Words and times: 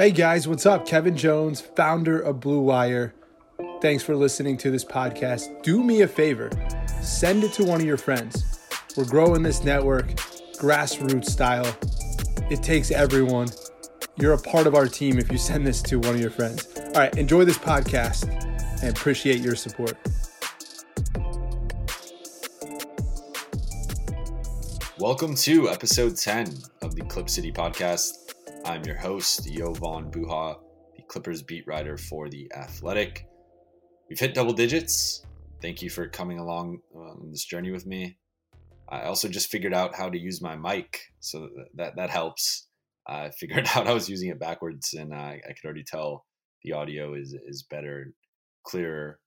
Hey 0.00 0.12
guys, 0.12 0.48
what's 0.48 0.64
up? 0.64 0.86
Kevin 0.86 1.14
Jones, 1.14 1.60
founder 1.60 2.18
of 2.18 2.40
Blue 2.40 2.62
Wire. 2.62 3.12
Thanks 3.82 4.02
for 4.02 4.16
listening 4.16 4.56
to 4.56 4.70
this 4.70 4.82
podcast. 4.82 5.62
Do 5.62 5.84
me 5.84 6.00
a 6.00 6.08
favor, 6.08 6.48
send 7.02 7.44
it 7.44 7.52
to 7.52 7.64
one 7.64 7.82
of 7.82 7.86
your 7.86 7.98
friends. 7.98 8.60
We're 8.96 9.04
growing 9.04 9.42
this 9.42 9.62
network 9.62 10.06
grassroots 10.56 11.26
style. 11.26 11.66
It 12.50 12.62
takes 12.62 12.90
everyone. 12.90 13.48
You're 14.16 14.32
a 14.32 14.38
part 14.38 14.66
of 14.66 14.74
our 14.74 14.88
team 14.88 15.18
if 15.18 15.30
you 15.30 15.36
send 15.36 15.66
this 15.66 15.82
to 15.82 15.98
one 15.98 16.14
of 16.14 16.20
your 16.22 16.30
friends. 16.30 16.66
All 16.78 16.92
right, 16.92 17.14
enjoy 17.18 17.44
this 17.44 17.58
podcast 17.58 18.26
and 18.82 18.96
appreciate 18.96 19.40
your 19.40 19.54
support. 19.54 19.98
Welcome 24.98 25.34
to 25.34 25.68
episode 25.68 26.16
10 26.16 26.54
of 26.80 26.94
the 26.94 27.02
Clip 27.02 27.28
City 27.28 27.52
podcast. 27.52 28.29
I'm 28.64 28.84
your 28.84 28.96
host, 28.96 29.50
Jovan 29.50 30.10
Buha, 30.10 30.58
the 30.94 31.02
Clippers 31.08 31.42
beat 31.42 31.66
writer 31.66 31.96
for 31.96 32.28
The 32.28 32.50
Athletic. 32.54 33.26
We've 34.08 34.18
hit 34.18 34.34
double 34.34 34.52
digits. 34.52 35.24
Thank 35.62 35.80
you 35.82 35.88
for 35.88 36.06
coming 36.08 36.38
along 36.38 36.80
on 36.94 37.30
this 37.30 37.44
journey 37.44 37.70
with 37.70 37.86
me. 37.86 38.18
I 38.88 39.02
also 39.02 39.28
just 39.28 39.50
figured 39.50 39.72
out 39.72 39.94
how 39.94 40.10
to 40.10 40.18
use 40.18 40.42
my 40.42 40.56
mic, 40.56 41.00
so 41.20 41.48
that 41.74 41.96
that 41.96 42.10
helps. 42.10 42.66
I 43.08 43.30
figured 43.38 43.66
out 43.74 43.86
I 43.86 43.94
was 43.94 44.10
using 44.10 44.28
it 44.28 44.38
backwards, 44.38 44.92
and 44.92 45.14
I, 45.14 45.40
I 45.48 45.52
could 45.52 45.64
already 45.64 45.84
tell 45.84 46.26
the 46.62 46.72
audio 46.72 47.14
is 47.14 47.34
is 47.46 47.62
better, 47.62 48.12
clearer. 48.64 49.20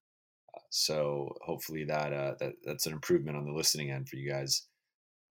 So 0.70 1.34
hopefully 1.44 1.84
that 1.84 2.12
uh, 2.12 2.34
that 2.38 2.52
that's 2.64 2.86
an 2.86 2.92
improvement 2.92 3.36
on 3.36 3.46
the 3.46 3.52
listening 3.52 3.90
end 3.90 4.08
for 4.08 4.16
you 4.16 4.30
guys. 4.30 4.66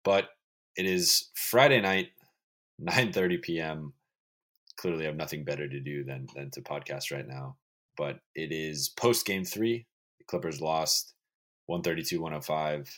But 0.05 0.29
it 0.77 0.87
is 0.87 1.31
Friday 1.35 1.81
night, 1.81 2.11
9:30 2.81 3.43
p.m. 3.43 3.93
Clearly, 4.77 5.05
I 5.05 5.09
have 5.09 5.17
nothing 5.17 5.45
better 5.45 5.69
to 5.69 5.81
do 5.81 6.05
than 6.05 6.27
than 6.35 6.51
to 6.53 6.63
podcast 6.63 7.11
right 7.13 7.27
now. 7.27 7.57
But 7.97 8.21
it 8.35 8.53
is 8.53 8.89
post 8.89 9.27
game 9.27 9.45
three. 9.45 9.87
The 10.19 10.25
Clippers 10.25 10.61
lost 10.61 11.15
132-105. 11.71 12.81
It 12.81 12.89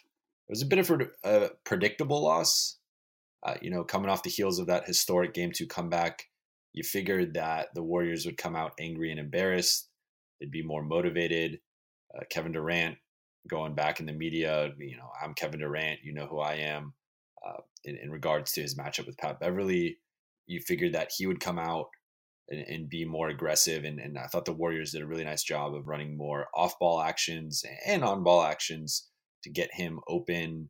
was 0.48 0.62
a 0.62 0.67
bit 0.67 0.78
of 0.78 0.91
a, 0.91 1.08
a 1.25 1.51
predictable 1.64 2.23
loss. 2.23 2.77
Uh, 3.42 3.55
you 3.62 3.70
know, 3.70 3.83
coming 3.84 4.11
off 4.11 4.23
the 4.23 4.31
heels 4.31 4.58
of 4.58 4.67
that 4.67 4.86
historic 4.86 5.33
game 5.33 5.53
two 5.53 5.67
comeback, 5.67 6.28
you 6.75 6.83
figured 6.83 7.34
that 7.34 7.69
the 7.75 7.83
Warriors 7.83 8.27
would 8.27 8.36
come 8.36 8.55
out 8.55 8.73
angry 8.78 9.11
and 9.11 9.19
embarrassed. 9.19 9.89
They'd 10.39 10.51
be 10.51 10.62
more 10.62 10.83
motivated. 10.83 11.61
Uh, 12.14 12.25
Kevin 12.28 12.53
Durant 12.53 12.98
going 13.48 13.75
back 13.75 14.01
in 14.01 14.06
the 14.06 14.12
media, 14.12 14.70
you 14.78 14.97
know, 14.97 15.11
I'm 15.23 15.33
Kevin 15.34 15.61
Durant. 15.61 16.01
You 16.03 16.12
know 16.12 16.27
who 16.27 16.41
I 16.41 16.55
am. 16.56 16.92
Uh, 17.46 17.62
in, 17.84 17.96
in, 17.96 18.10
regards 18.10 18.52
to 18.52 18.60
his 18.60 18.77
matchup 18.77 19.06
with 19.06 19.16
Pat 19.16 19.41
Beverley. 19.41 19.96
you 20.46 20.60
figured 20.60 20.92
that 20.92 21.10
he 21.16 21.27
would 21.27 21.41
come 21.41 21.58
out 21.58 21.86
and, 22.50 22.60
and 22.60 22.88
be 22.88 23.05
more 23.05 23.28
aggressive. 23.28 23.84
And, 23.84 23.98
and, 23.98 24.18
I 24.18 24.27
thought 24.27 24.45
the 24.45 24.52
Warriors 24.52 24.92
did 24.92 25.02
a 25.02 25.06
really 25.06 25.24
nice 25.24 25.42
job 25.42 25.74
of 25.74 25.86
running 25.86 26.17
more 26.17 26.48
off 26.55 26.78
ball 26.78 27.01
actions 27.01 27.64
and 27.86 28.05
on 28.05 28.23
ball 28.23 28.42
actions 28.42 29.08
to 29.45 29.51
get 29.51 29.70
him 29.73 30.01
open, 30.08 30.68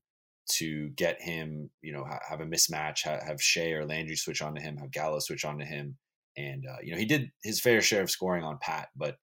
to 0.52 0.90
get 0.90 1.20
him, 1.20 1.70
you 1.82 1.92
know, 1.92 2.04
have 2.28 2.40
a 2.40 2.46
mismatch, 2.46 3.02
have, 3.04 3.22
have 3.22 3.42
Shai 3.42 3.70
or 3.70 3.86
Landry 3.86 4.16
switch 4.16 4.42
onto 4.42 4.60
him, 4.60 4.76
have 4.76 4.92
Gallo 4.92 5.18
switch 5.18 5.44
onto 5.44 5.64
him. 5.64 5.96
And, 6.36 6.64
uh, 6.70 6.76
you 6.82 6.92
know, 6.92 6.98
he 6.98 7.06
did 7.06 7.30
his 7.42 7.60
fair 7.60 7.80
share 7.80 8.02
of 8.02 8.10
scoring 8.10 8.44
on 8.44 8.58
Pat, 8.62 8.88
but 8.96 9.16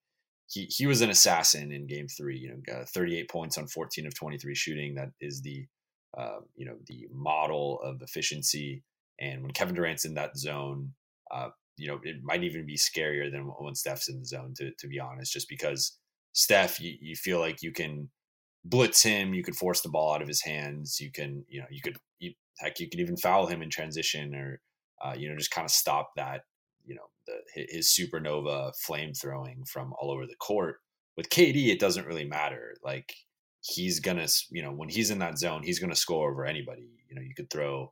he, 0.50 0.66
he 0.70 0.86
was 0.86 1.02
an 1.02 1.10
assassin 1.10 1.72
in 1.72 1.88
game 1.88 2.08
three, 2.08 2.38
you 2.38 2.50
know, 2.50 2.58
got 2.66 2.90
38 2.90 3.30
points 3.30 3.58
on 3.58 3.68
14 3.68 4.08
of 4.08 4.16
23 4.16 4.56
shooting. 4.56 4.96
That 4.96 5.12
is 5.22 5.42
the, 5.42 5.66
uh, 6.16 6.40
you 6.56 6.66
know, 6.66 6.76
the 6.88 7.08
model 7.12 7.80
of 7.84 8.02
efficiency. 8.02 8.84
And 9.20 9.42
when 9.42 9.52
Kevin 9.52 9.76
Durant's 9.76 10.06
in 10.06 10.14
that 10.14 10.38
zone, 10.38 10.94
uh, 11.32 11.50
you 11.78 11.88
know, 11.88 12.00
it 12.04 12.18
might 12.24 12.44
even 12.44 12.66
be 12.66 12.76
scarier 12.76 13.32
than 13.32 13.44
when 13.44 13.76
Steph's 13.76 14.10
in 14.10 14.20
the 14.20 14.26
zone, 14.26 14.54
to, 14.58 14.72
to 14.80 14.88
be 14.88 15.00
honest, 15.00 15.34
just 15.34 15.50
because 15.50 15.98
Steph, 16.34 16.80
you, 16.80 16.96
you 17.00 17.16
feel 17.16 17.40
like 17.40 17.62
you 17.62 17.72
can 17.72 18.10
blitz 18.66 19.04
him, 19.04 19.34
you 19.34 19.44
could 19.44 19.56
force 19.56 19.82
the 19.82 19.90
ball 19.90 20.14
out 20.14 20.22
of 20.22 20.28
his 20.28 20.42
hands, 20.42 21.00
you 21.00 21.12
can, 21.12 21.46
you 21.48 21.60
know, 21.60 21.68
you 21.70 21.82
could, 21.82 21.98
you, 22.20 22.34
heck, 22.60 22.80
you 22.80 22.90
could 22.90 23.00
even 23.00 23.18
foul 23.18 23.46
him 23.46 23.62
in 23.62 23.70
transition 23.70 24.36
or, 24.36 24.60
uh, 25.04 25.14
you 25.16 25.30
know, 25.30 25.38
just 25.38 25.52
kind 25.52 25.66
of 25.66 25.72
stop 25.72 26.12
that, 26.16 26.42
you 26.86 26.96
know, 26.96 27.02
the, 27.28 27.66
his 27.70 27.88
supernova 27.88 28.72
flame 28.78 29.14
throwing 29.14 29.64
from 29.66 29.94
all 30.00 30.12
over 30.12 30.26
the 30.26 30.36
court. 30.40 30.78
With 31.16 31.30
KD, 31.30 31.68
it 31.68 31.80
doesn't 31.80 32.06
really 32.06 32.26
matter. 32.26 32.76
Like 32.84 33.14
he's 33.68 34.00
gonna, 34.00 34.28
you 34.50 34.62
know, 34.62 34.72
when 34.72 34.90
he's 34.90 35.12
in 35.12 35.20
that 35.20 35.38
zone, 35.38 35.64
he's 35.64 35.80
gonna 35.80 35.96
score 35.96 36.32
over 36.32 36.46
anybody. 36.46 36.90
You 37.10 37.16
know, 37.16 37.22
you 37.22 37.34
could 37.36 37.50
throw 37.50 37.92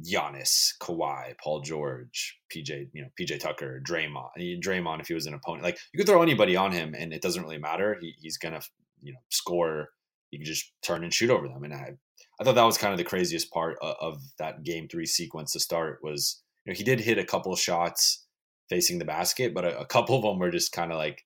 Giannis, 0.00 0.70
Kawhi, 0.80 1.34
Paul 1.42 1.60
George, 1.60 2.38
PJ, 2.54 2.88
you 2.92 3.02
know, 3.02 3.08
PJ 3.20 3.40
Tucker, 3.40 3.82
Draymond, 3.86 4.30
eh, 4.38 4.56
Draymond 4.60 5.00
if 5.00 5.08
he 5.08 5.14
was 5.14 5.26
an 5.26 5.34
opponent. 5.34 5.64
Like 5.64 5.78
you 5.92 5.98
could 5.98 6.06
throw 6.06 6.22
anybody 6.22 6.56
on 6.56 6.72
him 6.72 6.94
and 6.96 7.12
it 7.12 7.22
doesn't 7.22 7.42
really 7.42 7.58
matter. 7.58 7.98
He, 8.00 8.14
he's 8.20 8.38
gonna, 8.38 8.60
you 9.02 9.12
know, 9.12 9.18
score. 9.30 9.88
You 10.30 10.38
can 10.38 10.46
just 10.46 10.72
turn 10.82 11.02
and 11.02 11.12
shoot 11.12 11.30
over 11.30 11.46
them. 11.46 11.64
And 11.64 11.74
I, 11.74 11.92
I 12.40 12.44
thought 12.44 12.54
that 12.54 12.62
was 12.62 12.78
kind 12.78 12.92
of 12.92 12.98
the 12.98 13.04
craziest 13.04 13.50
part 13.50 13.76
of, 13.82 13.96
of 14.00 14.22
that 14.38 14.62
game 14.62 14.88
three 14.88 15.06
sequence 15.06 15.52
to 15.52 15.60
start 15.60 15.98
was, 16.02 16.42
you 16.64 16.72
know, 16.72 16.76
he 16.76 16.84
did 16.84 17.00
hit 17.00 17.18
a 17.18 17.24
couple 17.24 17.54
shots 17.54 18.24
facing 18.70 18.98
the 18.98 19.04
basket, 19.04 19.52
but 19.52 19.64
a, 19.66 19.80
a 19.80 19.86
couple 19.86 20.16
of 20.16 20.22
them 20.22 20.38
were 20.38 20.50
just 20.50 20.72
kind 20.72 20.90
of 20.90 20.96
like 20.96 21.22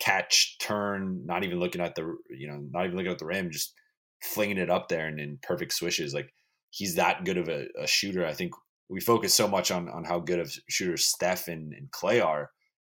catch, 0.00 0.58
turn, 0.58 1.24
not 1.26 1.44
even 1.44 1.58
looking 1.58 1.80
at 1.80 1.94
the, 1.94 2.16
you 2.30 2.48
know, 2.48 2.60
not 2.70 2.84
even 2.84 2.96
looking 2.96 3.12
at 3.12 3.18
the 3.18 3.26
rim, 3.26 3.50
just 3.50 3.74
flinging 4.22 4.58
it 4.58 4.70
up 4.70 4.88
there 4.88 5.06
and 5.06 5.20
in 5.20 5.38
perfect 5.42 5.72
swishes. 5.72 6.14
Like 6.14 6.32
he's 6.70 6.96
that 6.96 7.24
good 7.24 7.38
of 7.38 7.48
a, 7.48 7.66
a, 7.80 7.86
shooter. 7.86 8.26
I 8.26 8.34
think 8.34 8.52
we 8.88 9.00
focus 9.00 9.34
so 9.34 9.48
much 9.48 9.70
on 9.70 9.88
on 9.88 10.04
how 10.04 10.18
good 10.18 10.38
of 10.38 10.52
shooters 10.68 11.06
Steph 11.06 11.48
and, 11.48 11.72
and 11.72 11.90
Klay 11.90 12.24
are. 12.24 12.50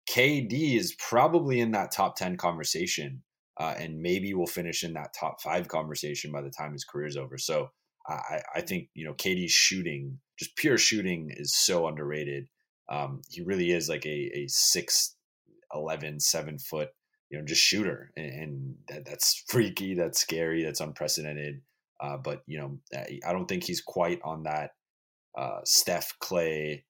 KD 0.09 0.78
is 0.78 0.95
probably 0.97 1.59
in 1.59 1.72
that 1.72 1.91
top 1.91 2.16
ten 2.16 2.38
conversation, 2.38 3.23
uh, 3.59 3.75
and 3.78 4.01
maybe 4.01 4.33
we'll 4.33 4.47
finish 4.47 4.83
in 4.83 4.94
that 4.94 5.13
top 5.18 5.41
five 5.41 5.68
conversation 5.68 6.31
by 6.31 6.41
the 6.41 6.50
time 6.50 6.73
his 6.73 6.83
career 6.83 7.07
is 7.07 7.18
over. 7.18 7.38
So 7.38 7.69
I, 8.07 8.41
I 8.56 8.62
think 8.62 8.89
you 8.94 9.06
know 9.06 9.13
KD's 9.13 9.51
shooting, 9.51 10.19
just 10.38 10.56
pure 10.56 10.78
shooting, 10.78 11.29
is 11.31 11.56
so 11.56 11.88
underrated. 11.88 12.47
Um, 12.89 13.22
he 13.29 13.41
really 13.41 13.72
is 13.72 13.89
like 13.89 14.06
a 14.06 14.31
a 14.33 14.47
six, 14.47 15.16
11, 15.73 16.19
seven 16.19 16.59
foot, 16.59 16.89
you 17.29 17.37
know, 17.37 17.45
just 17.45 17.61
shooter, 17.61 18.11
and, 18.15 18.25
and 18.25 18.75
that, 18.89 19.05
that's 19.05 19.43
freaky, 19.47 19.93
that's 19.93 20.19
scary, 20.19 20.63
that's 20.63 20.81
unprecedented. 20.81 21.61
Uh, 22.01 22.17
but 22.17 22.41
you 22.47 22.57
know, 22.57 22.79
I 22.95 23.31
don't 23.31 23.47
think 23.47 23.63
he's 23.63 23.81
quite 23.81 24.19
on 24.23 24.43
that 24.43 24.71
uh, 25.37 25.59
Steph 25.63 26.13
Klay, 26.21 26.83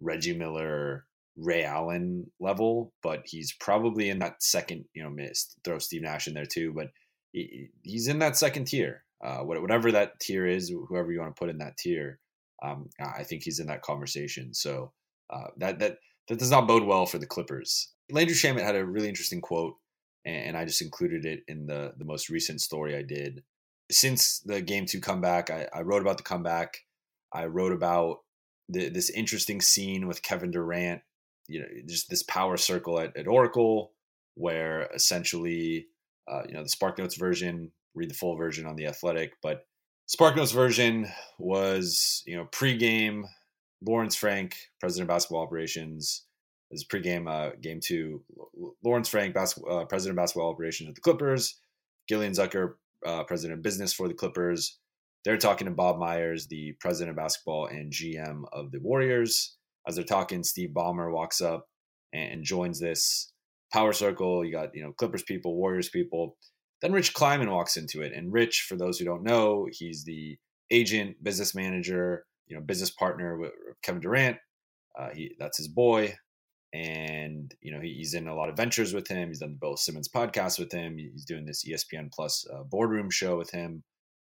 Reggie 0.00 0.36
Miller, 0.36 1.06
Ray 1.36 1.64
Allen 1.64 2.30
level, 2.40 2.92
but 3.02 3.22
he's 3.26 3.54
probably 3.60 4.08
in 4.08 4.18
that 4.20 4.42
second. 4.42 4.84
You 4.94 5.04
know, 5.04 5.10
miss 5.10 5.54
throw 5.64 5.78
Steve 5.78 6.02
Nash 6.02 6.26
in 6.26 6.34
there 6.34 6.46
too, 6.46 6.72
but 6.74 6.88
he, 7.32 7.68
he's 7.82 8.08
in 8.08 8.18
that 8.20 8.36
second 8.36 8.66
tier. 8.66 9.04
Uh, 9.24 9.38
whatever 9.38 9.90
that 9.90 10.20
tier 10.20 10.46
is, 10.46 10.72
whoever 10.88 11.10
you 11.10 11.20
want 11.20 11.34
to 11.34 11.38
put 11.38 11.48
in 11.48 11.58
that 11.58 11.76
tier, 11.78 12.18
um, 12.62 12.90
I 13.00 13.22
think 13.22 13.42
he's 13.42 13.58
in 13.58 13.66
that 13.68 13.82
conversation. 13.82 14.52
So 14.52 14.92
uh, 15.30 15.48
that 15.58 15.78
that 15.78 15.98
that 16.28 16.38
does 16.38 16.50
not 16.50 16.68
bode 16.68 16.84
well 16.84 17.06
for 17.06 17.18
the 17.18 17.26
Clippers. 17.26 17.93
Landry 18.10 18.34
Shamet 18.34 18.62
had 18.62 18.76
a 18.76 18.84
really 18.84 19.08
interesting 19.08 19.40
quote, 19.40 19.76
and 20.24 20.56
I 20.56 20.64
just 20.64 20.82
included 20.82 21.24
it 21.24 21.44
in 21.48 21.66
the 21.66 21.94
the 21.96 22.04
most 22.04 22.28
recent 22.28 22.60
story 22.60 22.96
I 22.96 23.02
did 23.02 23.42
since 23.90 24.40
the 24.40 24.60
game 24.60 24.86
two 24.86 25.00
comeback, 25.00 25.50
I, 25.50 25.68
I 25.72 25.82
wrote 25.82 26.02
about 26.02 26.16
the 26.16 26.22
comeback. 26.22 26.84
I 27.32 27.46
wrote 27.46 27.72
about 27.72 28.18
the, 28.68 28.88
this 28.88 29.10
interesting 29.10 29.60
scene 29.60 30.06
with 30.06 30.22
Kevin 30.22 30.50
Durant, 30.50 31.02
you 31.48 31.60
know, 31.60 31.66
just 31.86 32.08
this 32.08 32.22
power 32.22 32.56
circle 32.56 32.98
at, 32.98 33.16
at 33.16 33.26
Oracle, 33.26 33.92
where 34.34 34.88
essentially, 34.94 35.88
uh, 36.30 36.42
you 36.48 36.54
know, 36.54 36.62
the 36.62 36.68
Spark 36.68 36.98
Notes 36.98 37.16
version, 37.16 37.72
read 37.94 38.10
the 38.10 38.14
full 38.14 38.36
version 38.36 38.66
on 38.66 38.76
the 38.76 38.86
Athletic, 38.86 39.34
but 39.42 39.66
Spark 40.06 40.36
Notes 40.36 40.52
version 40.52 41.08
was, 41.38 42.22
you 42.26 42.36
know, 42.36 42.46
pregame. 42.46 43.24
Lawrence 43.86 44.16
Frank, 44.16 44.56
president 44.80 45.10
of 45.10 45.14
basketball 45.14 45.42
operations, 45.42 46.24
is 46.74 46.84
pregame 46.84 47.30
uh, 47.30 47.54
game 47.60 47.80
two. 47.82 48.22
Lawrence 48.82 49.08
Frank, 49.08 49.36
uh, 49.36 49.84
president 49.86 50.18
of 50.18 50.22
basketball 50.22 50.50
operations 50.50 50.88
at 50.88 50.94
the 50.94 51.00
Clippers. 51.00 51.60
Gillian 52.08 52.32
Zucker, 52.32 52.74
uh, 53.06 53.24
president 53.24 53.58
of 53.58 53.62
business 53.62 53.92
for 53.92 54.08
the 54.08 54.14
Clippers, 54.14 54.78
they're 55.24 55.38
talking 55.38 55.66
to 55.66 55.72
Bob 55.72 55.98
Myers, 55.98 56.46
the 56.46 56.72
president 56.80 57.10
of 57.10 57.16
basketball 57.16 57.66
and 57.66 57.90
GM 57.90 58.42
of 58.52 58.70
the 58.70 58.80
Warriors. 58.80 59.56
As 59.88 59.96
they're 59.96 60.04
talking, 60.04 60.44
Steve 60.44 60.70
Ballmer 60.70 61.10
walks 61.10 61.40
up 61.40 61.66
and 62.12 62.44
joins 62.44 62.78
this 62.78 63.32
power 63.72 63.92
circle. 63.92 64.44
You 64.44 64.52
got, 64.52 64.74
you 64.74 64.82
know, 64.82 64.92
Clippers 64.92 65.22
people, 65.22 65.56
Warriors 65.56 65.88
people. 65.88 66.36
Then 66.82 66.92
Rich 66.92 67.14
Kleiman 67.14 67.50
walks 67.50 67.76
into 67.76 68.02
it. 68.02 68.12
And 68.12 68.32
Rich, 68.32 68.66
for 68.68 68.76
those 68.76 68.98
who 68.98 69.06
don't 69.06 69.22
know, 69.22 69.66
he's 69.70 70.04
the 70.04 70.36
agent, 70.70 71.22
business 71.22 71.54
manager, 71.54 72.26
you 72.46 72.56
know, 72.56 72.62
business 72.62 72.90
partner 72.90 73.38
with 73.38 73.52
Kevin 73.82 74.02
Durant. 74.02 74.36
Uh, 74.98 75.08
he 75.10 75.34
that's 75.38 75.56
his 75.56 75.68
boy, 75.68 76.14
and 76.74 77.54
you 77.62 77.70
know 77.72 77.80
he, 77.80 77.94
he's 77.94 78.14
in 78.14 78.26
a 78.26 78.34
lot 78.34 78.48
of 78.48 78.56
ventures 78.56 78.92
with 78.92 79.06
him. 79.06 79.28
He's 79.28 79.38
done 79.38 79.52
the 79.52 79.58
Bill 79.58 79.76
Simmons 79.76 80.08
podcast 80.08 80.58
with 80.58 80.72
him. 80.72 80.98
He's 80.98 81.24
doing 81.24 81.46
this 81.46 81.64
ESPN 81.64 82.12
Plus 82.12 82.44
uh, 82.52 82.64
boardroom 82.64 83.10
show 83.10 83.38
with 83.38 83.50
him, 83.50 83.84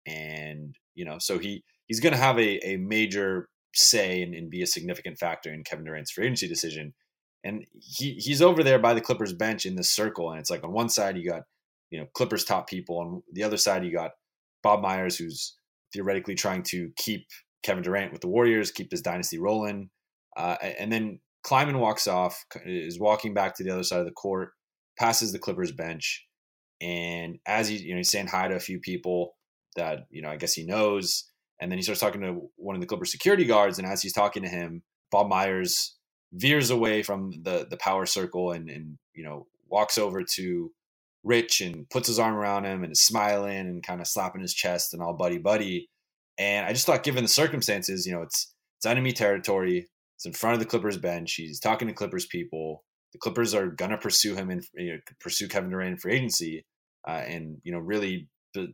and 0.08 0.74
you 0.96 1.04
know 1.04 1.20
so 1.20 1.38
he 1.38 1.64
he's 1.88 2.00
going 2.00 2.14
to 2.14 2.20
have 2.20 2.40
a, 2.40 2.66
a 2.66 2.78
major 2.78 3.50
say 3.76 4.24
and, 4.24 4.34
and 4.34 4.50
be 4.50 4.64
a 4.64 4.68
significant 4.68 5.20
factor 5.20 5.54
in 5.54 5.64
Kevin 5.64 5.86
Durant's 5.86 6.12
free 6.12 6.26
agency 6.26 6.48
decision. 6.48 6.94
And 7.44 7.66
he 7.74 8.14
he's 8.14 8.42
over 8.42 8.64
there 8.64 8.80
by 8.80 8.94
the 8.94 9.02
Clippers 9.02 9.34
bench 9.34 9.66
in 9.66 9.76
this 9.76 9.92
circle, 9.92 10.32
and 10.32 10.40
it's 10.40 10.50
like 10.50 10.64
on 10.64 10.72
one 10.72 10.90
side 10.90 11.18
you 11.18 11.30
got 11.30 11.44
you 11.92 12.00
know 12.00 12.08
Clippers 12.14 12.46
top 12.46 12.70
people, 12.70 13.00
on 13.00 13.22
the 13.34 13.44
other 13.44 13.58
side 13.58 13.84
you 13.84 13.92
got 13.92 14.12
Bob 14.64 14.82
Myers, 14.82 15.18
who's 15.18 15.58
theoretically 15.94 16.36
trying 16.36 16.64
to 16.64 16.90
keep 16.96 17.28
Kevin 17.64 17.84
Durant 17.84 18.14
with 18.14 18.22
the 18.22 18.28
Warriors, 18.28 18.72
keep 18.72 18.90
this 18.90 19.02
dynasty 19.02 19.40
rolling. 19.40 19.90
Uh, 20.38 20.56
and 20.62 20.92
then 20.92 21.20
Kleiman 21.44 21.80
walks 21.80 22.08
off, 22.08 22.46
is 22.66 23.00
walking 23.00 23.34
back 23.34 23.56
to 23.56 23.64
the 23.64 23.72
other 23.72 23.84
side 23.84 24.00
of 24.00 24.06
the 24.06 24.12
court, 24.12 24.52
passes 24.98 25.32
the 25.32 25.40
Clippers 25.40 25.72
bench, 25.72 26.26
and 26.82 27.40
as 27.46 27.68
he, 27.68 27.78
you 27.78 27.92
know, 27.92 27.98
he's 27.98 28.12
saying 28.12 28.28
hi 28.28 28.48
to 28.48 28.56
a 28.56 28.60
few 28.60 28.80
people 28.80 29.36
that 29.76 30.06
you 30.10 30.22
know, 30.22 30.30
I 30.30 30.38
guess 30.38 30.54
he 30.54 30.66
knows, 30.66 31.30
and 31.60 31.72
then 31.72 31.78
he 31.78 31.84
starts 31.84 32.02
talking 32.02 32.22
to 32.22 32.50
one 32.56 32.76
of 32.76 32.82
the 32.82 32.88
Clippers 32.88 33.12
security 33.12 33.46
guards, 33.46 33.80
and 33.80 33.88
as 33.88 34.02
he's 34.02 34.14
talking 34.14 34.44
to 34.44 34.50
him, 34.50 34.84
Bob 35.12 35.30
Myers 35.30 35.96
veers 36.34 36.70
away 36.70 37.04
from 37.04 37.32
the 37.42 37.68
the 37.70 37.78
power 37.78 38.06
circle 38.06 38.52
and 38.52 38.70
and 38.70 38.98
you 39.14 39.24
know 39.24 39.48
walks 39.68 39.98
over 39.98 40.24
to 40.24 40.72
Rich 41.24 41.62
and 41.62 41.90
puts 41.90 42.08
his 42.08 42.20
arm 42.20 42.36
around 42.36 42.66
him 42.66 42.84
and 42.84 42.92
is 42.92 43.02
smiling 43.02 43.68
and 43.68 43.84
kind 43.84 44.02
of 44.02 44.08
slapping 44.08 44.42
his 44.42 44.54
chest 44.54 44.94
and 44.94 45.02
all 45.02 45.14
buddy 45.14 45.38
buddy. 45.38 45.90
And 46.38 46.66
I 46.66 46.72
just 46.72 46.86
thought, 46.86 47.04
given 47.04 47.24
the 47.24 47.30
circumstances, 47.30 48.06
you 48.06 48.14
know, 48.14 48.22
it's 48.22 48.54
it's 48.78 48.86
enemy 48.86 49.12
territory. 49.12 49.88
It's 50.20 50.26
in 50.26 50.34
front 50.34 50.56
of 50.56 50.60
the 50.60 50.66
Clippers 50.66 50.98
bench. 50.98 51.36
He's 51.36 51.62
talking 51.62 51.88
to 51.88 51.94
Clippers 51.94 52.26
people. 52.26 52.84
The 53.14 53.20
Clippers 53.20 53.56
are 53.56 53.68
gonna 53.68 53.98
pursue 53.98 54.36
him 54.36 54.50
and 54.50 54.62
you 54.74 54.92
know, 54.92 55.00
pursue 55.22 55.48
Kevin 55.48 55.70
Durant 55.70 55.92
in 55.94 55.98
free 55.98 56.16
agency, 56.16 56.66
uh, 57.08 57.24
and 57.26 57.60
you 57.64 57.72
know, 57.72 57.80
really 57.80 58.28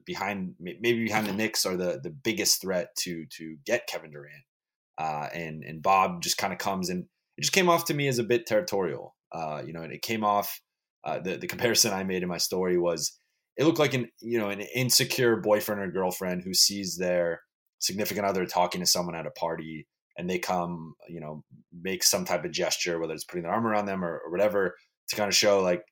behind 0.06 0.56
maybe 0.60 1.04
behind 1.04 1.28
the 1.28 1.34
Knicks 1.34 1.64
are 1.64 1.78
the 1.78 2.00
the 2.02 2.10
biggest 2.10 2.62
threat 2.62 2.96
to 3.02 3.28
to 3.38 3.58
get 3.64 3.86
Kevin 3.86 4.10
Durant. 4.10 4.44
Uh, 4.98 5.30
and 5.36 5.64
and 5.64 5.84
Bob 5.84 6.24
just 6.24 6.40
kind 6.40 6.52
of 6.52 6.58
comes 6.58 6.90
and 6.90 7.04
it 7.38 7.42
just 7.42 7.54
came 7.54 7.70
off 7.70 7.86
to 7.86 7.94
me 7.94 8.08
as 8.08 8.18
a 8.18 8.24
bit 8.24 8.48
territorial. 8.48 9.16
Uh, 9.32 9.62
you 9.64 9.72
know, 9.72 9.84
and 9.84 9.94
it 9.94 10.02
came 10.02 10.24
off. 10.24 10.60
Uh, 11.04 11.20
the 11.20 11.38
the 11.38 11.48
comparison 11.48 11.94
I 11.94 12.04
made 12.04 12.24
in 12.24 12.30
my 12.30 12.40
story 12.40 12.80
was 12.80 13.20
it 13.56 13.66
looked 13.66 13.78
like 13.78 13.94
an 13.94 14.10
you 14.20 14.40
know 14.40 14.50
an 14.50 14.62
insecure 14.62 15.36
boyfriend 15.36 15.80
or 15.80 15.92
girlfriend 15.92 16.42
who 16.44 16.56
sees 16.56 16.98
their 16.98 17.42
significant 17.78 18.26
other 18.26 18.48
talking 18.48 18.82
to 18.82 18.88
someone 18.88 19.14
at 19.14 19.28
a 19.28 19.32
party 19.32 19.86
and 20.18 20.30
they 20.30 20.40
come, 20.40 20.96
you 21.10 21.20
know, 21.20 21.44
make 21.82 22.04
some 22.04 22.26
type 22.26 22.46
of 22.46 22.52
gesture, 22.52 23.00
whether 23.00 23.14
it's 23.14 23.26
putting 23.26 23.44
their 23.44 23.52
arm 23.52 23.68
around 23.68 23.86
them 23.86 24.04
or, 24.04 24.22
or 24.26 24.32
whatever, 24.32 24.76
to 25.10 25.16
kind 25.16 25.28
of 25.28 25.36
show 25.36 25.62
like 25.62 25.84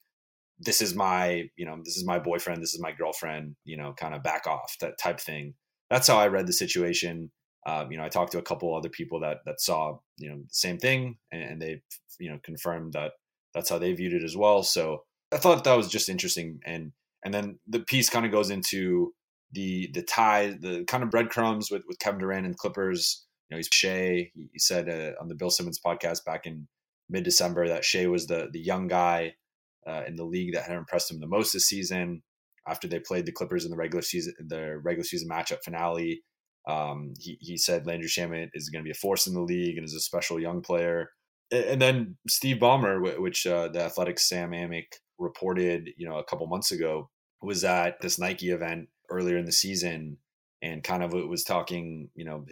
this 0.60 0.82
is 0.82 0.96
my, 0.96 1.50
you 1.56 1.66
know, 1.66 1.78
this 1.84 1.98
is 1.98 2.06
my 2.06 2.20
boyfriend, 2.20 2.62
this 2.62 2.74
is 2.74 2.82
my 2.82 2.92
girlfriend, 2.92 3.56
you 3.66 3.78
know, 3.78 3.94
kind 3.98 4.16
of 4.16 4.24
back 4.24 4.48
off 4.48 4.76
that 4.80 4.98
type 5.02 5.20
thing. 5.20 5.56
That's 5.90 6.08
how 6.08 6.18
I 6.18 6.28
read 6.28 6.48
the 6.48 6.54
situation. 6.54 7.32
Um, 7.66 7.92
you 7.92 7.98
know, 7.98 8.04
I 8.04 8.10
talked 8.10 8.32
to 8.34 8.40
a 8.40 8.44
couple 8.44 8.76
other 8.76 8.90
people 8.90 9.20
that 9.22 9.38
that 9.46 9.62
saw, 9.62 10.00
you 10.18 10.30
know, 10.30 10.38
the 10.38 10.48
same 10.52 10.78
thing, 10.78 11.18
and, 11.32 11.44
and 11.44 11.62
they, 11.62 11.82
you 12.20 12.30
know, 12.30 12.40
confirmed 12.44 12.94
that 12.94 13.12
that's 13.54 13.70
how 13.70 13.78
they 13.78 13.94
viewed 13.94 14.14
it 14.14 14.24
as 14.24 14.36
well. 14.36 14.64
So 14.64 15.04
I 15.32 15.38
thought 15.38 15.64
that 15.64 15.78
was 15.78 15.88
just 15.88 16.10
interesting, 16.10 16.60
and 16.66 16.92
and 17.24 17.34
then 17.34 17.60
the 17.68 17.80
piece 17.80 18.10
kind 18.10 18.26
of 18.26 18.32
goes 18.32 18.50
into 18.50 19.14
the 19.54 19.90
the 19.94 20.02
tie, 20.02 20.58
the 20.60 20.84
kind 20.86 21.04
of 21.04 21.10
breadcrumbs 21.10 21.72
with 21.72 21.84
with 21.88 22.00
Kevin 22.00 22.20
Durant 22.20 22.46
and 22.46 22.58
Clippers 22.58 23.26
know, 23.52 23.58
he's 23.58 23.70
Shai. 23.72 24.32
He, 24.34 24.60
said 24.60 24.90
uh, 24.90 25.22
on 25.22 25.28
the 25.28 25.36
Bill 25.36 25.50
Simmons 25.50 25.80
podcast 25.84 26.26
back 26.26 26.46
in 26.46 26.68
mid 27.10 27.24
December 27.24 27.68
that 27.68 27.86
Shai 27.86 28.08
was 28.08 28.28
the 28.28 28.50
the 28.52 28.60
young 28.60 28.88
guy 28.88 29.36
uh, 29.88 30.04
in 30.08 30.16
the 30.16 30.26
league 30.26 30.54
that 30.54 30.64
had 30.64 30.78
impressed 30.78 31.12
him 31.12 31.20
the 31.20 31.28
most 31.28 31.54
this 31.54 31.68
season. 31.68 32.24
After 32.68 32.88
they 32.88 33.00
played 33.00 33.26
the 33.26 33.34
Clippers 33.34 33.66
in 33.66 33.72
the 33.72 33.78
regular 33.78 34.02
season, 34.02 34.34
the 34.48 34.78
regular 34.78 35.04
season 35.04 35.30
matchup 35.30 35.64
finale, 35.64 36.24
um, 36.68 37.14
he 37.20 37.38
he 37.42 37.58
said 37.58 37.86
Landry 37.86 38.08
Shamet 38.08 38.50
is 38.54 38.70
going 38.70 38.84
to 38.84 38.88
be 38.88 38.92
a 38.92 38.96
force 38.96 39.28
in 39.28 39.34
the 39.34 39.42
league 39.42 39.78
and 39.78 39.86
is 39.86 39.94
a 39.94 40.00
special 40.00 40.40
young 40.40 40.62
player. 40.62 41.10
And 41.52 41.82
then 41.82 42.18
Steve 42.28 42.58
Ballmer, 42.58 43.20
which 43.20 43.46
uh, 43.46 43.68
the 43.68 43.82
Athletics 43.82 44.28
Sam 44.28 44.52
Amick 44.52 44.86
reported, 45.20 45.90
you 45.98 46.08
know, 46.08 46.18
a 46.18 46.24
couple 46.24 46.48
months 46.48 46.72
ago, 46.72 47.10
was 47.42 47.64
at 47.64 48.02
this 48.02 48.18
Nike 48.18 48.50
event 48.50 48.88
earlier 49.12 49.38
in 49.38 49.46
the 49.46 49.52
season 49.52 50.18
and 50.62 50.84
kind 50.84 51.04
of 51.04 51.14
was 51.14 51.44
talking, 51.44 52.10
you 52.16 52.26
know, 52.26 52.46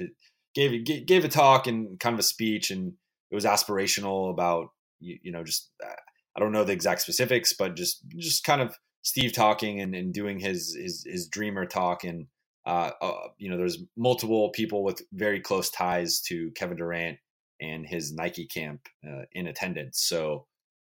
gave 0.54 0.86
gave 1.06 1.26
a 1.26 1.30
talk 1.30 1.68
and 1.68 2.00
kind 2.00 2.14
of 2.14 2.20
a 2.20 2.24
speech, 2.24 2.72
and 2.72 2.94
it 3.30 3.36
was 3.36 3.46
aspirational 3.46 4.30
about 4.30 4.70
you, 5.00 5.18
you 5.24 5.32
know 5.32 5.44
just 5.44 5.72
uh, 5.84 5.94
I 6.36 6.40
don't 6.40 6.52
know 6.52 6.64
the 6.64 6.74
exact 6.74 7.02
specifics, 7.02 7.54
but 7.54 7.76
just 7.76 8.02
just 8.10 8.44
kind 8.44 8.62
of 8.62 8.78
Steve 9.04 9.34
talking 9.34 9.80
and, 9.82 9.96
and 9.96 10.14
doing 10.14 10.40
his 10.40 10.76
his 10.76 11.04
his 11.06 11.28
dreamer 11.28 11.66
talk 11.66 12.04
and 12.04 12.28
uh, 12.66 12.92
uh, 13.02 13.28
you 13.38 13.50
know 13.50 13.58
there's 13.58 13.80
multiple 13.98 14.50
people 14.50 14.84
with 14.84 15.02
very 15.14 15.40
close 15.40 15.70
ties 15.70 16.22
to 16.22 16.52
Kevin 16.52 16.78
Durant 16.78 17.18
and 17.60 17.86
his 17.88 18.14
Nike 18.14 18.46
camp 18.46 18.82
uh, 19.08 19.24
in 19.34 19.48
attendance. 19.48 20.00
So 20.00 20.46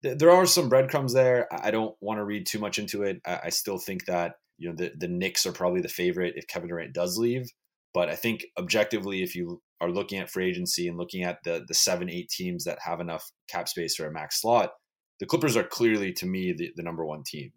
th- 0.02 0.19
there 0.19 0.31
are 0.31 0.46
some 0.46 0.69
breadcrumbs 0.69 1.12
there. 1.12 1.46
I 1.50 1.70
don't 1.70 1.94
want 2.00 2.19
to 2.19 2.25
read 2.25 2.46
too 2.46 2.58
much 2.58 2.78
into 2.78 3.02
it. 3.02 3.20
I, 3.26 3.40
I 3.44 3.49
still 3.50 3.78
think 3.78 4.06
that 4.06 4.34
you 4.56 4.69
know 4.69 4.75
the 4.75 4.93
the 4.96 5.08
Knicks 5.08 5.46
are 5.46 5.52
probably 5.52 5.81
the 5.81 5.88
favorite 5.88 6.34
if 6.37 6.46
Kevin 6.46 6.69
Durant 6.69 6.94
does 6.94 7.19
leave. 7.19 7.50
But 7.94 8.08
I 8.08 8.17
think 8.17 8.44
objectively, 8.58 9.23
if 9.23 9.35
you 9.35 9.62
are 9.81 9.90
looking 9.90 10.19
at 10.19 10.31
free 10.31 10.49
agency 10.49 10.88
and 10.88 10.99
looking 10.99 11.23
at 11.23 11.43
the 11.44 11.64
the 11.67 11.75
seven 11.75 12.11
eight 12.11 12.29
teams 12.29 12.64
that 12.64 12.79
have 12.85 13.00
enough 13.00 13.31
cap 13.49 13.69
space 13.69 13.96
for 13.96 14.06
a 14.06 14.12
max 14.12 14.40
slot, 14.40 14.73
the 15.20 15.26
Clippers 15.26 15.56
are 15.56 15.64
clearly 15.64 16.12
to 16.14 16.26
me 16.26 16.52
the, 16.52 16.70
the 16.76 16.82
number 16.82 17.05
one 17.05 17.23
team. 17.25 17.52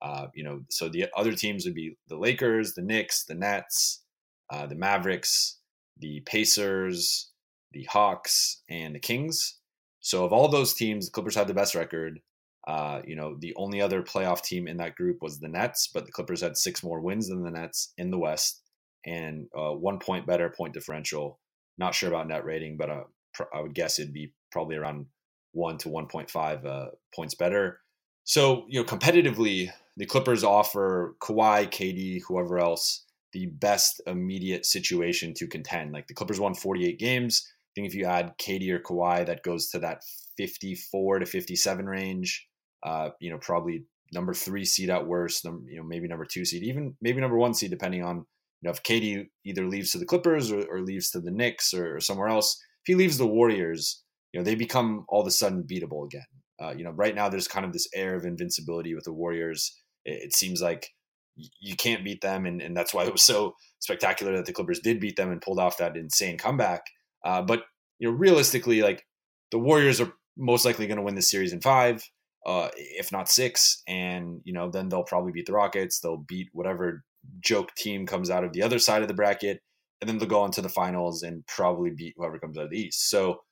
Uh, 0.00 0.26
you 0.34 0.42
know, 0.42 0.62
so 0.68 0.88
the 0.88 1.06
other 1.16 1.32
teams 1.32 1.64
would 1.64 1.74
be 1.74 1.96
the 2.08 2.16
Lakers, 2.16 2.74
the 2.74 2.82
Knicks, 2.82 3.24
the 3.24 3.34
Nets, 3.34 4.02
uh, 4.50 4.66
the 4.66 4.74
Mavericks, 4.74 5.58
the 5.98 6.20
Pacers, 6.26 7.30
the 7.72 7.84
Hawks, 7.84 8.62
and 8.68 8.94
the 8.94 9.00
Kings. 9.00 9.58
So 10.00 10.24
of 10.24 10.32
all 10.32 10.48
those 10.48 10.74
teams, 10.74 11.06
the 11.06 11.12
Clippers 11.12 11.36
had 11.36 11.46
the 11.46 11.54
best 11.54 11.74
record. 11.74 12.18
Uh, 12.66 13.02
you 13.04 13.16
know, 13.16 13.36
the 13.38 13.54
only 13.56 13.80
other 13.80 14.02
playoff 14.02 14.42
team 14.42 14.66
in 14.66 14.76
that 14.78 14.96
group 14.96 15.18
was 15.20 15.38
the 15.38 15.48
Nets, 15.48 15.88
but 15.92 16.06
the 16.06 16.12
Clippers 16.12 16.40
had 16.40 16.56
six 16.56 16.82
more 16.82 17.00
wins 17.00 17.28
than 17.28 17.42
the 17.42 17.50
Nets 17.50 17.92
in 17.96 18.10
the 18.10 18.18
West 18.18 18.62
and 19.06 19.46
uh, 19.56 19.72
one 19.72 19.98
point 19.98 20.26
better 20.26 20.50
point 20.50 20.74
differential. 20.74 21.38
Not 21.78 21.94
sure 21.94 22.08
about 22.08 22.28
net 22.28 22.44
rating, 22.44 22.76
but 22.76 22.90
uh, 22.90 23.04
pr- 23.34 23.54
I 23.54 23.60
would 23.60 23.74
guess 23.74 23.98
it'd 23.98 24.12
be 24.12 24.32
probably 24.50 24.76
around 24.76 25.06
one 25.52 25.78
to 25.78 25.88
1.5 25.88 26.66
uh, 26.66 26.86
points 27.14 27.34
better. 27.34 27.80
So, 28.24 28.66
you 28.68 28.80
know, 28.80 28.86
competitively, 28.86 29.70
the 29.96 30.06
Clippers 30.06 30.44
offer 30.44 31.16
Kawhi, 31.20 31.68
KD, 31.68 32.22
whoever 32.26 32.58
else, 32.58 33.04
the 33.32 33.46
best 33.46 34.00
immediate 34.06 34.64
situation 34.66 35.34
to 35.34 35.46
contend. 35.46 35.92
Like 35.92 36.06
the 36.06 36.14
Clippers 36.14 36.40
won 36.40 36.54
48 36.54 36.98
games. 36.98 37.46
I 37.46 37.70
think 37.74 37.88
if 37.88 37.94
you 37.94 38.04
add 38.04 38.36
KD 38.38 38.70
or 38.70 38.80
Kawhi, 38.80 39.26
that 39.26 39.42
goes 39.42 39.68
to 39.70 39.78
that 39.80 40.02
54 40.36 41.20
to 41.20 41.26
57 41.26 41.86
range. 41.86 42.46
Uh, 42.82 43.10
you 43.20 43.30
know, 43.30 43.38
probably 43.38 43.84
number 44.12 44.34
three 44.34 44.64
seed 44.64 44.90
at 44.90 45.06
worst, 45.06 45.44
you 45.44 45.76
know, 45.76 45.82
maybe 45.82 46.08
number 46.08 46.26
two 46.26 46.44
seed, 46.44 46.62
even 46.62 46.94
maybe 47.00 47.20
number 47.20 47.38
one 47.38 47.54
seed, 47.54 47.70
depending 47.70 48.04
on 48.04 48.26
know, 48.68 48.70
if 48.70 48.82
KD 48.82 49.26
either 49.44 49.66
leaves 49.66 49.90
to 49.90 49.98
the 49.98 50.06
Clippers 50.06 50.52
or, 50.52 50.64
or 50.70 50.80
leaves 50.82 51.10
to 51.10 51.20
the 51.20 51.30
Knicks 51.30 51.74
or, 51.74 51.96
or, 51.96 52.00
somewhere 52.00 52.28
else, 52.28 52.60
if 52.84 52.86
he 52.86 52.94
leaves 52.94 53.18
the 53.18 53.26
Warriors, 53.26 54.02
you 54.32 54.40
know, 54.40 54.44
they 54.44 54.54
become 54.54 55.04
all 55.08 55.20
of 55.20 55.26
a 55.26 55.30
sudden 55.30 55.64
beatable 55.64 56.04
again. 56.04 56.26
Uh, 56.60 56.72
you 56.76 56.84
know, 56.84 56.90
right 56.90 57.14
now 57.14 57.28
there's 57.28 57.48
kind 57.48 57.66
of 57.66 57.72
this 57.72 57.88
air 57.94 58.14
of 58.14 58.24
invincibility 58.24 58.94
with 58.94 59.04
the 59.04 59.12
Warriors. 59.12 59.76
It, 60.04 60.26
it 60.26 60.34
seems 60.34 60.62
like 60.62 60.88
you 61.36 61.76
can't 61.76 62.04
beat 62.04 62.20
them, 62.20 62.46
and, 62.46 62.60
and 62.60 62.76
that's 62.76 62.92
why 62.92 63.04
it 63.04 63.12
was 63.12 63.22
so 63.22 63.54
spectacular 63.80 64.36
that 64.36 64.46
the 64.46 64.52
Clippers 64.52 64.80
did 64.80 65.00
beat 65.00 65.16
them 65.16 65.30
and 65.30 65.40
pulled 65.40 65.58
off 65.58 65.78
that 65.78 65.96
insane 65.96 66.38
comeback. 66.38 66.82
Uh, 67.24 67.42
but 67.42 67.64
you 67.98 68.10
know, 68.10 68.16
realistically, 68.16 68.82
like 68.82 69.04
the 69.50 69.58
Warriors 69.58 70.00
are 70.00 70.12
most 70.36 70.64
likely 70.64 70.86
going 70.86 70.98
to 70.98 71.02
win 71.02 71.14
this 71.14 71.30
series 71.30 71.52
in 71.52 71.60
five, 71.60 72.02
uh, 72.46 72.68
if 72.76 73.12
not 73.12 73.28
six, 73.28 73.82
and 73.88 74.40
you 74.44 74.52
know, 74.52 74.70
then 74.70 74.88
they'll 74.88 75.04
probably 75.04 75.32
beat 75.32 75.46
the 75.46 75.52
Rockets. 75.52 76.00
They'll 76.00 76.24
beat 76.28 76.48
whatever 76.52 77.04
joke 77.40 77.74
team 77.74 78.06
comes 78.06 78.30
out 78.30 78.44
of 78.44 78.52
the 78.52 78.62
other 78.62 78.78
side 78.78 79.02
of 79.02 79.08
the 79.08 79.14
bracket, 79.14 79.60
and 80.00 80.08
then 80.08 80.18
they'll 80.18 80.28
go 80.28 80.40
on 80.40 80.50
to 80.52 80.62
the 80.62 80.68
finals 80.68 81.22
and 81.22 81.46
probably 81.46 81.90
beat 81.90 82.14
whoever 82.16 82.38
comes 82.38 82.58
out 82.58 82.64
of 82.64 82.70
the 82.70 82.80
East. 82.80 83.08
So, 83.08 83.42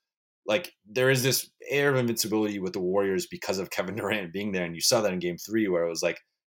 like, 0.45 0.73
there 0.89 1.09
is 1.09 1.23
this 1.23 1.49
air 1.69 1.89
of 1.89 1.97
invincibility 1.97 2.59
with 2.59 2.73
the 2.73 2.79
Warriors 2.79 3.27
because 3.27 3.59
of 3.59 3.69
Kevin 3.69 3.95
Durant 3.97 4.33
being 4.33 4.51
there, 4.51 4.65
and 4.65 4.75
you 4.75 4.81
saw 4.81 5.01
that 5.01 5.13
in 5.13 5.19
Game 5.19 5.37
Three, 5.37 5.67
where 5.67 5.85
it 5.85 5.89
was 5.89 6.03
like 6.03 6.19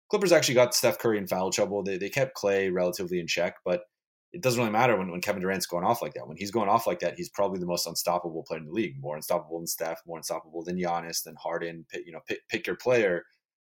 Clippers 0.10 0.32
actually 0.32 0.56
got 0.56 0.74
Steph 0.74 1.00
Curry 1.00 1.18
in 1.18 1.28
foul 1.28 1.52
trouble. 1.52 1.84
They 1.84 1.98
they 1.98 2.10
kept 2.10 2.36
Klay 2.36 2.72
relatively 2.72 3.20
in 3.20 3.28
check, 3.28 3.56
but 3.64 3.84
it 4.34 4.42
doesn't 4.42 4.60
really 4.60 4.72
matter 4.72 4.98
when, 4.98 5.12
when 5.12 5.22
Kevin 5.22 5.42
Durant's 5.42 5.66
going 5.66 5.84
off 5.84 6.02
like 6.02 6.14
that. 6.14 6.28
When 6.28 6.38
he's 6.38 6.52
going 6.52 6.70
off 6.70 6.88
like 6.88 7.00
that, 7.00 7.16
he's 7.18 7.30
probably 7.30 7.60
the 7.60 7.66
most 7.66 7.86
unstoppable 7.86 8.44
player 8.48 8.60
in 8.60 8.66
the 8.66 8.72
league. 8.72 8.96
More 9.00 9.16
unstoppable 9.16 9.60
than 9.60 9.68
Steph, 9.68 10.02
more 10.06 10.18
unstoppable 10.18 10.64
than 10.64 10.78
Giannis, 10.78 11.24
than 11.24 11.36
Harden. 11.42 11.86
Pick, 11.90 12.06
you 12.06 12.14
know, 12.14 12.22
pick, 12.28 12.40
pick 12.50 12.68
your 12.68 12.78
player. 12.78 13.24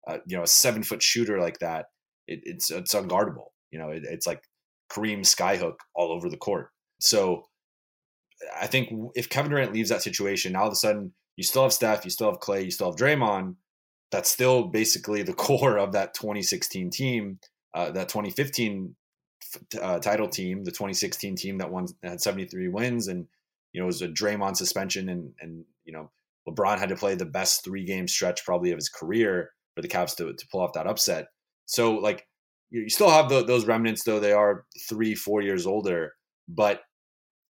Uh, 0.08 0.18
you 0.28 0.38
know, 0.38 0.44
a 0.44 0.48
seven 0.48 0.84
foot 0.84 1.02
shooter 1.02 1.40
like 1.40 1.58
that, 1.60 1.88
it, 2.28 2.42
it's 2.44 2.72
it's 2.72 2.94
unguardable. 2.94 3.48
You 3.72 3.80
know, 3.80 3.90
it, 3.90 4.04
it's 4.06 4.28
like 4.28 4.42
Kareem 4.92 5.22
skyhook 5.22 5.76
all 5.94 6.12
over 6.12 6.30
the 6.30 6.38
court. 6.38 6.70
So 7.00 7.46
I 8.60 8.68
think 8.68 8.90
if 9.16 9.30
Kevin 9.30 9.52
Durant 9.52 9.74
leaves 9.74 9.90
that 9.90 10.02
situation, 10.02 10.54
now 10.54 10.62
all 10.62 10.68
of 10.68 10.74
a 10.74 10.78
sudden 10.78 11.14
you 11.36 11.44
still 11.44 11.64
have 11.64 11.74
Steph, 11.74 12.06
you 12.06 12.12
still 12.12 12.30
have 12.30 12.40
Klay, 12.40 12.66
you 12.66 12.72
still 12.72 12.92
have 12.92 13.00
Draymond. 13.00 13.56
That's 14.12 14.30
still 14.30 14.68
basically 14.68 15.24
the 15.24 15.34
core 15.46 15.78
of 15.78 15.94
that 15.94 16.14
2016 16.14 16.90
team, 16.90 17.40
uh, 17.74 17.92
that 17.92 18.10
2015 18.10 18.96
uh, 19.82 20.00
title 20.00 20.28
team, 20.28 20.64
the 20.64 20.72
2016 20.72 21.36
team 21.36 21.58
that 21.58 21.72
won 21.72 21.88
had 22.04 22.22
73 22.22 22.68
wins, 22.70 23.08
and 23.08 23.28
you 23.74 23.82
know 23.82 23.86
it 23.86 23.88
was 23.88 24.02
a 24.02 24.08
Draymond 24.08 24.58
suspension, 24.58 25.10
and 25.10 25.34
and 25.40 25.66
you 25.84 25.94
know 25.94 26.12
LeBron 26.48 26.80
had 26.80 26.90
to 26.90 26.96
play 26.96 27.16
the 27.16 27.26
best 27.26 27.64
three 27.64 27.86
game 27.86 28.08
stretch 28.08 28.46
probably 28.46 28.72
of 28.72 28.78
his 28.78 28.90
career 28.90 29.52
for 29.76 29.82
the 29.82 29.88
Cavs 29.88 30.16
to 30.18 30.34
to 30.34 30.48
pull 30.52 30.62
off 30.62 30.74
that 30.74 30.88
upset. 30.88 31.28
So 31.66 31.96
like 31.96 32.28
you 32.70 32.90
still 32.90 33.10
have 33.10 33.30
the, 33.30 33.44
those 33.44 33.66
remnants, 33.66 34.04
though 34.04 34.20
they 34.20 34.34
are 34.34 34.66
three 34.88 35.16
four 35.16 35.42
years 35.42 35.66
older, 35.66 36.14
but 36.48 36.82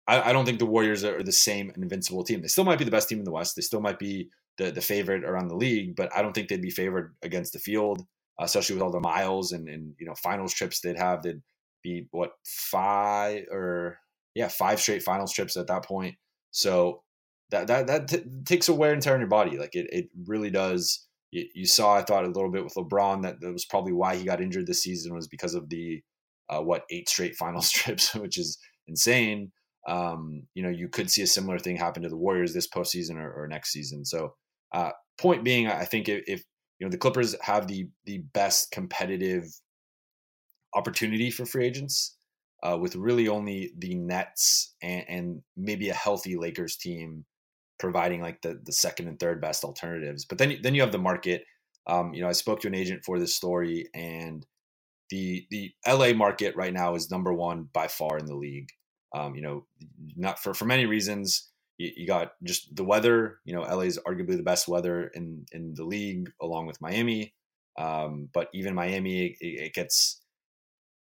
I, 0.07 0.31
I 0.31 0.33
don't 0.33 0.45
think 0.45 0.59
the 0.59 0.67
Warriors 0.67 1.05
are 1.05 1.23
the 1.23 1.33
same 1.33 1.73
invincible 1.77 2.25
team. 2.25 2.43
They 2.43 2.49
still 2.49 2.65
might 2.65 2.79
be 2.79 2.85
the 2.85 2.91
best 2.91 3.09
team 3.09 3.19
in 3.19 3.25
the 3.25 3.33
West. 3.33 3.57
They 3.57 3.63
still 3.63 3.81
might 3.81 3.99
be 3.99 4.29
the 4.59 4.71
the 4.71 4.81
favorite 4.81 5.25
around 5.25 5.49
the 5.49 5.57
league, 5.57 5.97
but 5.97 6.15
I 6.15 6.23
don't 6.23 6.33
think 6.33 6.49
they'd 6.49 6.61
be 6.61 6.71
favored 6.71 7.15
against 7.23 7.53
the 7.53 7.59
field, 7.59 8.03
especially 8.41 8.77
with 8.77 8.83
all 8.83 8.93
the 8.93 9.01
miles 9.01 9.53
and 9.53 9.69
and 9.69 9.95
you 9.99 10.07
know 10.07 10.15
finals 10.15 10.53
trips 10.55 10.81
they'd 10.81 10.99
have. 10.99 11.23
They'd 11.23 11.43
be 11.83 12.07
what 12.11 12.33
five 12.45 13.45
or 13.51 13.99
yeah 14.35 14.49
five 14.49 14.81
straight 14.81 15.03
finals 15.03 15.33
trips 15.33 15.57
at 15.57 15.69
that 15.69 15.85
point. 15.85 16.17
So 16.51 17.03
that 17.51 17.67
that 17.69 17.87
that 17.87 18.09
t- 18.09 18.25
takes 18.45 18.69
a 18.69 18.75
wear 18.75 18.93
and 18.93 19.03
tear 19.03 19.15
on 19.15 19.21
your 19.21 19.29
body. 19.29 19.59
Like 19.59 19.75
it 19.75 19.87
it 19.91 20.09
really 20.27 20.51
does. 20.51 21.07
You, 21.33 21.47
you, 21.55 21.67
saw 21.67 21.97
I 21.97 22.03
thought 22.03 22.25
a 22.25 22.29
little 22.29 22.51
bit 22.51 22.63
with 22.65 22.75
LeBron 22.75 23.23
that 23.23 23.41
that 23.41 23.53
was 23.53 23.65
probably 23.65 23.93
why 23.93 24.17
he 24.17 24.25
got 24.25 24.41
injured 24.41 24.67
this 24.67 24.83
season 24.83 25.15
was 25.15 25.29
because 25.29 25.55
of 25.55 25.69
the 25.69 26.03
uh, 26.49 26.61
what 26.61 26.85
eight 26.91 27.09
straight 27.09 27.35
final 27.37 27.63
trips, 27.73 28.15
which 28.15 28.39
is 28.39 28.59
insane. 28.87 29.53
Um, 29.89 30.45
you 30.55 30.63
know, 30.63 30.69
you 30.69 30.89
could 30.89 31.11
see 31.11 31.23
a 31.23 31.27
similar 31.27 31.59
thing 31.59 31.77
happen 31.77 32.03
to 32.05 32.09
the 32.09 32.17
Warriors 32.17 32.55
this 32.55 32.69
postseason 32.69 33.17
or, 33.17 33.33
or 33.33 33.49
next 33.49 33.73
season. 33.73 34.05
So, 34.05 34.35
uh, 34.73 34.91
point 35.19 35.43
being, 35.43 35.67
I 35.67 35.85
think 35.85 36.09
if, 36.09 36.23
if 36.27 36.45
you 36.79 36.87
know 36.87 36.91
the 36.91 36.99
Clippers 36.99 37.35
have 37.43 37.67
the 37.67 37.89
the 38.05 38.19
best 38.33 38.71
competitive 38.71 39.45
opportunity 40.75 41.31
for 41.31 41.45
free 41.45 41.67
agents, 41.67 42.17
uh, 42.63 42.79
with 42.81 42.97
really 42.97 43.29
only 43.29 43.73
the 43.77 43.95
Nets 43.95 44.75
and, 44.83 45.05
and, 45.09 45.43
maybe 45.57 45.89
a 45.89 45.95
healthy 45.95 46.37
Lakers 46.37 46.77
team 46.77 47.25
providing 47.83 48.23
like 48.23 48.41
the 48.43 48.61
the 48.65 48.73
second 48.73 49.09
and 49.09 49.19
third 49.19 49.41
best 49.41 49.65
alternatives. 49.65 50.25
But 50.25 50.39
then 50.39 50.57
then 50.63 50.75
you 50.75 50.81
have 50.81 50.93
the 50.93 50.99
market. 50.99 51.45
Um, 51.89 52.15
you 52.15 52.23
know, 52.23 52.29
I 52.29 52.33
spoke 52.33 52.61
to 52.61 52.69
an 52.69 52.77
agent 52.77 53.03
for 53.05 53.19
this 53.19 53.35
story, 53.35 53.89
and 53.93 54.47
the 55.11 55.45
the 55.51 55.73
LA 55.87 56.13
market 56.13 56.55
right 56.55 56.73
now 56.73 56.95
is 56.95 57.11
number 57.11 57.35
one 57.35 57.69
by 57.73 57.89
far 57.89 58.19
in 58.19 58.27
the 58.27 58.37
league. 58.37 58.69
Um, 59.15 59.35
you 59.35 59.43
know, 59.43 59.67
not 60.17 60.39
for 60.39 60.55
for 60.55 60.65
many 60.65 60.87
reasons. 60.87 61.51
You, 61.79 61.91
you, 61.97 62.07
got 62.07 62.33
just 62.45 62.75
the 62.77 62.85
weather. 62.85 63.41
You 63.45 63.55
know, 63.55 63.63
LA 63.63 63.83
is 63.83 63.99
arguably 64.07 64.37
the 64.37 64.45
best 64.45 64.69
weather 64.69 65.11
in 65.15 65.45
in 65.51 65.75
the 65.75 65.85
league, 65.85 66.31
along 66.41 66.67
with 66.67 66.81
Miami. 66.81 67.35
Um, 67.77 68.29
but 68.33 68.49
even 68.55 68.75
Miami, 68.77 69.27
it, 69.27 69.37
it 69.41 69.75
gets 69.75 70.23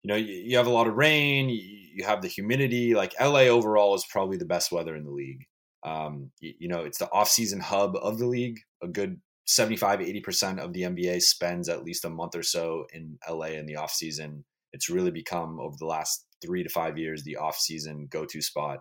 you 0.03 0.09
know, 0.09 0.17
you, 0.17 0.57
have 0.57 0.69
a 0.69 0.71
lot 0.71 0.87
of 0.87 0.95
rain, 0.95 1.49
you, 1.49 2.05
have 2.05 2.23
the 2.23 2.29
humidity. 2.29 2.95
Like 2.95 3.13
LA 3.21 3.49
overall 3.49 3.95
is 3.97 4.07
probably 4.09 4.37
the 4.37 4.45
best 4.45 4.71
weather 4.71 4.95
in 4.95 5.05
the 5.05 5.11
league. 5.11 5.45
Um, 5.85 6.31
you, 6.41 6.55
you, 6.61 6.69
know, 6.69 6.81
it's 6.81 6.99
the 6.99 7.11
off-season 7.13 7.61
hub 7.61 7.97
of 7.97 8.19
the 8.19 8.27
league. 8.27 8.59
A 8.83 8.89
good 8.89 9.21
75, 9.47 10.01
80% 10.01 10.59
of 10.59 10.73
the 10.73 10.83
NBA 10.83 11.23
spends 11.23 11.69
at 11.69 11.85
least 11.85 12.05
a 12.05 12.11
month 12.11 12.35
or 12.35 12.43
so 12.43 12.87
in 12.93 13.19
LA 13.29 13.47
in 13.47 13.67
the 13.67 13.77
off-season. 13.77 14.45
It's 14.73 14.91
really 14.91 15.11
become 15.11 15.61
over 15.61 15.77
the 15.79 15.87
last 15.87 16.27
three 16.45 16.63
to 16.63 16.69
five 16.69 16.99
years 16.99 17.23
the 17.23 17.37
off-season 17.37 18.09
go-to 18.11 18.43
spot. 18.43 18.81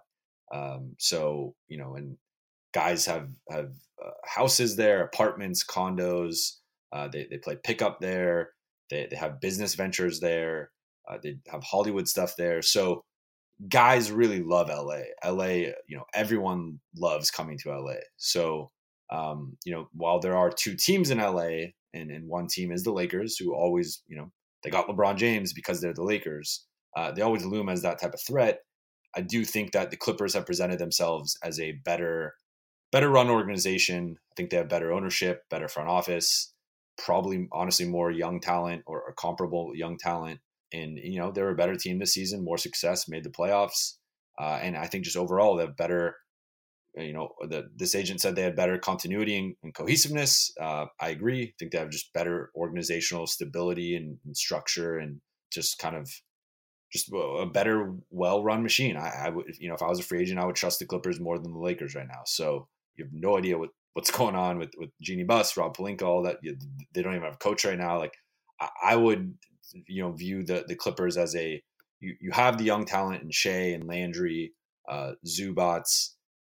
Um, 0.54 0.96
so, 0.98 1.56
you 1.68 1.78
know, 1.78 1.96
and 1.96 2.18
guys 2.74 3.06
have 3.06 3.30
have 3.50 3.72
uh, 4.04 4.12
houses 4.26 4.76
there, 4.76 5.04
apartments, 5.04 5.66
condos. 5.66 6.58
Uh, 6.92 7.08
they 7.08 7.26
they 7.30 7.38
play 7.38 7.58
pickup 7.64 8.00
there. 8.00 8.52
They 8.90 9.08
they 9.10 9.16
have 9.16 9.42
business 9.42 9.76
ventures 9.76 10.20
there. 10.20 10.72
Uh, 11.10 11.18
they 11.22 11.38
have 11.48 11.64
Hollywood 11.64 12.08
stuff 12.08 12.36
there. 12.38 12.62
So 12.62 13.04
guys 13.70 14.12
really 14.12 14.42
love 14.42 14.70
LA. 14.70 15.02
LA, 15.24 15.72
you 15.88 15.98
know, 15.98 16.06
everyone 16.14 16.80
loves 16.96 17.32
coming 17.32 17.58
to 17.60 17.70
LA. 17.70 17.96
So, 18.18 18.72
um, 19.12 19.58
you 19.66 19.74
know, 19.74 19.88
while 19.94 20.20
there 20.20 20.38
are 20.38 20.50
two 20.50 20.76
teams 20.76 21.12
in 21.12 21.20
LA 21.20 21.72
and, 21.94 22.12
and 22.12 22.28
one 22.28 22.48
team 22.48 22.72
is 22.72 22.84
the 22.84 22.92
Lakers, 22.92 23.38
who 23.38 23.54
always, 23.54 24.02
you 24.08 24.18
know, 24.18 24.32
they 24.64 24.70
got 24.70 24.88
LeBron 24.88 25.16
James 25.16 25.54
because 25.54 25.80
they're 25.80 25.94
the 25.94 26.04
Lakers. 26.04 26.66
Uh, 26.96 27.12
they 27.12 27.22
always 27.22 27.46
loom 27.46 27.70
as 27.70 27.82
that 27.84 28.02
type 28.02 28.14
of 28.14 28.22
threat. 28.22 28.60
I 29.16 29.22
do 29.22 29.46
think 29.46 29.72
that 29.72 29.92
the 29.92 29.98
Clippers 29.98 30.34
have 30.34 30.46
presented 30.46 30.80
themselves 30.80 31.38
as 31.44 31.60
a 31.60 31.74
better, 31.86 32.34
better 32.92 33.10
run 33.10 33.30
organization. 33.30 34.18
I 34.32 34.34
think 34.36 34.50
they 34.50 34.58
have 34.58 34.70
better 34.70 34.92
ownership, 34.92 35.44
better 35.50 35.68
front 35.68 35.90
office, 35.90 36.54
probably 36.98 37.48
honestly 37.52 37.86
more 37.86 38.12
young 38.12 38.40
talent 38.40 38.84
or, 38.86 39.02
or 39.02 39.14
comparable 39.14 39.72
young 39.76 39.98
talent 39.98 40.40
and 40.74 40.98
you 40.98 41.20
know 41.20 41.32
they're 41.32 41.50
a 41.50 41.56
better 41.56 41.76
team 41.76 42.00
this 42.00 42.14
season, 42.14 42.44
more 42.44 42.58
success, 42.58 43.08
made 43.08 43.24
the 43.24 43.30
playoffs, 43.30 43.96
uh, 44.40 44.60
and 44.62 44.78
I 44.78 44.88
think 44.88 45.04
just 45.04 45.18
overall 45.18 45.56
they 45.56 45.66
have 45.66 45.78
better. 45.78 46.16
You 46.98 47.12
know, 47.12 47.34
the, 47.50 47.66
this 47.76 47.94
agent 47.94 48.22
said 48.22 48.38
they 48.38 48.42
had 48.42 48.56
better 48.56 48.78
continuity 48.78 49.38
and, 49.38 49.56
and 49.64 49.74
cohesiveness. 49.74 50.54
Uh, 50.58 50.86
I 51.02 51.10
agree. 51.10 51.44
I 51.44 51.54
think 51.60 51.74
they 51.74 51.78
have 51.78 51.90
just 51.90 52.14
better 52.14 52.52
organizational 52.56 53.28
stability 53.28 53.98
and, 53.98 54.18
and 54.26 54.38
structure, 54.38 54.98
and 54.98 55.20
just 55.52 55.78
kind 55.78 55.98
of 55.98 56.10
just 56.96 57.12
a 57.12 57.46
better, 57.46 57.94
well-run 58.12 58.64
machine. 58.64 58.96
I, 58.96 59.26
I, 59.26 59.30
would, 59.30 59.46
you 59.60 59.68
know, 59.68 59.76
if 59.76 59.82
I 59.82 59.88
was 59.88 60.00
a 60.00 60.04
free 60.04 60.22
agent, 60.22 60.40
I 60.40 60.46
would 60.46 60.56
trust 60.56 60.80
the 60.80 60.86
Clippers 60.86 61.20
more 61.20 61.38
than 61.38 61.52
the 61.52 61.60
Lakers 61.60 61.96
right 61.96 62.08
now. 62.08 62.22
So 62.26 62.70
you 62.96 63.04
have 63.04 63.14
no 63.14 63.38
idea 63.38 63.58
what 63.58 63.72
what's 63.94 64.12
going 64.18 64.36
on 64.36 64.58
with 64.58 64.72
with 64.78 64.92
Jeanie 65.02 65.24
Buss, 65.24 65.58
Rob 65.58 65.76
Pelinka, 65.76 66.04
all 66.04 66.24
that. 66.24 66.38
They 66.94 67.02
don't 67.02 67.14
even 67.14 67.26
have 67.26 67.36
a 67.36 67.38
coach 67.38 67.66
right 67.66 67.78
now. 67.78 68.00
Like 68.00 68.14
I, 68.60 68.70
I 68.84 68.96
would 68.96 69.34
you 69.88 70.04
know 70.04 70.12
view 70.12 70.44
the 70.44 70.66
the 70.68 70.76
Clippers 70.76 71.18
as 71.18 71.36
a 71.36 71.62
you, 72.00 72.16
you 72.20 72.32
have 72.32 72.58
the 72.58 72.64
young 72.64 72.86
talent 72.86 73.24
in 73.24 73.32
Shai 73.32 73.74
and 73.74 73.88
Landry, 73.88 74.54
uh, 74.90 75.14
Zubac. 75.26 75.84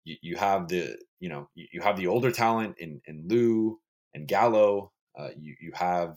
You, 0.05 0.15
you 0.21 0.35
have 0.37 0.67
the 0.67 0.97
you 1.19 1.29
know 1.29 1.49
you, 1.55 1.67
you 1.73 1.81
have 1.81 1.97
the 1.97 2.07
older 2.07 2.31
talent 2.31 2.75
in 2.79 3.01
in 3.05 3.25
Lou 3.27 3.79
and 4.13 4.27
Gallo. 4.27 4.91
Uh, 5.17 5.29
you 5.37 5.55
you 5.59 5.71
have 5.73 6.15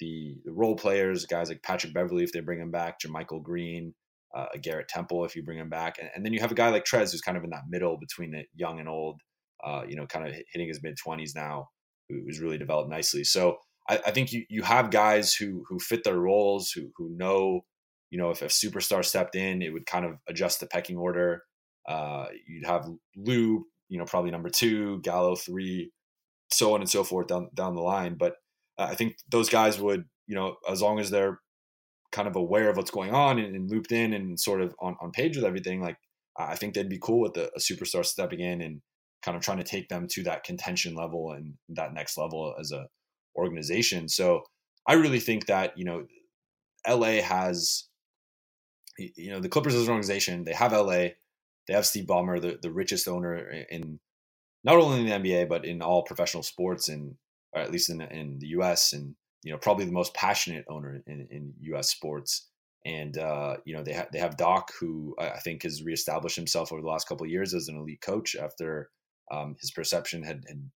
the, 0.00 0.36
the 0.44 0.52
role 0.52 0.76
players, 0.76 1.24
guys 1.24 1.48
like 1.48 1.62
Patrick 1.62 1.94
Beverley 1.94 2.24
if 2.24 2.32
they 2.32 2.40
bring 2.40 2.60
him 2.60 2.70
back, 2.70 2.98
JaMychal 3.00 3.42
Green, 3.42 3.94
uh, 4.34 4.46
Garrett 4.60 4.88
Temple 4.88 5.24
if 5.24 5.36
you 5.36 5.44
bring 5.44 5.58
him 5.58 5.70
back, 5.70 5.98
and, 5.98 6.10
and, 6.14 6.24
then 6.24 6.32
you 6.32 6.40
have 6.40 6.50
a 6.50 6.56
guy 6.56 6.68
like 6.70 6.84
Trez 6.84 7.12
who's 7.12 7.20
kind 7.20 7.36
of 7.38 7.44
in 7.44 7.50
that 7.50 7.68
middle 7.68 7.96
between 7.96 8.32
the 8.32 8.44
young 8.54 8.80
and 8.80 8.88
old. 8.88 9.20
Uh, 9.64 9.82
you 9.88 9.96
know, 9.96 10.06
kind 10.06 10.28
of 10.28 10.34
hitting 10.52 10.68
his 10.68 10.82
mid 10.82 10.94
twenties 11.02 11.34
now, 11.34 11.68
who's 12.08 12.38
really 12.38 12.58
developed 12.58 12.90
nicely. 12.90 13.24
So 13.24 13.56
I, 13.88 14.00
I, 14.06 14.10
think 14.10 14.32
you 14.32 14.44
you 14.48 14.62
have 14.62 14.90
guys 14.90 15.34
who 15.34 15.64
who 15.68 15.78
fit 15.78 16.04
their 16.04 16.18
roles, 16.18 16.70
who 16.70 16.90
who 16.96 17.10
know, 17.10 17.64
you 18.10 18.18
know, 18.18 18.30
if 18.30 18.42
a 18.42 18.46
superstar 18.46 19.04
stepped 19.04 19.36
in, 19.36 19.62
it 19.62 19.72
would 19.72 19.86
kind 19.86 20.04
of 20.04 20.18
adjust 20.28 20.60
the 20.60 20.66
pecking 20.66 20.96
order. 20.96 21.42
Uh, 21.86 22.26
you'd 22.46 22.66
have 22.66 22.88
Lou, 23.16 23.66
you 23.88 23.98
know, 23.98 24.04
probably 24.04 24.30
number 24.30 24.48
two, 24.48 25.00
Gallo 25.02 25.36
three, 25.36 25.90
so 26.50 26.74
on 26.74 26.80
and 26.80 26.88
so 26.88 27.04
forth 27.04 27.26
down 27.26 27.50
down 27.54 27.74
the 27.74 27.82
line. 27.82 28.16
But 28.18 28.34
uh, 28.78 28.88
I 28.90 28.94
think 28.94 29.16
those 29.28 29.48
guys 29.48 29.78
would, 29.78 30.04
you 30.26 30.34
know, 30.34 30.56
as 30.70 30.80
long 30.80 30.98
as 30.98 31.10
they're 31.10 31.40
kind 32.12 32.28
of 32.28 32.36
aware 32.36 32.70
of 32.70 32.76
what's 32.76 32.90
going 32.90 33.12
on 33.12 33.38
and, 33.38 33.56
and 33.56 33.70
looped 33.70 33.92
in 33.92 34.12
and 34.12 34.38
sort 34.38 34.60
of 34.60 34.74
on, 34.80 34.96
on 35.00 35.10
page 35.10 35.36
with 35.36 35.44
everything, 35.44 35.82
like 35.82 35.96
I 36.38 36.56
think 36.56 36.74
they'd 36.74 36.88
be 36.88 37.00
cool 37.00 37.20
with 37.20 37.36
a, 37.36 37.50
a 37.54 37.58
superstar 37.58 38.04
stepping 38.04 38.40
in 38.40 38.60
and 38.60 38.80
kind 39.22 39.36
of 39.36 39.42
trying 39.42 39.58
to 39.58 39.64
take 39.64 39.88
them 39.88 40.06
to 40.10 40.22
that 40.24 40.44
contention 40.44 40.94
level 40.94 41.32
and 41.32 41.54
that 41.70 41.94
next 41.94 42.16
level 42.16 42.54
as 42.58 42.72
a 42.72 42.86
organization. 43.36 44.08
So 44.08 44.42
I 44.86 44.94
really 44.94 45.20
think 45.20 45.46
that, 45.46 45.76
you 45.76 45.84
know, 45.84 46.06
LA 46.88 47.22
has, 47.22 47.84
you 48.98 49.30
know, 49.30 49.40
the 49.40 49.48
Clippers 49.48 49.74
as 49.74 49.84
an 49.84 49.90
organization, 49.90 50.44
they 50.44 50.52
have 50.52 50.72
LA, 50.72 51.08
they 51.66 51.74
have 51.74 51.86
Steve 51.86 52.04
Ballmer, 52.04 52.40
the, 52.40 52.58
the 52.60 52.70
richest 52.70 53.08
owner 53.08 53.36
in 53.70 53.98
not 54.64 54.76
only 54.76 55.00
in 55.00 55.06
the 55.06 55.30
NBA, 55.30 55.48
but 55.48 55.64
in 55.64 55.82
all 55.82 56.02
professional 56.02 56.42
sports 56.42 56.88
and, 56.88 57.14
or 57.52 57.60
at 57.60 57.70
least 57.70 57.90
in, 57.90 58.00
in 58.00 58.38
the 58.38 58.48
US 58.48 58.92
and, 58.92 59.14
you 59.42 59.52
know, 59.52 59.58
probably 59.58 59.84
the 59.84 59.92
most 59.92 60.14
passionate 60.14 60.64
owner 60.68 61.02
in, 61.06 61.28
in 61.30 61.52
US 61.74 61.90
sports. 61.90 62.48
And, 62.86 63.16
uh, 63.16 63.56
you 63.64 63.74
know, 63.74 63.82
they, 63.82 63.94
ha- 63.94 64.08
they 64.12 64.18
have 64.18 64.36
Doc, 64.36 64.72
who 64.78 65.14
I 65.18 65.38
think 65.40 65.62
has 65.62 65.82
reestablished 65.82 66.36
himself 66.36 66.72
over 66.72 66.82
the 66.82 66.88
last 66.88 67.08
couple 67.08 67.24
of 67.24 67.30
years 67.30 67.54
as 67.54 67.68
an 67.68 67.76
elite 67.76 68.02
coach 68.02 68.36
after 68.36 68.90
um, 69.30 69.56
his 69.60 69.70
perception 69.70 70.22
had, 70.22 70.44
had 70.48 70.70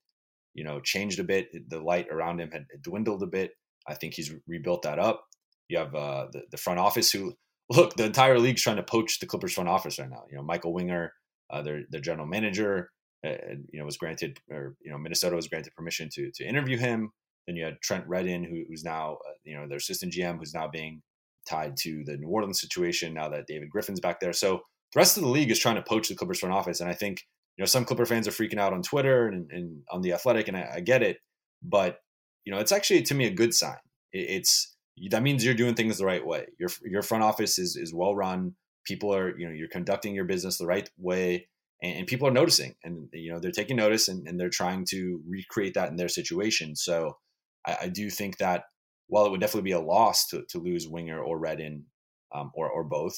you 0.56 0.64
know, 0.64 0.80
changed 0.80 1.20
a 1.20 1.24
bit. 1.24 1.50
The 1.70 1.80
light 1.80 2.08
around 2.10 2.40
him 2.40 2.50
had 2.52 2.66
dwindled 2.82 3.22
a 3.22 3.28
bit. 3.28 3.52
I 3.88 3.94
think 3.94 4.16
he's 4.16 4.34
rebuilt 4.48 4.82
that 4.82 4.98
up. 4.98 5.26
You 5.68 5.78
have 5.78 5.94
uh, 5.94 6.28
the, 6.32 6.44
the 6.50 6.58
front 6.58 6.80
office 6.80 7.12
who 7.12 7.34
look, 7.70 7.96
the 7.96 8.06
entire 8.06 8.40
league's 8.40 8.62
trying 8.62 8.78
to 8.78 8.84
poach 8.84 9.20
the 9.20 9.26
Clippers 9.26 9.54
front 9.54 9.70
office 9.70 10.00
right 10.00 10.10
now. 10.10 10.24
You 10.30 10.38
know, 10.38 10.44
Michael 10.44 10.74
Winger, 10.74 11.14
uh, 11.52 11.62
their 11.62 11.82
their 11.90 12.02
general 12.02 12.26
manager, 12.26 12.90
uh, 13.26 13.36
you 13.72 13.80
know, 13.80 13.86
was 13.86 13.98
granted 13.98 14.40
or 14.50 14.76
you 14.82 14.92
know 14.92 14.98
Minnesota 14.98 15.36
was 15.36 15.48
granted 15.48 15.76
permission 15.76 16.10
to 16.14 16.32
to 16.36 16.46
interview 16.46 16.78
him. 16.78 17.12
Then 17.46 17.56
you 17.56 17.66
had 17.66 17.82
Trent 17.82 18.08
Redden, 18.08 18.44
who, 18.44 18.64
who's 18.68 18.84
now 18.84 19.18
uh, 19.28 19.34
you 19.44 19.56
know 19.56 19.68
their 19.68 19.78
assistant 19.78 20.14
GM, 20.14 20.40
who's 20.40 20.54
now 20.54 20.68
being 20.68 21.02
tied 21.48 21.78
to 21.78 22.04
the 22.06 22.18
New 22.18 22.28
Orleans 22.28 22.60
situation 22.60 23.14
now 23.14 23.30
that 23.30 23.46
David 23.48 23.70
Griffin's 23.70 24.00
back 24.00 24.20
there. 24.20 24.34
So 24.34 24.62
the 24.94 25.00
rest 25.00 25.18
of 25.18 25.24
the 25.24 25.30
league 25.30 25.52
is 25.52 25.60
trying 25.60 25.76
to 25.76 25.84
poach 25.84 26.08
the 26.08 26.16
Clippers 26.16 26.40
front 26.40 26.56
office, 26.56 26.80
and 26.80 26.90
I 26.90 26.94
think 26.94 27.24
you 27.58 27.62
know 27.62 27.66
some 27.66 27.86
Clipper 27.86 28.06
fans 28.06 28.28
are 28.28 28.32
freaking 28.32 28.60
out 28.60 28.74
on 28.74 28.82
Twitter 28.82 29.28
and, 29.28 29.50
and 29.52 29.82
on 29.90 30.02
the 30.02 30.14
Athletic, 30.14 30.48
and 30.48 30.58
I, 30.58 30.74
I, 30.76 30.80
get 30.82 31.02
it, 31.02 31.18
but 31.64 32.00
you 32.44 32.54
know 32.54 32.60
it's 32.60 32.72
actually 32.72 33.02
to 33.04 33.16
me 33.16 33.26
a 33.26 33.34
good 33.34 33.54
sign. 33.54 33.78
It, 34.12 34.30
it's 34.30 34.76
that 35.10 35.24
means 35.24 35.44
you're 35.44 35.54
doing 35.54 35.76
things 35.76 35.98
the 35.98 36.06
right 36.06 36.26
way. 36.26 36.48
Your 36.60 36.70
your 36.84 37.02
front 37.02 37.24
office 37.24 37.58
is 37.58 37.76
is 37.76 37.94
well 37.94 38.16
run. 38.16 38.56
People 38.86 39.14
are 39.14 39.38
you 39.38 39.48
know 39.48 39.54
you're 39.54 39.70
conducting 39.70 40.14
your 40.14 40.26
business 40.26 40.58
the 40.58 40.66
right 40.66 40.90
way, 40.98 41.48
and, 41.82 42.00
and 42.00 42.08
people 42.08 42.28
are 42.28 42.32
noticing, 42.32 42.76
and 42.84 43.08
you 43.14 43.32
know 43.32 43.40
they're 43.40 43.52
taking 43.52 43.78
notice, 43.78 44.08
and, 44.08 44.28
and, 44.28 44.40
they're 44.40 44.50
trying 44.50 44.86
to 44.90 45.22
recreate 45.28 45.74
that 45.76 45.90
in 45.90 45.96
their 45.96 46.10
situation. 46.10 46.76
So 46.76 47.18
I, 47.66 47.78
I, 47.84 47.90
do 47.90 48.10
think 48.10 48.38
that 48.38 48.64
while 49.08 49.26
it 49.26 49.32
would 49.32 49.42
definitely 49.42 49.70
be 49.70 49.74
a 49.74 49.80
loss 49.80 50.28
to, 50.28 50.44
to 50.50 50.60
lose 50.60 50.88
Winger 50.88 51.22
or 51.22 51.40
Redden 51.40 51.86
um, 52.34 52.52
or 52.54 52.70
or 52.70 52.84
both, 52.84 53.16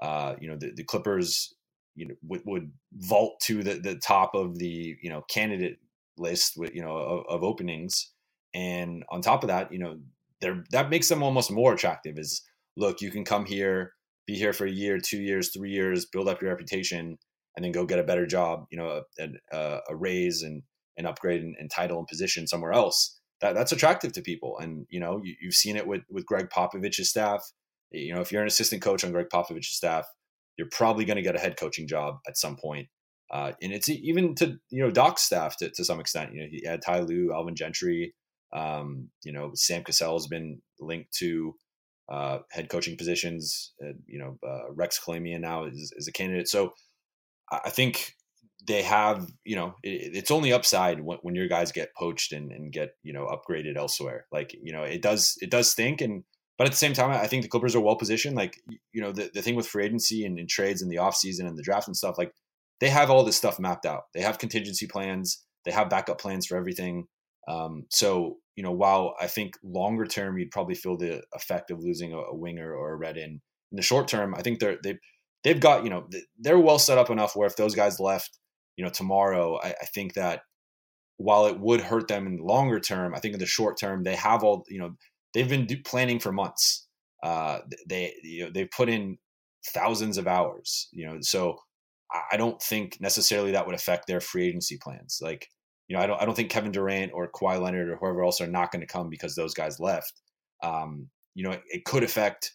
uh, 0.00 0.34
you 0.40 0.48
know 0.48 0.56
the, 0.56 0.72
the 0.74 0.84
Clippers 0.84 1.54
you 1.94 2.08
know 2.08 2.14
would, 2.22 2.42
would 2.44 2.72
vault 2.94 3.40
to 3.44 3.62
the, 3.62 3.74
the 3.74 3.96
top 3.96 4.34
of 4.34 4.58
the 4.58 4.96
you 5.02 5.10
know 5.10 5.22
candidate 5.28 5.78
list 6.18 6.54
with 6.56 6.74
you 6.74 6.82
know 6.82 6.96
of, 6.96 7.24
of 7.28 7.44
openings. 7.44 8.12
And 8.54 9.04
on 9.10 9.22
top 9.22 9.42
of 9.42 9.48
that 9.48 9.72
you 9.72 9.78
know 9.78 9.98
they're 10.40 10.64
that 10.70 10.90
makes 10.90 11.08
them 11.08 11.22
almost 11.22 11.50
more 11.50 11.72
attractive 11.72 12.18
is 12.18 12.42
look 12.76 13.00
you 13.00 13.10
can 13.10 13.24
come 13.24 13.46
here 13.46 13.92
be 14.26 14.34
here 14.34 14.52
for 14.52 14.66
a 14.66 14.70
year 14.70 14.98
two 14.98 15.20
years 15.20 15.50
three 15.54 15.70
years 15.70 16.06
build 16.06 16.28
up 16.28 16.40
your 16.40 16.50
reputation 16.50 17.18
and 17.56 17.64
then 17.64 17.72
go 17.72 17.84
get 17.84 17.98
a 17.98 18.04
better 18.04 18.26
job 18.26 18.64
you 18.70 18.78
know 18.78 19.02
a, 19.18 19.28
a, 19.52 19.80
a 19.88 19.96
raise 19.96 20.42
and 20.42 20.62
an 20.96 21.06
upgrade 21.06 21.42
and, 21.42 21.70
title 21.70 21.98
and 21.98 22.06
position 22.06 22.46
somewhere 22.46 22.72
else. 22.72 23.18
That 23.40 23.54
that's 23.54 23.72
attractive 23.72 24.12
to 24.12 24.22
people. 24.22 24.58
And 24.58 24.86
you 24.90 25.00
know 25.00 25.20
you, 25.22 25.34
have 25.44 25.54
seen 25.54 25.76
it 25.76 25.86
with 25.86 26.02
with 26.10 26.26
gregg 26.26 26.48
popovich's 26.50 27.10
staff. 27.10 27.42
You 27.90 28.14
know 28.14 28.20
if 28.20 28.30
you're 28.30 28.42
an 28.42 28.48
assistant 28.48 28.82
coach 28.82 29.04
on 29.04 29.12
gregg 29.12 29.28
popovich's 29.32 29.76
staff 29.76 30.06
you're 30.56 30.68
probably 30.70 31.04
going 31.04 31.16
to 31.16 31.22
get 31.22 31.36
a 31.36 31.40
head 31.40 31.56
coaching 31.56 31.86
job 31.86 32.18
at 32.26 32.36
some 32.36 32.56
point 32.56 32.88
uh, 33.32 33.52
and 33.62 33.72
it's 33.72 33.88
even 33.88 34.34
to 34.34 34.58
you 34.68 34.82
know 34.82 34.90
Doc's 34.90 35.22
staff 35.22 35.56
to, 35.56 35.70
to 35.70 35.84
some 35.84 36.00
extent. 36.00 36.34
You 36.34 36.40
know, 36.42 36.48
he 36.50 36.66
had 36.66 36.82
Ty 36.82 37.00
Lue, 37.00 37.32
Alvin 37.32 37.56
Gentry, 37.56 38.14
um, 38.52 39.08
you 39.24 39.32
know, 39.32 39.52
Sam 39.54 39.82
Cassell 39.82 40.14
has 40.14 40.26
been 40.26 40.60
linked 40.78 41.12
to 41.14 41.54
uh, 42.10 42.38
head 42.50 42.68
coaching 42.68 42.96
positions. 42.96 43.72
Uh, 43.82 43.92
you 44.06 44.18
know, 44.18 44.38
uh, 44.46 44.70
Rex 44.72 45.00
Kalamian 45.02 45.40
now 45.40 45.64
is, 45.64 45.92
is, 45.96 46.08
a 46.08 46.12
candidate. 46.12 46.48
So 46.48 46.74
I 47.50 47.70
think 47.70 48.14
they 48.66 48.82
have, 48.82 49.26
you 49.44 49.56
know, 49.56 49.76
it, 49.82 50.14
it's 50.14 50.30
only 50.30 50.52
upside 50.52 51.00
when, 51.00 51.18
when, 51.22 51.34
your 51.34 51.48
guys 51.48 51.72
get 51.72 51.94
poached 51.96 52.32
and, 52.32 52.52
and 52.52 52.70
get, 52.70 52.90
you 53.02 53.14
know, 53.14 53.26
upgraded 53.26 53.76
elsewhere. 53.76 54.26
Like, 54.30 54.54
you 54.62 54.72
know, 54.72 54.82
it 54.82 55.00
does, 55.00 55.38
it 55.40 55.50
does 55.50 55.70
stink. 55.70 56.02
And, 56.02 56.24
but 56.62 56.66
at 56.66 56.74
the 56.74 56.78
same 56.78 56.92
time, 56.92 57.10
I 57.10 57.26
think 57.26 57.42
the 57.42 57.48
Clippers 57.48 57.74
are 57.74 57.80
well 57.80 57.96
positioned. 57.96 58.36
Like, 58.36 58.56
you 58.92 59.02
know, 59.02 59.10
the, 59.10 59.28
the 59.34 59.42
thing 59.42 59.56
with 59.56 59.66
free 59.66 59.84
agency 59.84 60.24
and, 60.24 60.38
and 60.38 60.48
trades 60.48 60.80
in 60.80 60.88
the 60.88 60.98
offseason 60.98 61.40
and 61.40 61.58
the 61.58 61.62
draft 61.64 61.88
and 61.88 61.96
stuff, 61.96 62.16
like 62.16 62.32
they 62.78 62.88
have 62.88 63.10
all 63.10 63.24
this 63.24 63.36
stuff 63.36 63.58
mapped 63.58 63.84
out. 63.84 64.02
They 64.14 64.20
have 64.20 64.38
contingency 64.38 64.86
plans. 64.86 65.44
They 65.64 65.72
have 65.72 65.90
backup 65.90 66.20
plans 66.20 66.46
for 66.46 66.56
everything. 66.56 67.08
Um, 67.48 67.86
so 67.90 68.36
you 68.54 68.62
know, 68.62 68.70
while 68.70 69.16
I 69.20 69.26
think 69.26 69.56
longer 69.64 70.06
term 70.06 70.38
you'd 70.38 70.52
probably 70.52 70.76
feel 70.76 70.96
the 70.96 71.24
effect 71.34 71.72
of 71.72 71.80
losing 71.80 72.12
a, 72.12 72.18
a 72.18 72.36
winger 72.36 72.72
or 72.72 72.92
a 72.92 72.96
Redden 72.96 73.42
in 73.72 73.76
the 73.76 73.82
short 73.82 74.06
term, 74.06 74.32
I 74.32 74.42
think 74.42 74.60
they're 74.60 74.78
they 74.84 75.00
they've 75.42 75.58
got 75.58 75.82
you 75.82 75.90
know 75.90 76.06
they're 76.38 76.60
well 76.60 76.78
set 76.78 76.96
up 76.96 77.10
enough 77.10 77.34
where 77.34 77.48
if 77.48 77.56
those 77.56 77.74
guys 77.74 77.98
left, 77.98 78.38
you 78.76 78.84
know, 78.84 78.90
tomorrow, 78.90 79.58
I, 79.60 79.70
I 79.82 79.86
think 79.86 80.14
that 80.14 80.42
while 81.16 81.46
it 81.46 81.58
would 81.58 81.80
hurt 81.80 82.06
them 82.06 82.28
in 82.28 82.36
the 82.36 82.44
longer 82.44 82.78
term, 82.78 83.16
I 83.16 83.18
think 83.18 83.34
in 83.34 83.40
the 83.40 83.46
short 83.46 83.80
term 83.80 84.04
they 84.04 84.14
have 84.14 84.44
all 84.44 84.64
you 84.68 84.78
know 84.78 84.92
they've 85.34 85.48
been 85.48 85.66
do, 85.66 85.76
planning 85.82 86.18
for 86.18 86.32
months. 86.32 86.86
Uh, 87.22 87.60
they 87.88 88.14
you 88.22 88.44
know 88.44 88.50
they've 88.52 88.70
put 88.70 88.88
in 88.88 89.18
thousands 89.68 90.18
of 90.18 90.26
hours. 90.26 90.88
You 90.92 91.06
know, 91.06 91.18
so 91.20 91.58
I 92.32 92.36
don't 92.36 92.60
think 92.60 93.00
necessarily 93.00 93.52
that 93.52 93.66
would 93.66 93.74
affect 93.74 94.06
their 94.06 94.20
free 94.20 94.46
agency 94.46 94.78
plans. 94.78 95.18
Like 95.22 95.48
you 95.88 95.96
know, 95.96 96.02
I 96.02 96.06
don't 96.06 96.20
I 96.20 96.24
don't 96.24 96.34
think 96.34 96.50
Kevin 96.50 96.72
Durant 96.72 97.12
or 97.14 97.30
Kawhi 97.30 97.60
Leonard 97.60 97.88
or 97.88 97.96
whoever 97.96 98.24
else 98.24 98.40
are 98.40 98.46
not 98.46 98.70
going 98.70 98.80
to 98.80 98.92
come 98.92 99.08
because 99.08 99.34
those 99.34 99.54
guys 99.54 99.80
left. 99.80 100.20
Um, 100.62 101.08
you 101.34 101.44
know, 101.44 101.52
it, 101.52 101.62
it, 101.68 101.84
could 101.84 102.02
affect 102.04 102.52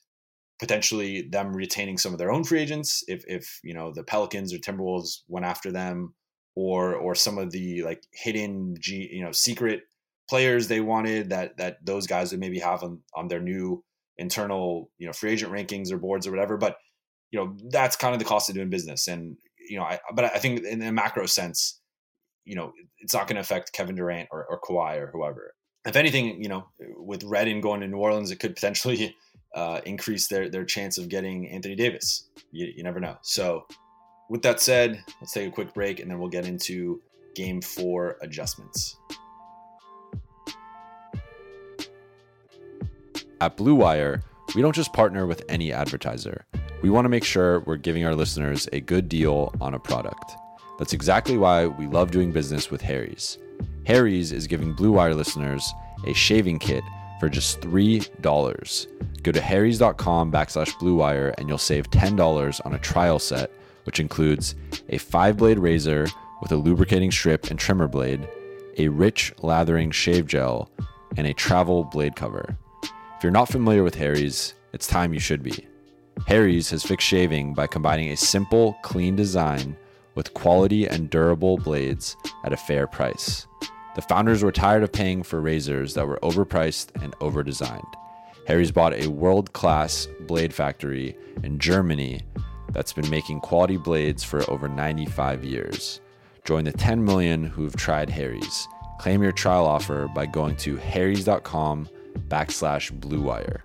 potentially 0.60 1.24
them 1.30 1.54
retaining 1.54 1.98
some 1.98 2.14
of 2.14 2.20
their 2.20 2.32
own 2.32 2.44
free 2.44 2.60
agents 2.60 3.04
if 3.08 3.24
if 3.28 3.60
you 3.64 3.74
know 3.74 3.92
the 3.94 4.04
Pelicans 4.04 4.54
or 4.54 4.58
Timberwolves 4.58 5.22
went 5.28 5.46
after 5.46 5.72
them, 5.72 6.14
or 6.56 6.96
or 6.96 7.16
some 7.16 7.38
of 7.38 7.52
the 7.52 7.84
like 7.84 8.04
hidden 8.14 8.76
G, 8.80 9.10
you 9.12 9.24
know 9.24 9.32
secret 9.32 9.82
players 10.30 10.68
they 10.68 10.82
wanted 10.82 11.30
that 11.30 11.58
that 11.58 11.78
those 11.86 12.08
guys 12.08 12.32
would 12.32 12.40
maybe 12.40 12.60
have 12.60 12.84
on 12.84 13.02
on 13.16 13.28
their 13.28 13.42
new 13.42 13.84
internal 14.18 14.90
you 14.98 15.08
know 15.08 15.14
free 15.14 15.32
agent 15.32 15.52
rankings 15.52 15.92
or 15.92 15.98
boards 15.98 16.28
or 16.28 16.32
whatever. 16.32 16.58
But 16.58 16.78
you 17.32 17.40
know 17.40 17.56
that's 17.72 17.96
kind 17.96 18.14
of 18.14 18.20
the 18.20 18.26
cost 18.26 18.50
of 18.50 18.56
doing 18.56 18.70
business, 18.70 19.08
and 19.08 19.38
you 19.70 19.78
know, 19.78 19.84
I 19.84 20.00
but 20.14 20.26
I 20.26 20.40
think 20.40 20.64
in 20.64 20.82
a 20.82 20.92
macro 20.92 21.26
sense 21.26 21.80
you 22.48 22.56
know, 22.56 22.72
it's 23.00 23.14
not 23.14 23.28
going 23.28 23.36
to 23.36 23.42
affect 23.42 23.74
Kevin 23.74 23.96
Durant 23.96 24.30
or, 24.32 24.46
or 24.46 24.60
Kawhi 24.62 24.98
or 24.98 25.12
whoever. 25.12 25.54
If 25.86 25.98
anything, 25.98 26.42
you 26.42 26.48
know, 26.48 26.68
with 26.96 27.24
Redden 27.24 27.60
going 27.60 27.82
to 27.82 27.88
New 27.88 27.98
Orleans, 27.98 28.32
it 28.32 28.40
could 28.40 28.56
potentially 28.56 29.16
uh, 29.56 29.82
increase 29.86 30.28
their 30.28 30.50
their 30.50 30.66
chance 30.66 30.98
of 30.98 31.10
getting 31.10 31.50
Anthony 31.50 31.76
Davis. 31.76 32.30
You, 32.52 32.72
you 32.76 32.84
never 32.84 33.00
know. 33.00 33.18
So, 33.22 33.68
with 34.30 34.42
that 34.44 34.62
said, 34.62 35.04
let's 35.22 35.34
take 35.34 35.50
a 35.50 35.52
quick 35.52 35.74
break 35.74 36.00
and 36.00 36.10
then 36.10 36.20
we'll 36.20 36.30
get 36.30 36.48
into 36.48 37.02
Game 37.36 37.62
Four 37.62 38.18
adjustments. 38.22 38.96
At 43.40 43.56
Blue 43.56 43.76
Wire, 43.76 44.24
we 44.56 44.64
don't 44.64 44.76
just 44.76 44.94
partner 44.94 45.28
with 45.28 45.44
any 45.48 45.72
advertiser. 45.72 46.46
We 46.82 46.90
want 46.90 47.06
to 47.06 47.10
make 47.10 47.24
sure 47.24 47.60
we're 47.62 47.78
giving 47.78 48.04
our 48.04 48.16
listeners 48.16 48.68
a 48.74 48.80
good 48.80 49.08
deal 49.08 49.54
on 49.62 49.76
a 49.76 49.80
product. 49.80 50.36
That's 50.80 50.94
exactly 50.94 51.38
why 51.38 51.68
we 51.68 51.86
love 51.86 52.10
doing 52.10 52.32
business 52.32 52.72
with 52.72 52.82
Harry's. 52.82 53.38
Harry's 53.86 54.32
is 54.32 54.48
giving 54.48 54.74
Blue 54.74 54.92
Wire 54.92 55.14
listeners 55.14 55.72
a 56.06 56.14
shaving 56.14 56.58
kit 56.58 56.84
for 57.20 57.30
just 57.30 57.62
$3. 57.62 58.88
Go 59.22 59.32
to 59.32 59.42
harrys.com 59.42 60.32
backslash 60.32 60.78
blue 60.80 60.96
wire 60.96 61.34
and 61.38 61.48
you'll 61.48 61.58
save 61.58 61.90
$10 61.92 62.66
on 62.66 62.74
a 62.74 62.80
trial 62.80 63.20
set, 63.20 63.52
which 63.84 64.00
includes 64.00 64.56
a 64.90 64.98
five 64.98 65.38
blade 65.38 65.60
razor 65.60 66.08
with 66.42 66.52
a 66.52 66.56
lubricating 66.56 67.12
strip 67.12 67.50
and 67.52 67.60
trimmer 67.60 67.88
blade, 67.88 68.28
a 68.78 68.88
rich 68.88 69.34
lathering 69.42 69.92
shave 69.92 70.28
gel, 70.28 70.72
and 71.18 71.28
a 71.28 71.34
travel 71.34 71.84
blade 71.84 72.16
cover. 72.16 72.58
If 73.18 73.24
you're 73.24 73.32
not 73.32 73.50
familiar 73.50 73.82
with 73.82 73.96
Harry's, 73.96 74.54
it's 74.74 74.86
time 74.86 75.12
you 75.12 75.20
should 75.20 75.42
be. 75.42 75.66
Harry's 76.28 76.70
has 76.70 76.84
fixed 76.84 77.08
shaving 77.08 77.56
by 77.56 77.66
combining 77.66 78.12
a 78.12 78.16
simple, 78.16 78.78
clean 78.84 79.16
design 79.16 79.76
with 80.14 80.36
quality 80.36 80.86
and 80.86 81.10
durable 81.10 81.58
blades 81.58 82.16
at 82.44 82.54
a 82.54 82.58
fair 82.58 82.86
price. 82.86 83.48
The 83.96 84.04
founders 84.04 84.44
were 84.44 84.52
tired 84.52 84.84
of 84.84 84.92
paying 84.92 85.24
for 85.24 85.42
razors 85.42 85.96
that 85.96 86.06
were 86.06 86.20
overpriced 86.22 86.90
and 87.02 87.14
overdesigned. 87.14 87.92
Harry's 88.46 88.72
bought 88.72 88.94
a 88.94 89.08
world 89.08 89.52
class 89.52 90.08
blade 90.28 90.54
factory 90.54 91.18
in 91.42 91.58
Germany 91.58 92.22
that's 92.70 92.94
been 92.94 93.10
making 93.10 93.40
quality 93.40 93.78
blades 93.78 94.24
for 94.24 94.48
over 94.48 94.68
95 94.68 95.44
years. 95.44 96.02
Join 96.46 96.66
the 96.66 96.72
10 96.72 97.04
million 97.04 97.46
who've 97.46 97.76
tried 97.76 98.12
Harry's. 98.12 98.68
Claim 99.00 99.24
your 99.24 99.32
trial 99.32 99.66
offer 99.66 100.08
by 100.08 100.28
going 100.28 100.56
to 100.58 100.78
harrys.com 100.78 101.90
backslash 102.18 102.92
blue 103.00 103.22
wire. 103.22 103.64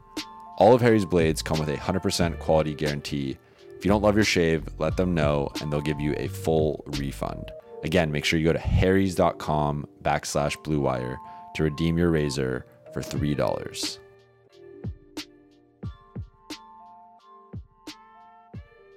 All 0.58 0.74
of 0.74 0.80
Harry's 0.80 1.04
blades 1.04 1.42
come 1.42 1.58
with 1.58 1.68
a 1.68 1.76
100% 1.76 2.38
quality 2.38 2.74
guarantee 2.74 3.38
if 3.82 3.86
you 3.86 3.90
don't 3.90 4.02
love 4.02 4.14
your 4.14 4.24
shave, 4.24 4.64
let 4.78 4.96
them 4.96 5.12
know 5.12 5.50
and 5.60 5.72
they'll 5.72 5.80
give 5.80 6.00
you 6.00 6.14
a 6.16 6.28
full 6.28 6.84
refund. 6.98 7.50
Again, 7.82 8.12
make 8.12 8.24
sure 8.24 8.38
you 8.38 8.44
go 8.44 8.52
to 8.52 8.58
harrys.com 8.60 9.88
backslash 10.04 10.62
blue 10.62 10.78
wire 10.78 11.18
to 11.56 11.64
redeem 11.64 11.98
your 11.98 12.12
razor 12.12 12.64
for 12.94 13.02
$3. 13.02 13.98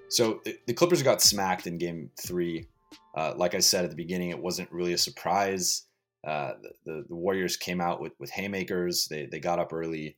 So 0.09 0.41
the 0.67 0.73
Clippers 0.75 1.01
got 1.01 1.19
smacked 1.19 1.65
in 1.65 1.79
game 1.79 2.11
three. 2.15 2.67
Uh, 3.15 3.33
like 3.35 3.55
I 3.55 3.59
said 3.61 3.85
at 3.85 3.89
the 3.89 3.97
beginning, 3.97 4.29
it 4.29 4.37
wasn't 4.37 4.71
really 4.71 4.93
a 4.93 4.99
surprise. 4.99 5.87
Uh, 6.25 6.53
the, 6.85 7.05
the 7.07 7.15
Warriors 7.15 7.55
came 7.55 7.79
out 7.79 8.01
with, 8.01 8.13
with 8.19 8.31
haymakers. 8.31 9.07
They, 9.09 9.27
they 9.27 9.39
got 9.39 9.59
up 9.59 9.73
early 9.73 10.17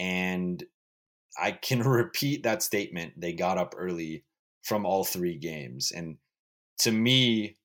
and 0.00 0.64
I 1.38 1.52
can 1.52 1.82
repeat 1.84 2.42
that 2.42 2.62
statement. 2.62 3.12
They 3.16 3.32
got 3.32 3.58
up 3.58 3.74
early 3.76 4.24
from 4.62 4.84
all 4.84 5.04
three 5.04 5.38
games, 5.38 5.92
and 5.94 6.16
to 6.80 6.90
me, 6.90 7.56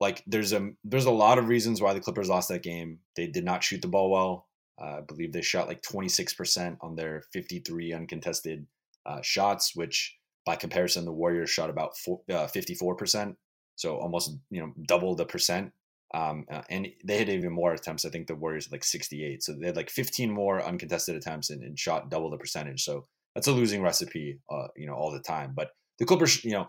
like 0.00 0.22
there's 0.26 0.52
a 0.52 0.70
there's 0.82 1.04
a 1.04 1.10
lot 1.10 1.38
of 1.38 1.48
reasons 1.48 1.80
why 1.80 1.94
the 1.94 2.00
Clippers 2.00 2.28
lost 2.28 2.48
that 2.48 2.62
game. 2.62 2.98
They 3.16 3.26
did 3.26 3.44
not 3.44 3.62
shoot 3.62 3.82
the 3.82 3.88
ball 3.88 4.10
well. 4.10 4.48
Uh, 4.80 4.98
I 4.98 5.00
believe 5.02 5.32
they 5.32 5.40
shot 5.40 5.68
like 5.68 5.82
26% 5.82 6.78
on 6.80 6.96
their 6.96 7.22
53 7.32 7.92
uncontested 7.92 8.66
uh, 9.06 9.22
shots, 9.22 9.76
which 9.76 10.16
by 10.44 10.56
comparison, 10.56 11.04
the 11.04 11.12
Warriors 11.12 11.48
shot 11.48 11.70
about 11.70 11.96
four, 11.96 12.22
uh, 12.28 12.48
54%. 12.48 13.36
So 13.76 13.98
almost, 13.98 14.36
you 14.50 14.60
know, 14.60 14.72
double 14.88 15.14
the 15.14 15.26
percent. 15.26 15.70
Um, 16.14 16.46
uh, 16.50 16.62
and 16.70 16.86
they 17.04 17.18
had 17.18 17.28
even 17.28 17.52
more 17.52 17.72
attempts. 17.72 18.04
I 18.04 18.08
think 18.08 18.28
the 18.28 18.36
Warriors 18.36 18.66
had 18.66 18.72
like 18.72 18.84
68. 18.84 19.42
So 19.42 19.52
they 19.52 19.66
had 19.66 19.76
like 19.76 19.90
15 19.90 20.30
more 20.30 20.64
uncontested 20.64 21.16
attempts 21.16 21.50
and, 21.50 21.62
and 21.62 21.76
shot 21.76 22.08
double 22.08 22.30
the 22.30 22.38
percentage. 22.38 22.84
So 22.84 23.06
that's 23.34 23.48
a 23.48 23.52
losing 23.52 23.82
recipe, 23.82 24.38
uh, 24.48 24.68
you 24.76 24.86
know, 24.86 24.94
all 24.94 25.10
the 25.10 25.20
time. 25.20 25.54
But 25.56 25.70
the 25.98 26.04
Clippers, 26.04 26.44
you 26.44 26.52
know, 26.52 26.68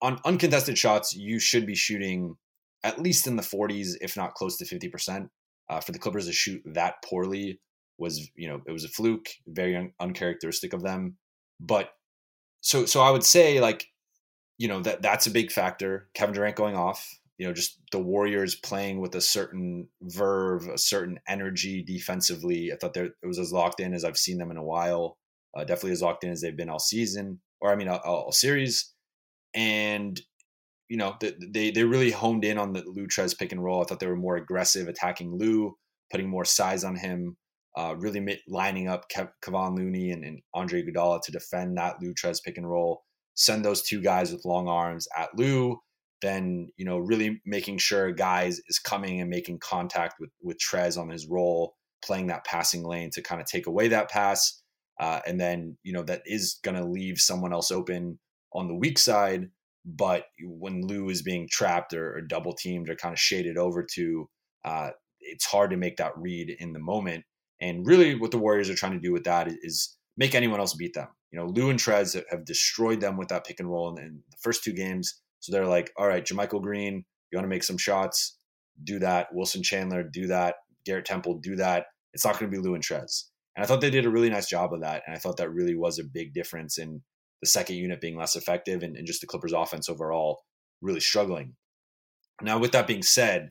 on 0.00 0.20
uncontested 0.24 0.78
shots, 0.78 1.14
you 1.14 1.40
should 1.40 1.66
be 1.66 1.74
shooting 1.74 2.36
at 2.84 3.00
least 3.00 3.26
in 3.26 3.34
the 3.34 3.42
40s, 3.42 3.94
if 4.00 4.16
not 4.16 4.34
close 4.34 4.56
to 4.58 4.64
50%. 4.64 5.28
Uh, 5.68 5.80
for 5.80 5.90
the 5.90 5.98
Clippers 5.98 6.26
to 6.26 6.32
shoot 6.32 6.62
that 6.64 7.02
poorly 7.04 7.60
was, 7.98 8.30
you 8.36 8.46
know, 8.46 8.62
it 8.68 8.70
was 8.70 8.84
a 8.84 8.88
fluke, 8.88 9.26
very 9.48 9.74
un- 9.74 9.92
uncharacteristic 9.98 10.72
of 10.72 10.84
them. 10.84 11.16
But 11.58 11.90
so, 12.60 12.86
so 12.86 13.00
I 13.00 13.10
would 13.10 13.24
say 13.24 13.60
like, 13.60 13.88
you 14.58 14.68
know, 14.68 14.80
that 14.82 15.02
that's 15.02 15.26
a 15.26 15.30
big 15.30 15.50
factor. 15.50 16.08
Kevin 16.14 16.36
Durant 16.36 16.54
going 16.54 16.76
off, 16.76 17.18
you 17.38 17.46
know, 17.46 17.52
just 17.52 17.80
the 17.92 17.98
Warriors 17.98 18.54
playing 18.54 19.00
with 19.00 19.14
a 19.14 19.20
certain 19.20 19.88
verve, 20.02 20.68
a 20.68 20.78
certain 20.78 21.18
energy 21.28 21.82
defensively. 21.82 22.72
I 22.72 22.76
thought 22.76 22.96
it 22.96 23.12
was 23.22 23.38
as 23.38 23.52
locked 23.52 23.80
in 23.80 23.92
as 23.92 24.04
I've 24.04 24.16
seen 24.16 24.38
them 24.38 24.50
in 24.50 24.56
a 24.56 24.64
while. 24.64 25.18
Uh, 25.56 25.64
definitely 25.64 25.92
as 25.92 26.02
locked 26.02 26.24
in 26.24 26.30
as 26.30 26.40
they've 26.40 26.56
been 26.56 26.68
all 26.68 26.78
season, 26.78 27.40
or 27.60 27.72
I 27.72 27.76
mean, 27.76 27.88
all, 27.88 27.98
all 27.98 28.32
series. 28.32 28.92
And 29.54 30.20
you 30.88 30.96
know, 30.96 31.16
they 31.20 31.70
they 31.70 31.84
really 31.84 32.10
honed 32.10 32.44
in 32.44 32.58
on 32.58 32.72
the 32.72 32.84
Lou 32.86 33.06
Trez 33.06 33.36
pick 33.36 33.52
and 33.52 33.62
roll. 33.62 33.82
I 33.82 33.84
thought 33.84 34.00
they 34.00 34.06
were 34.06 34.16
more 34.16 34.36
aggressive, 34.36 34.88
attacking 34.88 35.36
Lou, 35.36 35.76
putting 36.10 36.28
more 36.28 36.44
size 36.44 36.84
on 36.84 36.96
him, 36.96 37.36
uh, 37.76 37.94
really 37.98 38.40
lining 38.48 38.88
up 38.88 39.10
Kev- 39.10 39.32
Kevon 39.42 39.76
Looney 39.76 40.10
and, 40.10 40.24
and 40.24 40.40
Andre 40.54 40.82
Iguodala 40.82 41.22
to 41.22 41.32
defend 41.32 41.76
that 41.76 41.96
Lou 42.00 42.14
Trez 42.14 42.42
pick 42.42 42.56
and 42.56 42.68
roll. 42.68 43.02
Send 43.34 43.64
those 43.64 43.82
two 43.82 44.00
guys 44.00 44.32
with 44.32 44.44
long 44.44 44.68
arms 44.68 45.06
at 45.16 45.28
Lou, 45.36 45.78
then 46.22 46.70
you 46.76 46.84
know 46.84 46.98
really 46.98 47.40
making 47.44 47.78
sure 47.78 48.12
guys 48.12 48.60
is 48.68 48.78
coming 48.78 49.20
and 49.20 49.30
making 49.30 49.58
contact 49.58 50.14
with 50.20 50.30
with 50.42 50.58
Trez 50.58 50.98
on 50.98 51.08
his 51.08 51.26
role, 51.26 51.76
playing 52.04 52.28
that 52.28 52.44
passing 52.44 52.84
lane 52.84 53.10
to 53.10 53.22
kind 53.22 53.40
of 53.40 53.46
take 53.46 53.66
away 53.66 53.88
that 53.88 54.10
pass, 54.10 54.62
uh, 55.00 55.20
and 55.26 55.40
then 55.40 55.76
you 55.82 55.92
know 55.92 56.02
that 56.02 56.22
is 56.26 56.58
going 56.62 56.76
to 56.76 56.84
leave 56.84 57.18
someone 57.18 57.52
else 57.52 57.70
open 57.70 58.18
on 58.52 58.68
the 58.68 58.74
weak 58.74 58.98
side 58.98 59.50
but 59.86 60.24
when 60.42 60.84
Lou 60.84 61.08
is 61.08 61.22
being 61.22 61.48
trapped 61.48 61.94
or, 61.94 62.16
or 62.16 62.20
double 62.20 62.52
teamed 62.52 62.90
or 62.90 62.96
kind 62.96 63.12
of 63.12 63.20
shaded 63.20 63.56
over 63.56 63.86
to, 63.94 64.28
uh, 64.64 64.90
it's 65.20 65.46
hard 65.46 65.70
to 65.70 65.76
make 65.76 65.96
that 65.98 66.18
read 66.18 66.50
in 66.58 66.72
the 66.72 66.80
moment. 66.80 67.24
And 67.60 67.86
really, 67.86 68.16
what 68.16 68.32
the 68.32 68.38
Warriors 68.38 68.68
are 68.68 68.74
trying 68.74 68.92
to 68.92 69.00
do 69.00 69.12
with 69.12 69.24
that 69.24 69.48
is 69.62 69.96
make 70.16 70.34
anyone 70.34 70.58
else 70.58 70.74
beat 70.74 70.94
them. 70.94 71.08
You 71.30 71.38
know, 71.38 71.46
Lou 71.46 71.70
and 71.70 71.78
Trez 71.78 72.20
have 72.30 72.44
destroyed 72.44 73.00
them 73.00 73.16
with 73.16 73.28
that 73.28 73.46
pick 73.46 73.60
and 73.60 73.70
roll 73.70 73.96
in, 73.96 74.02
in 74.02 74.22
the 74.28 74.36
first 74.40 74.64
two 74.64 74.72
games. 74.72 75.20
So 75.46 75.52
they're 75.52 75.66
like, 75.66 75.92
all 75.96 76.08
right, 76.08 76.24
JaMychal 76.24 76.60
Green, 76.60 77.04
you 77.30 77.36
want 77.36 77.44
to 77.44 77.48
make 77.48 77.62
some 77.62 77.78
shots? 77.78 78.36
Do 78.82 78.98
that. 78.98 79.28
Wilson 79.32 79.62
Chandler, 79.62 80.02
do 80.02 80.26
that. 80.26 80.56
Garrett 80.84 81.04
Temple, 81.04 81.38
do 81.38 81.54
that. 81.54 81.86
It's 82.12 82.24
not 82.24 82.36
going 82.36 82.50
to 82.50 82.56
be 82.56 82.60
Lou 82.60 82.74
and 82.74 82.82
Trez. 82.82 83.26
And 83.54 83.62
I 83.62 83.66
thought 83.66 83.80
they 83.80 83.90
did 83.90 84.06
a 84.06 84.10
really 84.10 84.28
nice 84.28 84.48
job 84.48 84.74
of 84.74 84.80
that. 84.80 85.04
And 85.06 85.14
I 85.14 85.20
thought 85.20 85.36
that 85.36 85.52
really 85.52 85.76
was 85.76 86.00
a 86.00 86.04
big 86.04 86.34
difference 86.34 86.78
in 86.78 87.00
the 87.40 87.46
second 87.46 87.76
unit 87.76 88.00
being 88.00 88.16
less 88.16 88.34
effective 88.34 88.82
and, 88.82 88.96
and 88.96 89.06
just 89.06 89.20
the 89.20 89.26
Clippers 89.28 89.52
offense 89.52 89.88
overall 89.88 90.42
really 90.82 91.00
struggling. 91.00 91.54
Now, 92.42 92.58
with 92.58 92.72
that 92.72 92.88
being 92.88 93.04
said, 93.04 93.50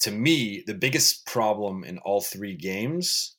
to 0.00 0.10
me, 0.10 0.62
the 0.66 0.74
biggest 0.74 1.24
problem 1.24 1.84
in 1.84 1.98
all 1.98 2.20
three 2.20 2.54
games, 2.54 3.36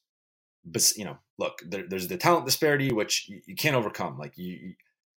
but 0.66 0.92
you 0.98 1.06
know, 1.06 1.18
look, 1.38 1.60
there, 1.68 1.84
there's 1.88 2.08
the 2.08 2.18
talent 2.18 2.46
disparity, 2.46 2.92
which 2.92 3.28
you, 3.30 3.42
you 3.46 3.56
can't 3.56 3.76
overcome. 3.76 4.18
Like 4.18 4.34
you, 4.38 4.54
you, 4.54 4.74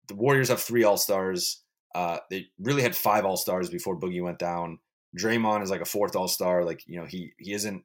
the 0.08 0.14
Warriors 0.14 0.48
have 0.48 0.60
three 0.60 0.84
All 0.84 0.96
Stars. 0.96 1.62
Uh, 1.94 2.18
they 2.30 2.48
really 2.58 2.82
had 2.82 2.94
five 2.94 3.24
All 3.24 3.36
Stars 3.36 3.70
before 3.70 3.98
Boogie 3.98 4.22
went 4.22 4.38
down. 4.38 4.78
Draymond 5.18 5.62
is 5.62 5.70
like 5.70 5.80
a 5.80 5.86
fourth 5.86 6.14
All 6.16 6.28
Star. 6.28 6.64
Like 6.64 6.82
you 6.86 6.98
know, 7.00 7.06
he 7.06 7.32
he 7.38 7.52
isn't 7.52 7.84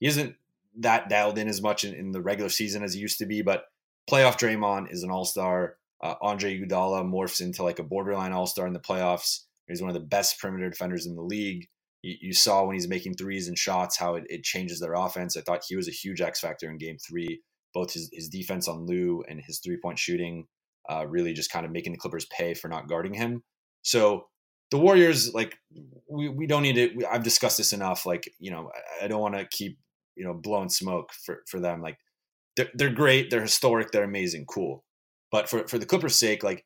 he 0.00 0.06
isn't 0.06 0.36
that 0.80 1.08
dialed 1.08 1.38
in 1.38 1.48
as 1.48 1.62
much 1.62 1.84
in, 1.84 1.94
in 1.94 2.12
the 2.12 2.22
regular 2.22 2.50
season 2.50 2.82
as 2.82 2.94
he 2.94 3.00
used 3.00 3.18
to 3.18 3.26
be, 3.26 3.42
but 3.42 3.64
playoff 4.08 4.38
Draymond 4.38 4.92
is 4.92 5.02
an 5.02 5.10
All 5.10 5.24
Star. 5.24 5.76
Uh, 6.00 6.14
Andre 6.20 6.58
Iguodala 6.58 7.04
morphs 7.04 7.40
into 7.40 7.64
like 7.64 7.80
a 7.80 7.84
borderline 7.84 8.32
all 8.32 8.46
star 8.46 8.66
in 8.66 8.72
the 8.72 8.78
playoffs. 8.78 9.44
He's 9.66 9.82
one 9.82 9.90
of 9.90 9.94
the 9.94 10.00
best 10.00 10.40
perimeter 10.40 10.70
defenders 10.70 11.06
in 11.06 11.16
the 11.16 11.22
league. 11.22 11.68
You, 12.02 12.14
you 12.20 12.32
saw 12.32 12.64
when 12.64 12.74
he's 12.74 12.88
making 12.88 13.14
threes 13.14 13.48
and 13.48 13.58
shots 13.58 13.98
how 13.98 14.14
it, 14.14 14.24
it, 14.30 14.44
changes 14.44 14.78
their 14.78 14.94
offense. 14.94 15.36
I 15.36 15.40
thought 15.40 15.64
he 15.68 15.76
was 15.76 15.88
a 15.88 15.92
huge 15.92 16.20
X 16.20 16.40
factor 16.40 16.70
in 16.70 16.78
game 16.78 16.98
three, 16.98 17.42
both 17.74 17.92
his, 17.92 18.08
his 18.12 18.28
defense 18.28 18.68
on 18.68 18.86
Lou 18.86 19.24
and 19.28 19.40
his 19.40 19.58
three 19.58 19.76
point 19.76 19.98
shooting, 19.98 20.46
uh, 20.88 21.06
really 21.06 21.32
just 21.32 21.52
kind 21.52 21.66
of 21.66 21.72
making 21.72 21.92
the 21.92 21.98
Clippers 21.98 22.26
pay 22.26 22.54
for 22.54 22.68
not 22.68 22.88
guarding 22.88 23.14
him. 23.14 23.42
So 23.82 24.26
the 24.70 24.78
Warriors, 24.78 25.32
like, 25.34 25.56
we, 26.10 26.28
we 26.28 26.46
don't 26.46 26.62
need 26.62 26.78
it. 26.78 26.96
We, 26.96 27.04
I've 27.04 27.22
discussed 27.22 27.56
this 27.56 27.72
enough. 27.72 28.06
Like, 28.06 28.30
you 28.38 28.50
know, 28.50 28.70
I, 29.00 29.04
I 29.04 29.08
don't 29.08 29.20
want 29.20 29.34
to 29.34 29.46
keep, 29.50 29.78
you 30.16 30.24
know, 30.24 30.34
blowing 30.34 30.68
smoke 30.68 31.10
for, 31.24 31.42
for 31.48 31.60
them. 31.60 31.80
Like, 31.80 31.98
they're, 32.56 32.70
they're 32.74 32.90
great. 32.90 33.30
They're 33.30 33.42
historic. 33.42 33.90
They're 33.90 34.04
amazing. 34.04 34.46
Cool. 34.46 34.84
But 35.30 35.48
for, 35.48 35.66
for 35.68 35.78
the 35.78 35.86
Clippers' 35.86 36.16
sake, 36.16 36.42
like 36.42 36.64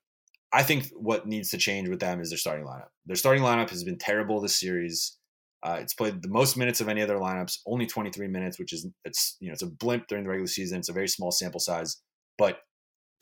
I 0.53 0.63
think 0.63 0.89
what 0.95 1.27
needs 1.27 1.51
to 1.51 1.59
change 1.59 1.89
with 1.89 2.01
them 2.01 2.21
is 2.21 2.31
their 2.31 2.39
starting 2.39 2.67
lineup. 2.67 2.89
Their 3.07 3.17
starting 3.17 3.43
lineup 3.43 3.71
has 3.71 3.85
been 3.85 3.99
terrible 3.99 4.41
this 4.41 4.59
series. 4.59 5.17
Uh, 5.63 5.79
it's 5.81 5.95
played 5.95 6.23
the 6.23 6.29
most 6.29 6.57
minutes 6.57 6.81
of 6.81 6.89
any 6.89 7.01
other 7.01 7.17
lineups, 7.17 7.59
only 7.67 7.87
23 7.87 8.29
minutes, 8.29 8.59
which 8.59 8.73
is 8.73 8.87
it's 9.05 9.37
you 9.41 9.49
know 9.49 9.53
it's 9.53 9.63
a 9.63 9.67
blimp 9.67 10.09
during 10.09 10.25
the 10.25 10.31
regular 10.31 10.49
season. 10.49 10.79
It's 10.79 10.89
a 10.89 10.95
very 10.95 11.09
small 11.09 11.31
sample 11.31 11.61
size, 11.61 12.03
but 12.37 12.59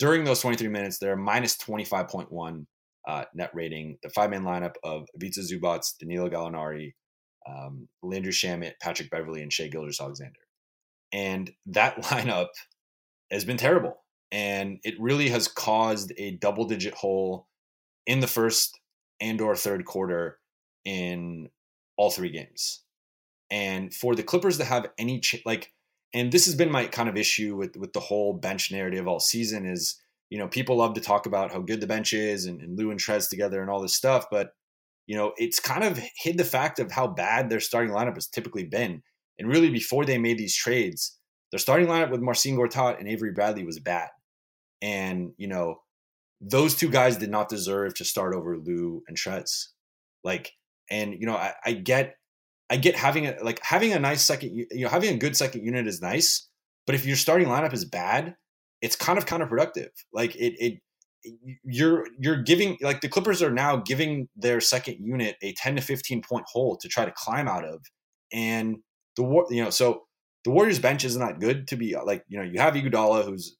during 0.01 0.25
those 0.25 0.41
23 0.41 0.67
minutes, 0.69 0.99
they're 0.99 1.17
minus 1.17 1.57
25.1 1.59 2.67
uh, 3.09 3.25
net 3.35 3.51
rating. 3.55 3.99
The 4.03 4.11
five 4.11 4.31
man 4.31 4.43
lineup 4.43 4.75
of 4.83 5.07
Ivica 5.15 5.41
Zubac, 5.41 5.87
Danilo 6.01 6.29
Gallinari, 6.29 6.95
um, 7.49 7.89
Landry 8.03 8.33
Shamet, 8.33 8.73
Patrick 8.83 9.11
Beverley, 9.11 9.43
and 9.43 9.53
Shai 9.53 9.69
Gilgeous-Alexander. 9.69 10.41
and 11.13 11.53
that 11.67 11.97
lineup 12.05 12.49
has 13.31 13.45
been 13.45 13.57
terrible 13.57 14.03
and 14.33 14.79
it 14.85 14.95
really 15.01 15.29
has 15.29 15.49
caused 15.49 16.13
a 16.19 16.33
double 16.33 16.65
digit 16.67 16.95
hole 16.95 17.47
in 18.07 18.21
the 18.21 18.27
first 18.27 18.79
and 19.21 19.41
or 19.41 19.57
third 19.57 19.85
quarter 19.85 20.39
in 20.85 21.49
all 21.97 22.11
three 22.11 22.31
games 22.31 22.83
and 23.51 23.93
for 23.95 24.15
the 24.15 24.23
clippers 24.23 24.59
to 24.59 24.65
have 24.65 24.89
any 24.99 25.21
ch- 25.21 25.43
like 25.45 25.73
and 26.13 26.33
this 26.33 26.47
has 26.47 26.55
been 26.55 26.71
my 26.71 26.87
kind 26.87 27.09
of 27.09 27.17
issue 27.17 27.57
with 27.57 27.77
with 27.77 27.93
the 27.93 28.01
whole 28.01 28.33
bench 28.33 28.71
narrative 28.71 29.07
all 29.07 29.21
season 29.21 29.67
is 29.67 30.01
you 30.29 30.39
know 30.39 30.49
people 30.49 30.77
love 30.77 30.95
to 30.95 31.01
talk 31.01 31.27
about 31.27 31.53
how 31.53 31.61
good 31.61 31.81
the 31.81 31.87
bench 31.87 32.13
is 32.13 32.47
and, 32.47 32.61
and 32.61 32.79
lou 32.79 32.91
and 32.91 33.01
trez 33.01 33.29
together 33.29 33.61
and 33.61 33.71
all 33.71 33.81
this 33.81 33.95
stuff 33.95 34.27
but 34.31 34.53
you 35.07 35.17
know 35.17 35.33
it's 35.37 35.61
kind 35.61 35.85
of 35.85 36.01
hid 36.17 36.39
the 36.39 36.45
fact 36.45 36.79
of 36.79 36.93
how 36.93 37.07
bad 37.07 37.49
their 37.49 37.61
starting 37.61 37.93
lineup 37.93 38.15
has 38.15 38.27
typically 38.27 38.65
been 38.65 39.03
and 39.39 39.49
really 39.49 39.71
before 39.71 40.05
they 40.05 40.19
made 40.19 40.39
these 40.39 40.57
trades 40.57 41.19
their 41.53 41.59
starting 41.59 41.89
lineup 41.89 42.11
with 42.11 42.21
marcin 42.21 42.57
gortat 42.57 42.99
and 42.99 43.09
avery 43.09 43.33
bradley 43.33 43.65
was 43.65 43.79
bad 43.79 44.09
and, 44.83 45.33
you 45.37 45.49
know, 45.49 45.81
those 46.41 46.75
two 46.75 46.89
guys 46.89 47.17
did 47.17 47.31
not 47.31 47.49
deserve 47.49 47.95
to 47.95 48.05
start 48.05 48.35
over 48.35 48.57
Lou 48.57 49.03
and 49.07 49.17
Trez. 49.17 49.67
Like, 50.25 50.53
and 50.91 51.15
you 51.19 51.27
know, 51.27 51.37
I, 51.37 51.53
I 51.65 51.73
get, 51.73 52.15
I 52.71 52.77
get 52.77 52.95
having 52.95 53.27
a 53.27 53.37
like 53.43 53.61
having 53.63 53.93
a 53.93 53.99
nice 53.99 54.25
second, 54.25 54.55
you 54.71 54.85
know, 54.85 54.89
having 54.89 55.13
a 55.13 55.19
good 55.19 55.37
second 55.37 55.65
unit 55.65 55.87
is 55.87 56.01
nice, 56.01 56.49
but 56.87 56.95
if 56.95 57.05
your 57.05 57.17
starting 57.17 57.49
lineup 57.49 57.73
is 57.73 57.85
bad, 57.85 58.37
it's 58.81 58.97
kind 58.97 59.19
of 59.19 59.27
counterproductive. 59.27 59.91
Like 60.13 60.37
it, 60.37 60.55
it, 60.59 60.81
you're 61.65 62.07
you're 62.19 62.43
giving 62.43 62.79
like 62.81 63.01
the 63.01 63.09
Clippers 63.09 63.43
are 63.43 63.51
now 63.51 63.77
giving 63.77 64.29
their 64.37 64.61
second 64.61 64.99
unit 65.01 65.37
a 65.43 65.53
10 65.55 65.77
to 65.77 65.83
15 65.83 66.23
point 66.23 66.45
hole 66.51 66.77
to 66.79 66.89
try 66.89 67.05
to 67.05 67.13
climb 67.13 67.49
out 67.49 67.65
of, 67.65 67.85
and 68.33 68.77
the 69.17 69.25
war, 69.25 69.47
you 69.51 69.63
know, 69.63 69.71
so 69.71 70.03
the 70.45 70.51
Warriors 70.51 70.79
bench 70.79 71.05
isn't 71.05 71.21
that 71.21 71.41
good 71.41 71.69
to 71.69 71.77
be 71.77 71.95
uh, 71.95 72.05
like 72.05 72.25
you 72.29 72.39
know 72.39 72.45
you 72.45 72.61
have 72.61 72.75
Iguodala 72.75 73.25
who's 73.25 73.57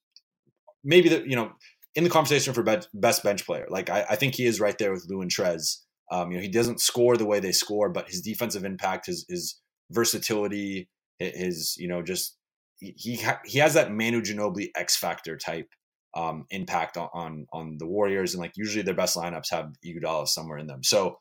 maybe 0.85 1.09
the 1.09 1.29
you 1.29 1.37
know 1.37 1.53
in 1.95 2.05
the 2.05 2.11
conversation 2.11 2.55
for 2.55 2.63
best 2.63 3.23
bench 3.23 3.45
player. 3.45 3.67
Like 3.69 3.91
I, 3.91 4.07
I 4.11 4.17
think 4.17 4.35
he 4.37 4.47
is 4.47 4.61
right 4.61 4.79
there 4.79 4.93
with 4.93 5.07
Lou 5.09 5.21
and 5.21 5.31
Trez. 5.31 5.79
Um, 6.11 6.31
you 6.31 6.39
know, 6.39 6.43
he 6.43 6.49
doesn't 6.49 6.81
score 6.81 7.17
the 7.17 7.27
way 7.27 7.41
they 7.41 7.53
score, 7.53 7.89
but 7.89 8.09
his 8.09 8.21
defensive 8.21 8.65
impact, 8.65 9.07
his 9.07 9.25
his 9.29 9.61
versatility, 9.91 10.89
his 11.19 11.77
you 11.79 11.89
know 11.89 12.03
just 12.03 12.37
he 12.81 13.17
ha- 13.17 13.41
he 13.45 13.59
has 13.59 13.75
that 13.75 13.93
Manu 13.93 14.23
Ginobili 14.23 14.71
X 14.75 14.97
factor 14.97 15.37
type 15.37 15.69
um, 16.17 16.47
impact 16.51 16.97
on, 16.97 17.09
on, 17.13 17.47
on 17.53 17.79
the 17.79 17.87
Warriors, 17.87 18.35
and 18.35 18.41
like 18.41 18.53
usually 18.57 18.83
their 18.83 18.95
best 18.95 19.17
lineups 19.17 19.51
have 19.51 19.73
Iguodala 19.85 20.27
somewhere 20.27 20.59
in 20.59 20.67
them. 20.67 20.83
So 20.83 21.19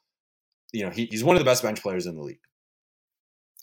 you 0.72 0.86
know 0.86 0.92
he, 0.92 1.08
he's 1.12 1.24
one 1.24 1.36
of 1.36 1.40
the 1.40 1.50
best 1.50 1.64
bench 1.64 1.82
players 1.82 2.06
in 2.06 2.16
the 2.16 2.24
league. 2.24 2.40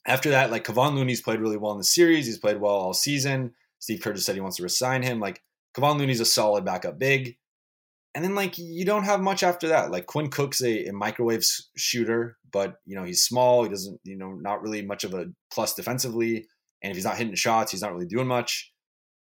After 0.06 0.30
that, 0.30 0.50
like 0.50 0.64
Kevon 0.64 0.94
Looney's 0.94 1.22
played 1.22 1.40
really 1.40 1.56
well 1.56 1.72
in 1.72 1.78
the 1.78 1.84
series. 1.84 2.26
He's 2.26 2.38
played 2.38 2.60
well 2.60 2.74
all 2.74 2.94
season. 2.94 3.54
Steve 3.78 4.00
just 4.00 4.26
said 4.26 4.34
he 4.34 4.40
wants 4.40 4.58
to 4.58 4.62
resign 4.62 5.02
him. 5.02 5.18
Like 5.18 5.42
Kevon 5.76 5.98
Looney's 5.98 6.20
a 6.20 6.24
solid 6.24 6.64
backup 6.64 6.98
big. 6.98 7.36
And 8.16 8.24
then 8.24 8.34
like 8.34 8.56
you 8.56 8.86
don't 8.86 9.04
have 9.04 9.20
much 9.20 9.42
after 9.42 9.68
that. 9.68 9.90
Like 9.90 10.06
Quinn 10.06 10.30
Cook's 10.30 10.62
a, 10.62 10.86
a 10.86 10.92
microwave 10.94 11.44
shooter, 11.76 12.38
but 12.50 12.76
you 12.86 12.96
know 12.96 13.04
he's 13.04 13.22
small. 13.22 13.62
He 13.62 13.68
doesn't, 13.68 14.00
you 14.04 14.16
know, 14.16 14.32
not 14.32 14.62
really 14.62 14.80
much 14.80 15.04
of 15.04 15.12
a 15.12 15.26
plus 15.52 15.74
defensively. 15.74 16.46
And 16.82 16.90
if 16.90 16.96
he's 16.96 17.04
not 17.04 17.18
hitting 17.18 17.34
shots, 17.34 17.72
he's 17.72 17.82
not 17.82 17.92
really 17.92 18.06
doing 18.06 18.26
much. 18.26 18.72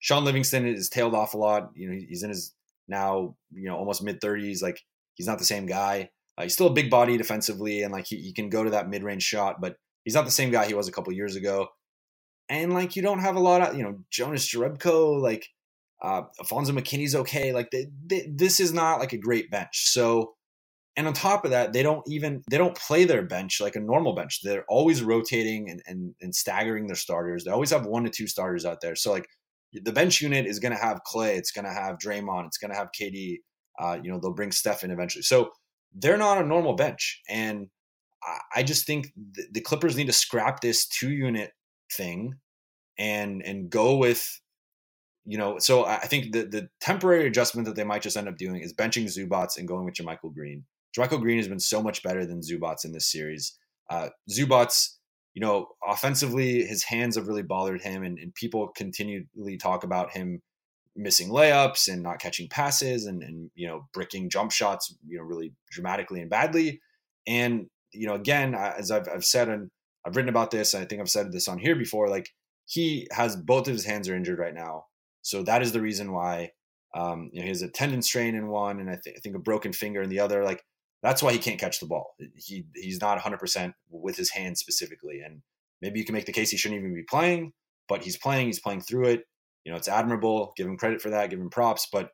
Shaun 0.00 0.26
Livingston 0.26 0.66
is 0.66 0.90
tailed 0.90 1.14
off 1.14 1.32
a 1.32 1.38
lot. 1.38 1.70
You 1.74 1.88
know, 1.88 1.98
he's 2.06 2.22
in 2.22 2.28
his 2.28 2.54
now, 2.86 3.34
you 3.50 3.66
know, 3.66 3.76
almost 3.76 4.02
mid 4.02 4.20
30s. 4.20 4.62
Like 4.62 4.78
he's 5.14 5.26
not 5.26 5.38
the 5.38 5.46
same 5.46 5.64
guy. 5.64 6.10
Uh, 6.36 6.42
he's 6.42 6.52
still 6.52 6.66
a 6.66 6.74
big 6.74 6.90
body 6.90 7.16
defensively, 7.16 7.80
and 7.80 7.94
like 7.94 8.04
he, 8.06 8.16
he 8.16 8.34
can 8.34 8.50
go 8.50 8.62
to 8.62 8.70
that 8.70 8.90
mid 8.90 9.04
range 9.04 9.22
shot, 9.22 9.58
but 9.58 9.76
he's 10.04 10.14
not 10.14 10.26
the 10.26 10.30
same 10.30 10.50
guy 10.50 10.66
he 10.66 10.74
was 10.74 10.88
a 10.88 10.92
couple 10.92 11.14
years 11.14 11.34
ago. 11.34 11.68
And 12.50 12.74
like 12.74 12.94
you 12.94 13.00
don't 13.00 13.20
have 13.20 13.36
a 13.36 13.40
lot 13.40 13.62
of 13.62 13.74
you 13.74 13.84
know 13.84 14.00
Jonas 14.10 14.46
Jerebko, 14.46 15.18
like 15.18 15.48
uh, 16.02 16.22
Alfonzo 16.40 16.72
McKinnie's 16.72 17.14
okay. 17.14 17.52
Like 17.52 17.70
they, 17.70 17.86
they, 18.04 18.28
this 18.30 18.60
is 18.60 18.72
not 18.72 18.98
like 18.98 19.12
a 19.12 19.18
great 19.18 19.50
bench. 19.50 19.88
So, 19.88 20.34
and 20.96 21.06
on 21.06 21.14
top 21.14 21.44
of 21.44 21.52
that, 21.52 21.72
they 21.72 21.82
don't 21.82 22.02
even 22.08 22.42
they 22.50 22.58
don't 22.58 22.76
play 22.76 23.04
their 23.04 23.22
bench 23.22 23.60
like 23.60 23.76
a 23.76 23.80
normal 23.80 24.14
bench. 24.14 24.40
They're 24.42 24.64
always 24.68 25.02
rotating 25.02 25.70
and 25.70 25.80
and, 25.86 26.14
and 26.20 26.34
staggering 26.34 26.86
their 26.86 26.96
starters. 26.96 27.44
They 27.44 27.50
always 27.50 27.70
have 27.70 27.86
one 27.86 28.04
to 28.04 28.10
two 28.10 28.26
starters 28.26 28.66
out 28.66 28.80
there. 28.82 28.96
So 28.96 29.12
like 29.12 29.26
the 29.72 29.92
bench 29.92 30.20
unit 30.20 30.46
is 30.46 30.58
going 30.58 30.72
to 30.72 30.82
have 30.82 31.00
Klay. 31.10 31.36
it's 31.36 31.52
going 31.52 31.64
to 31.64 31.72
have 31.72 31.96
Draymond, 31.96 32.46
it's 32.46 32.58
going 32.58 32.72
to 32.72 32.76
have 32.76 32.88
KD. 33.00 33.38
Uh, 33.80 33.98
you 34.02 34.10
know 34.10 34.18
they'll 34.20 34.34
bring 34.34 34.52
Steph 34.52 34.84
in 34.84 34.90
eventually. 34.90 35.22
So 35.22 35.50
they're 35.94 36.18
not 36.18 36.42
a 36.42 36.46
normal 36.46 36.74
bench, 36.74 37.20
and 37.28 37.68
I 38.54 38.62
just 38.62 38.86
think 38.86 39.12
the 39.50 39.60
Clippers 39.60 39.96
need 39.96 40.06
to 40.06 40.12
scrap 40.12 40.60
this 40.60 40.86
two 40.86 41.10
unit 41.10 41.52
thing 41.96 42.34
and 42.98 43.42
and 43.42 43.70
go 43.70 43.96
with 43.96 44.28
you 45.24 45.38
know 45.38 45.58
so 45.58 45.84
I 45.84 46.06
think 46.06 46.32
the 46.32 46.44
the 46.44 46.68
temporary 46.80 47.26
adjustment 47.26 47.66
that 47.66 47.76
they 47.76 47.84
might 47.84 48.02
just 48.02 48.16
end 48.16 48.28
up 48.28 48.36
doing 48.36 48.60
is 48.60 48.74
benching 48.74 49.04
Zubac 49.04 49.56
and 49.56 49.68
going 49.68 49.84
with 49.84 49.94
JaMychal 49.94 50.34
Green. 50.34 50.64
JaMychal 50.96 51.20
Green 51.20 51.38
has 51.38 51.48
been 51.48 51.60
so 51.60 51.82
much 51.82 52.02
better 52.02 52.26
than 52.26 52.40
Zubac 52.40 52.84
in 52.84 52.92
this 52.92 53.10
series. 53.10 53.56
Uh, 53.88 54.08
Zubac, 54.30 54.88
you 55.34 55.40
know, 55.40 55.68
offensively, 55.86 56.64
his 56.64 56.84
hands 56.84 57.16
have 57.16 57.28
really 57.28 57.42
bothered 57.42 57.82
him, 57.82 58.02
and, 58.02 58.18
and 58.18 58.34
people 58.34 58.68
continually 58.68 59.56
talk 59.58 59.84
about 59.84 60.12
him 60.12 60.42
missing 60.94 61.30
layups 61.30 61.88
and 61.88 62.02
not 62.02 62.18
catching 62.18 62.48
passes 62.48 63.06
and, 63.06 63.22
and 63.22 63.50
you 63.54 63.66
know 63.66 63.88
bricking 63.94 64.28
jump 64.28 64.50
shots 64.50 64.94
you 65.06 65.16
know 65.16 65.24
really 65.24 65.52
dramatically 65.70 66.20
and 66.20 66.28
badly 66.28 66.80
and 67.26 67.66
you 67.92 68.06
know 68.06 68.14
again 68.14 68.54
as 68.54 68.90
I've, 68.90 69.08
I've 69.08 69.24
said 69.24 69.48
and 69.48 69.70
I've 70.06 70.16
written 70.16 70.28
about 70.28 70.50
this 70.50 70.74
I 70.74 70.84
think 70.84 71.00
I've 71.00 71.08
said 71.08 71.32
this 71.32 71.48
on 71.48 71.58
here 71.58 71.76
before 71.76 72.08
like 72.08 72.28
he 72.66 73.08
has 73.10 73.36
both 73.36 73.68
of 73.68 73.72
his 73.72 73.86
hands 73.86 74.08
are 74.08 74.14
injured 74.14 74.38
right 74.38 74.54
now 74.54 74.84
so 75.22 75.42
that 75.42 75.62
is 75.62 75.72
the 75.72 75.80
reason 75.80 76.12
why 76.12 76.50
um, 76.94 77.30
you 77.32 77.40
know 77.40 77.44
he 77.44 77.48
has 77.48 77.62
a 77.62 77.68
tendon 77.68 78.02
strain 78.02 78.34
in 78.34 78.48
one 78.48 78.80
and 78.80 78.90
I, 78.90 78.98
th- 79.02 79.16
I 79.16 79.20
think 79.20 79.36
a 79.36 79.40
broken 79.40 79.72
finger 79.72 80.02
in 80.02 80.10
the 80.10 80.20
other 80.20 80.44
like 80.44 80.62
that's 81.02 81.22
why 81.22 81.32
he 81.32 81.38
can't 81.38 81.58
catch 81.58 81.80
the 81.80 81.86
ball 81.86 82.14
he 82.36 82.66
he's 82.74 83.00
not 83.00 83.18
100% 83.18 83.72
with 83.90 84.16
his 84.16 84.30
hands 84.30 84.60
specifically 84.60 85.20
and 85.20 85.42
maybe 85.80 85.98
you 85.98 86.04
can 86.04 86.14
make 86.14 86.26
the 86.26 86.32
case 86.32 86.50
he 86.50 86.56
shouldn't 86.56 86.80
even 86.80 86.94
be 86.94 87.04
playing 87.08 87.52
but 87.88 88.02
he's 88.02 88.16
playing 88.16 88.46
he's 88.46 88.60
playing 88.60 88.82
through 88.82 89.06
it 89.06 89.24
you 89.64 89.70
know, 89.70 89.78
it's 89.78 89.88
admirable. 89.88 90.52
Give 90.56 90.66
him 90.66 90.76
credit 90.76 91.00
for 91.00 91.10
that. 91.10 91.30
Give 91.30 91.40
him 91.40 91.50
props. 91.50 91.88
But 91.90 92.10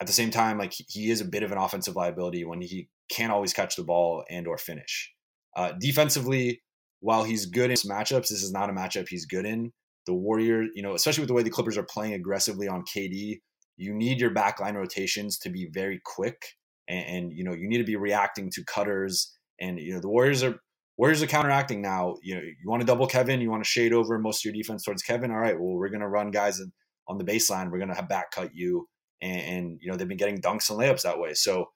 at 0.00 0.06
the 0.06 0.12
same 0.12 0.30
time, 0.30 0.58
like 0.58 0.74
he 0.88 1.10
is 1.10 1.20
a 1.20 1.26
bit 1.26 1.42
of 1.42 1.52
an 1.52 1.58
offensive 1.58 1.96
liability 1.96 2.44
when 2.44 2.60
he 2.60 2.88
can't 3.10 3.32
always 3.32 3.52
catch 3.52 3.76
the 3.76 3.84
ball 3.84 4.24
and 4.30 4.46
or 4.46 4.58
finish. 4.58 5.12
Uh, 5.54 5.72
defensively, 5.78 6.62
while 7.00 7.24
he's 7.24 7.46
good 7.46 7.70
in 7.70 7.76
matchups, 7.76 8.28
this 8.28 8.42
is 8.42 8.52
not 8.52 8.70
a 8.70 8.72
matchup 8.72 9.08
he's 9.08 9.26
good 9.26 9.46
in. 9.46 9.72
The 10.06 10.14
Warriors, 10.14 10.70
you 10.74 10.82
know, 10.82 10.94
especially 10.94 11.22
with 11.22 11.28
the 11.28 11.34
way 11.34 11.42
the 11.42 11.50
Clippers 11.50 11.76
are 11.76 11.86
playing 11.88 12.14
aggressively 12.14 12.68
on 12.68 12.84
KD, 12.84 13.40
you 13.76 13.94
need 13.94 14.20
your 14.20 14.30
backline 14.30 14.74
rotations 14.74 15.38
to 15.38 15.50
be 15.50 15.68
very 15.72 16.00
quick, 16.04 16.40
and, 16.88 17.06
and 17.06 17.32
you 17.32 17.44
know 17.44 17.52
you 17.52 17.68
need 17.68 17.78
to 17.78 17.84
be 17.84 17.96
reacting 17.96 18.50
to 18.52 18.64
cutters. 18.64 19.32
And 19.60 19.78
you 19.80 19.94
know 19.94 20.00
the 20.00 20.08
Warriors 20.08 20.42
are 20.42 20.60
Warriors 20.96 21.22
are 21.22 21.26
counteracting 21.26 21.82
now. 21.82 22.16
You 22.22 22.36
know 22.36 22.40
you 22.40 22.70
want 22.70 22.80
to 22.80 22.86
double 22.86 23.06
Kevin, 23.06 23.40
you 23.40 23.50
want 23.50 23.64
to 23.64 23.68
shade 23.68 23.92
over 23.92 24.18
most 24.18 24.40
of 24.40 24.44
your 24.44 24.54
defense 24.54 24.84
towards 24.84 25.02
Kevin. 25.02 25.30
All 25.30 25.38
right, 25.38 25.58
well 25.58 25.74
we're 25.74 25.90
to 25.90 26.08
run 26.08 26.30
guys 26.30 26.60
on 27.08 27.18
the 27.18 27.24
baseline, 27.24 27.70
we're 27.70 27.78
to 27.88 27.94
have 27.94 28.08
back 28.08 28.30
cut 28.30 28.54
you. 28.54 28.88
And, 29.22 29.40
and, 29.40 29.78
you 29.80 29.90
know, 29.90 29.96
they've 29.96 30.08
been 30.08 30.16
getting 30.16 30.40
dunks 30.40 30.68
and 30.70 30.78
layups 30.78 31.02
that 31.02 31.18
way. 31.18 31.34
So 31.34 31.66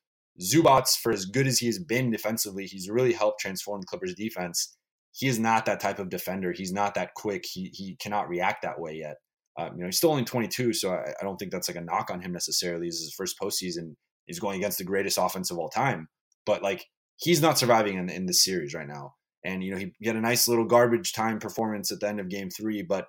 Zubac, 0.41 0.97
for 0.99 1.13
as 1.13 1.25
good 1.25 1.47
as 1.47 1.59
he 1.59 1.67
has 1.67 1.79
been 1.79 2.11
defensively, 2.11 2.67
he's 2.67 2.91
really 2.91 3.13
helped 3.13 3.41
transform 3.41 3.81
the 3.81 3.87
Clippers 3.87 4.15
defense. 4.15 4.77
He 5.13 5.27
is 5.27 5.39
not 5.39 5.67
that 5.67 5.81
type 5.81 5.99
of 5.99 6.09
defender. 6.09 6.53
He's 6.53 6.73
not 6.73 6.95
that 6.95 7.15
quick. 7.15 7.45
He, 7.51 7.71
he 7.73 7.97
cannot 7.97 8.29
react 8.29 8.63
that 8.63 8.81
way 8.81 8.95
yet. 8.95 9.17
Um, 9.59 9.75
you 9.75 9.81
know, 9.81 9.87
he's 9.87 9.97
still 9.97 10.13
only 10.13 10.25
22, 10.25 10.73
so 10.73 10.93
I, 10.93 11.11
I, 11.21 11.25
don't 11.25 11.37
think 11.37 11.51
that's 11.51 11.69
like 11.69 11.77
a 11.77 11.81
knock 11.81 12.09
on 12.11 12.23
him 12.23 12.33
necessarily. 12.33 12.87
This 12.87 12.97
is 12.97 13.07
his 13.07 13.15
first 13.15 13.37
postseason. 13.39 13.95
He's 14.27 14.39
going 14.39 14.59
against 14.59 14.79
the 14.79 14.85
greatest 14.85 15.19
offense 15.19 15.51
of 15.51 15.59
all 15.59 15.69
time. 15.69 16.09
But 16.47 16.63
like, 16.63 16.87
he's 17.17 17.43
not 17.43 17.59
surviving 17.59 17.99
in, 17.99 18.09
in 18.09 18.27
this 18.27 18.45
series 18.45 18.75
right 18.75 18.87
now. 18.87 19.15
And, 19.45 19.63
you 19.65 19.73
know, 19.73 19.79
he, 19.79 19.93
he 19.99 20.07
had 20.07 20.17
a 20.17 20.21
nice 20.21 20.47
little 20.47 20.65
garbage 20.65 21.13
time 21.13 21.41
performance 21.41 21.91
at 21.91 22.01
the 22.01 22.09
end 22.09 22.21
of 22.21 22.29
game 22.29 22.49
three, 22.49 22.83
but 22.83 23.09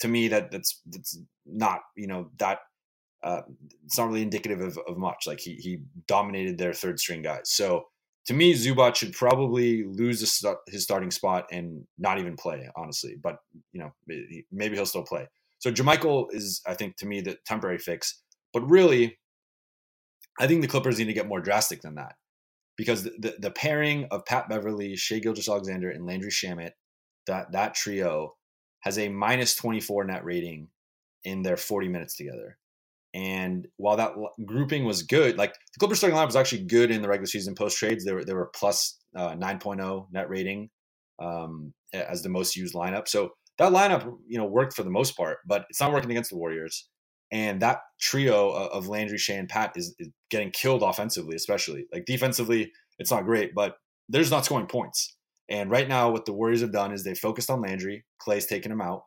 to 0.00 0.08
me 0.08 0.28
that 0.28 0.50
that's 0.50 0.80
that's 0.86 1.18
not 1.46 1.80
you 1.96 2.06
know 2.06 2.30
that 2.38 2.58
uh, 3.24 3.42
it's 3.84 3.98
not 3.98 4.06
really 4.08 4.22
indicative 4.22 4.60
of, 4.60 4.78
of 4.86 4.96
much. 4.96 5.24
Like 5.26 5.40
he 5.40 5.54
he 5.54 5.80
dominated 6.06 6.56
their 6.56 6.72
third 6.72 7.00
string 7.00 7.22
guys. 7.22 7.50
So 7.50 7.86
to 8.26 8.34
me, 8.34 8.54
Zubac 8.54 8.94
should 8.94 9.14
probably 9.14 9.84
lose 9.84 10.20
his 10.20 10.82
starting 10.82 11.10
spot 11.10 11.46
and 11.50 11.86
not 11.96 12.18
even 12.18 12.36
play, 12.36 12.68
honestly. 12.76 13.16
But 13.22 13.38
you 13.72 13.80
know 13.80 13.92
maybe 14.50 14.76
he'll 14.76 14.86
still 14.86 15.04
play. 15.04 15.28
So 15.58 15.72
JaMychal 15.72 16.26
is, 16.32 16.60
I 16.66 16.74
think, 16.74 16.96
to 16.98 17.06
me 17.06 17.20
the 17.20 17.36
temporary 17.46 17.78
fix. 17.78 18.22
But 18.52 18.68
really, 18.70 19.18
I 20.38 20.46
think 20.46 20.62
the 20.62 20.68
Clippers 20.68 20.98
need 20.98 21.06
to 21.06 21.12
get 21.12 21.26
more 21.26 21.40
drastic 21.40 21.82
than 21.82 21.96
that 21.96 22.14
because 22.76 23.02
the, 23.02 23.10
the, 23.18 23.34
the 23.38 23.50
pairing 23.50 24.06
of 24.10 24.24
Pat 24.24 24.48
Beverley, 24.48 24.94
Shai 24.94 25.18
Gilgeous-Alexander, 25.18 25.90
and 25.90 26.06
Landry 26.06 26.30
Shamet, 26.30 26.72
that 27.26 27.52
that 27.52 27.74
trio 27.74 28.36
has 28.80 28.98
a 28.98 29.08
minus 29.08 29.56
24 29.56 30.04
net 30.04 30.24
rating 30.24 30.68
in 31.24 31.42
their 31.42 31.56
40 31.56 31.88
minutes 31.88 32.16
together. 32.16 32.58
And 33.14 33.66
while 33.76 33.96
that 33.96 34.12
grouping 34.44 34.84
was 34.84 35.02
good, 35.02 35.38
like 35.38 35.52
the 35.52 35.78
Clippers 35.78 35.98
starting 35.98 36.18
lineup 36.18 36.26
was 36.26 36.36
actually 36.36 36.64
good 36.64 36.90
in 36.90 37.02
the 37.02 37.08
regular 37.08 37.26
season 37.26 37.54
post 37.54 37.78
trades. 37.78 38.04
They 38.04 38.12
were 38.12 38.24
they 38.24 38.34
were 38.34 38.50
plus, 38.54 38.98
uh, 39.16 39.30
9.0 39.30 40.06
net 40.12 40.28
rating 40.28 40.68
um, 41.18 41.72
as 41.92 42.22
the 42.22 42.28
most 42.28 42.54
used 42.54 42.74
lineup. 42.74 43.08
So 43.08 43.30
that 43.58 43.72
lineup, 43.72 44.04
you 44.26 44.38
know, 44.38 44.46
worked 44.46 44.74
for 44.74 44.82
the 44.82 44.90
most 44.90 45.16
part, 45.16 45.38
but 45.46 45.64
it's 45.70 45.80
not 45.80 45.92
working 45.92 46.10
against 46.10 46.30
the 46.30 46.36
Warriors. 46.36 46.88
And 47.30 47.60
that 47.60 47.80
trio 48.00 48.50
of 48.50 48.88
Landry, 48.88 49.18
Shai, 49.18 49.34
and 49.34 49.48
Pat 49.48 49.72
is, 49.76 49.94
is 49.98 50.08
getting 50.30 50.50
killed 50.50 50.82
offensively, 50.82 51.36
especially 51.36 51.86
like 51.92 52.06
defensively. 52.06 52.72
It's 52.98 53.10
not 53.10 53.24
great, 53.24 53.54
but 53.54 53.76
there's 54.08 54.30
not 54.30 54.44
scoring 54.44 54.66
points. 54.66 55.16
And 55.50 55.70
right 55.70 55.88
now, 55.88 56.10
what 56.10 56.24
the 56.24 56.32
Warriors 56.32 56.60
have 56.60 56.72
done 56.72 56.92
is 56.92 57.04
they've 57.04 57.18
focused 57.18 57.50
on 57.50 57.62
Landry. 57.62 58.04
Klay's 58.18 58.46
taken 58.46 58.72
him 58.72 58.80
out, 58.80 59.02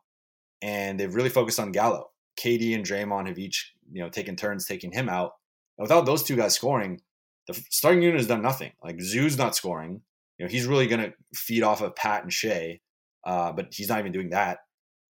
and 0.60 0.98
they've 0.98 1.14
really 1.14 1.30
focused 1.30 1.60
on 1.60 1.72
Gallo. 1.72 2.11
KD 2.36 2.74
and 2.74 2.84
Draymond 2.84 3.28
have 3.28 3.38
each, 3.38 3.72
you 3.90 4.02
know, 4.02 4.08
taken 4.08 4.36
turns 4.36 4.66
taking 4.66 4.92
him 4.92 5.08
out. 5.08 5.32
And 5.78 5.84
without 5.84 6.06
those 6.06 6.22
two 6.22 6.36
guys 6.36 6.54
scoring, 6.54 7.00
the 7.48 7.54
starting 7.70 8.02
unit 8.02 8.18
has 8.18 8.28
done 8.28 8.42
nothing. 8.42 8.72
Like 8.82 9.00
Zoo's 9.00 9.38
not 9.38 9.56
scoring. 9.56 10.02
You 10.38 10.46
know, 10.46 10.50
he's 10.50 10.66
really 10.66 10.86
going 10.86 11.02
to 11.02 11.12
feed 11.34 11.62
off 11.62 11.82
of 11.82 11.94
Pat 11.94 12.22
and 12.22 12.32
Shai, 12.32 12.80
uh, 13.24 13.52
but 13.52 13.68
he's 13.72 13.88
not 13.88 13.98
even 13.98 14.12
doing 14.12 14.30
that. 14.30 14.58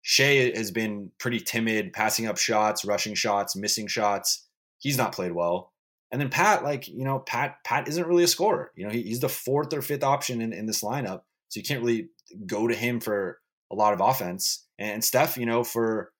Shai 0.02 0.52
has 0.56 0.72
been 0.72 1.12
pretty 1.20 1.40
timid, 1.40 1.94
passing 1.94 2.26
up 2.26 2.38
shots, 2.38 2.86
rushing 2.86 3.16
shots, 3.16 3.56
missing 3.56 3.88
shots. 3.88 4.48
He's 4.80 4.98
not 4.98 5.14
played 5.14 5.34
well. 5.34 5.74
And 6.12 6.20
then 6.20 6.30
Pat, 6.30 6.64
like, 6.64 6.88
you 6.88 7.04
know, 7.04 7.20
Pat, 7.20 7.58
Pat 7.64 7.88
isn't 7.88 8.08
really 8.08 8.24
a 8.24 8.28
scorer. 8.28 8.72
You 8.76 8.88
know, 8.88 8.92
he, 8.92 9.04
he's 9.04 9.20
the 9.20 9.30
fourth 9.30 9.74
or 9.74 9.82
fifth 9.82 10.04
option 10.04 10.42
in, 10.42 10.54
in 10.54 10.66
this 10.66 10.84
lineup. 10.84 11.22
So 11.50 11.60
you 11.60 11.64
can't 11.64 11.82
really 11.82 12.10
go 12.48 12.68
to 12.68 12.76
him 12.76 13.00
for 13.00 13.40
a 13.72 13.76
lot 13.76 13.94
of 13.94 14.02
offense. 14.02 14.66
And 14.80 15.04
Steph, 15.04 15.38
you 15.38 15.46
know, 15.46 15.64
for 15.64 16.12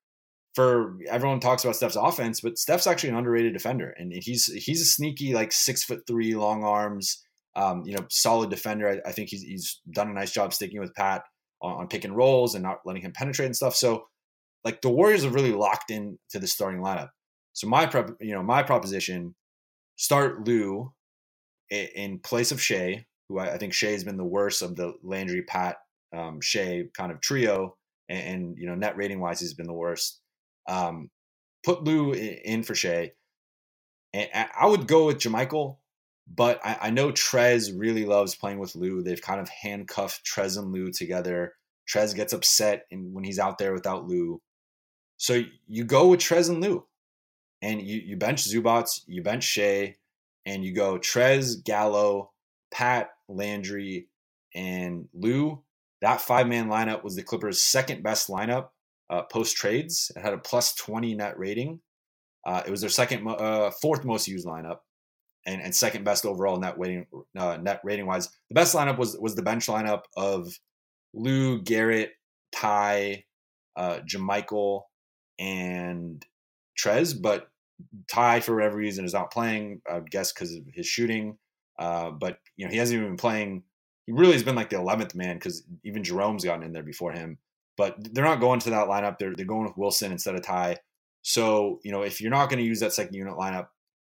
for 0.54 0.96
everyone 1.08 1.40
talks 1.40 1.64
about 1.64 1.76
Steph's 1.76 1.96
offense, 1.96 2.40
but 2.40 2.58
Steph's 2.58 2.86
actually 2.86 3.10
an 3.10 3.16
underrated 3.16 3.52
defender. 3.52 3.94
And 3.98 4.12
he's 4.12 4.46
he's 4.46 4.80
a 4.80 4.84
sneaky, 4.84 5.34
like 5.34 5.52
six 5.52 5.84
foot 5.84 6.00
three, 6.06 6.34
long 6.34 6.64
arms, 6.64 7.24
um, 7.56 7.82
you 7.84 7.94
know, 7.94 8.06
solid 8.10 8.50
defender. 8.50 8.88
I, 8.88 9.08
I, 9.08 9.12
think 9.12 9.28
he's 9.28 9.42
he's 9.42 9.80
done 9.92 10.10
a 10.10 10.14
nice 10.14 10.32
job 10.32 10.52
sticking 10.52 10.80
with 10.80 10.94
Pat 10.94 11.22
on, 11.62 11.72
on 11.82 11.88
pick 11.88 12.04
and 12.04 12.16
rolls 12.16 12.54
and 12.54 12.62
not 12.62 12.78
letting 12.84 13.02
him 13.02 13.12
penetrate 13.12 13.46
and 13.46 13.56
stuff. 13.56 13.76
So 13.76 14.06
like 14.64 14.82
the 14.82 14.90
Warriors 14.90 15.24
are 15.24 15.30
really 15.30 15.52
locked 15.52 15.90
in 15.90 16.18
to 16.30 16.38
the 16.38 16.46
starting 16.46 16.80
lineup. 16.80 17.10
So 17.52 17.66
my 17.66 17.86
prep, 17.86 18.10
you 18.20 18.32
know, 18.32 18.42
my 18.42 18.62
proposition 18.62 19.34
start 19.96 20.46
Lou 20.46 20.92
in 21.70 22.18
place 22.18 22.52
of 22.52 22.60
Shai, 22.60 23.06
who 23.28 23.38
I, 23.38 23.58
think 23.58 23.72
Shai 23.72 23.90
has 23.90 24.04
been 24.04 24.16
the 24.16 24.24
worst 24.24 24.62
of 24.62 24.76
the 24.76 24.94
Landry, 25.02 25.42
Pat, 25.42 25.76
um, 26.16 26.40
Shai 26.40 26.84
kind 26.96 27.12
of 27.12 27.20
trio, 27.20 27.76
and, 28.08 28.22
and, 28.22 28.58
you 28.58 28.66
know 28.66 28.74
net 28.74 28.96
rating 28.96 29.20
wise, 29.20 29.40
he's 29.40 29.54
been 29.54 29.66
the 29.66 29.72
worst. 29.72 30.20
Um, 30.70 31.10
put 31.64 31.84
Lou 31.84 32.12
in 32.12 32.62
for 32.62 32.74
Shai, 32.74 33.12
and 34.12 34.28
I 34.58 34.66
would 34.66 34.86
go 34.86 35.06
with 35.06 35.18
JaMychal, 35.18 35.76
but 36.32 36.60
I, 36.64 36.78
I 36.82 36.90
know 36.90 37.10
Trez 37.10 37.72
really 37.76 38.04
loves 38.04 38.34
playing 38.34 38.58
with 38.58 38.74
Lou. 38.76 39.02
They've 39.02 39.20
kind 39.20 39.40
of 39.40 39.48
handcuffed 39.48 40.24
Trez 40.24 40.56
and 40.56 40.72
Lou 40.72 40.90
together. 40.92 41.54
Trez 41.92 42.14
gets 42.14 42.32
upset 42.32 42.86
in, 42.90 43.12
when 43.12 43.24
he's 43.24 43.38
out 43.38 43.58
there 43.58 43.72
without 43.72 44.06
Lou. 44.06 44.40
So 45.16 45.42
you 45.66 45.84
go 45.84 46.08
with 46.08 46.20
Trez 46.20 46.48
and 46.48 46.62
Lou 46.62 46.86
and 47.62 47.82
you, 47.82 47.98
you 47.98 48.16
bench 48.16 48.44
Zubac, 48.44 49.02
you 49.06 49.22
bench 49.22 49.44
Shai, 49.44 49.96
and 50.46 50.64
you 50.64 50.72
go 50.72 50.98
Trez, 50.98 51.62
Gallo, 51.62 52.30
Pat, 52.72 53.10
Landry, 53.28 54.08
and 54.54 55.08
Lou. 55.12 55.62
That 56.00 56.20
five 56.20 56.46
man 56.46 56.68
lineup 56.68 57.04
was 57.04 57.16
the 57.16 57.22
Clippers' 57.22 57.60
second 57.60 58.02
best 58.02 58.28
lineup 58.28 58.68
uh, 59.10 59.22
post 59.24 59.56
trades. 59.56 60.10
It 60.16 60.20
had 60.20 60.32
a 60.32 60.38
plus 60.38 60.74
20 60.74 61.14
net 61.16 61.38
rating. 61.38 61.80
Uh, 62.46 62.62
it 62.66 62.70
was 62.70 62.80
their 62.80 62.90
second, 62.90 63.28
uh, 63.28 63.70
fourth 63.82 64.04
most 64.04 64.26
used 64.28 64.46
lineup, 64.46 64.78
and, 65.44 65.60
and 65.60 65.74
second 65.74 66.04
best 66.04 66.24
overall 66.24 66.58
net 66.58 66.78
rating, 66.78 67.06
uh, 67.36 67.58
net 67.60 67.80
rating 67.84 68.06
wise. 68.06 68.28
The 68.48 68.54
best 68.54 68.74
lineup 68.74 68.96
was 68.96 69.18
was 69.18 69.34
the 69.34 69.42
bench 69.42 69.66
lineup 69.66 70.02
of 70.16 70.58
Lou, 71.12 71.60
Garrett, 71.60 72.12
Ty, 72.52 73.24
uh, 73.76 73.98
JaMychal, 74.08 74.82
and 75.38 76.24
Trez. 76.78 77.20
But 77.20 77.48
Ty, 78.08 78.40
for 78.40 78.54
whatever 78.54 78.76
reason, 78.76 79.04
is 79.04 79.12
not 79.12 79.32
playing. 79.32 79.82
I 79.90 80.00
guess 80.00 80.32
because 80.32 80.54
of 80.54 80.62
his 80.72 80.86
shooting. 80.86 81.36
Uh, 81.78 82.10
but 82.10 82.38
you 82.56 82.64
know 82.64 82.70
he 82.70 82.78
hasn't 82.78 82.96
even 82.96 83.10
been 83.10 83.16
playing. 83.18 83.64
He 84.06 84.12
really 84.12 84.32
has 84.32 84.42
been 84.42 84.56
like 84.56 84.70
the 84.70 84.76
eleventh 84.76 85.14
man 85.14 85.36
because 85.36 85.62
even 85.84 86.04
Jerome's 86.04 86.44
gotten 86.44 86.62
in 86.62 86.72
there 86.72 86.82
before 86.82 87.12
him. 87.12 87.38
But 87.80 87.96
they're 88.12 88.22
not 88.22 88.40
going 88.40 88.60
to 88.60 88.70
that 88.70 88.88
lineup. 88.88 89.16
They're 89.16 89.34
they're 89.34 89.46
going 89.46 89.64
with 89.64 89.78
Wilson 89.78 90.12
instead 90.12 90.34
of 90.34 90.42
Ty. 90.42 90.76
So 91.22 91.80
you 91.82 91.90
know 91.92 92.02
if 92.02 92.20
you're 92.20 92.30
not 92.30 92.50
going 92.50 92.58
to 92.58 92.68
use 92.68 92.80
that 92.80 92.92
second 92.92 93.14
unit 93.14 93.38
lineup, 93.38 93.68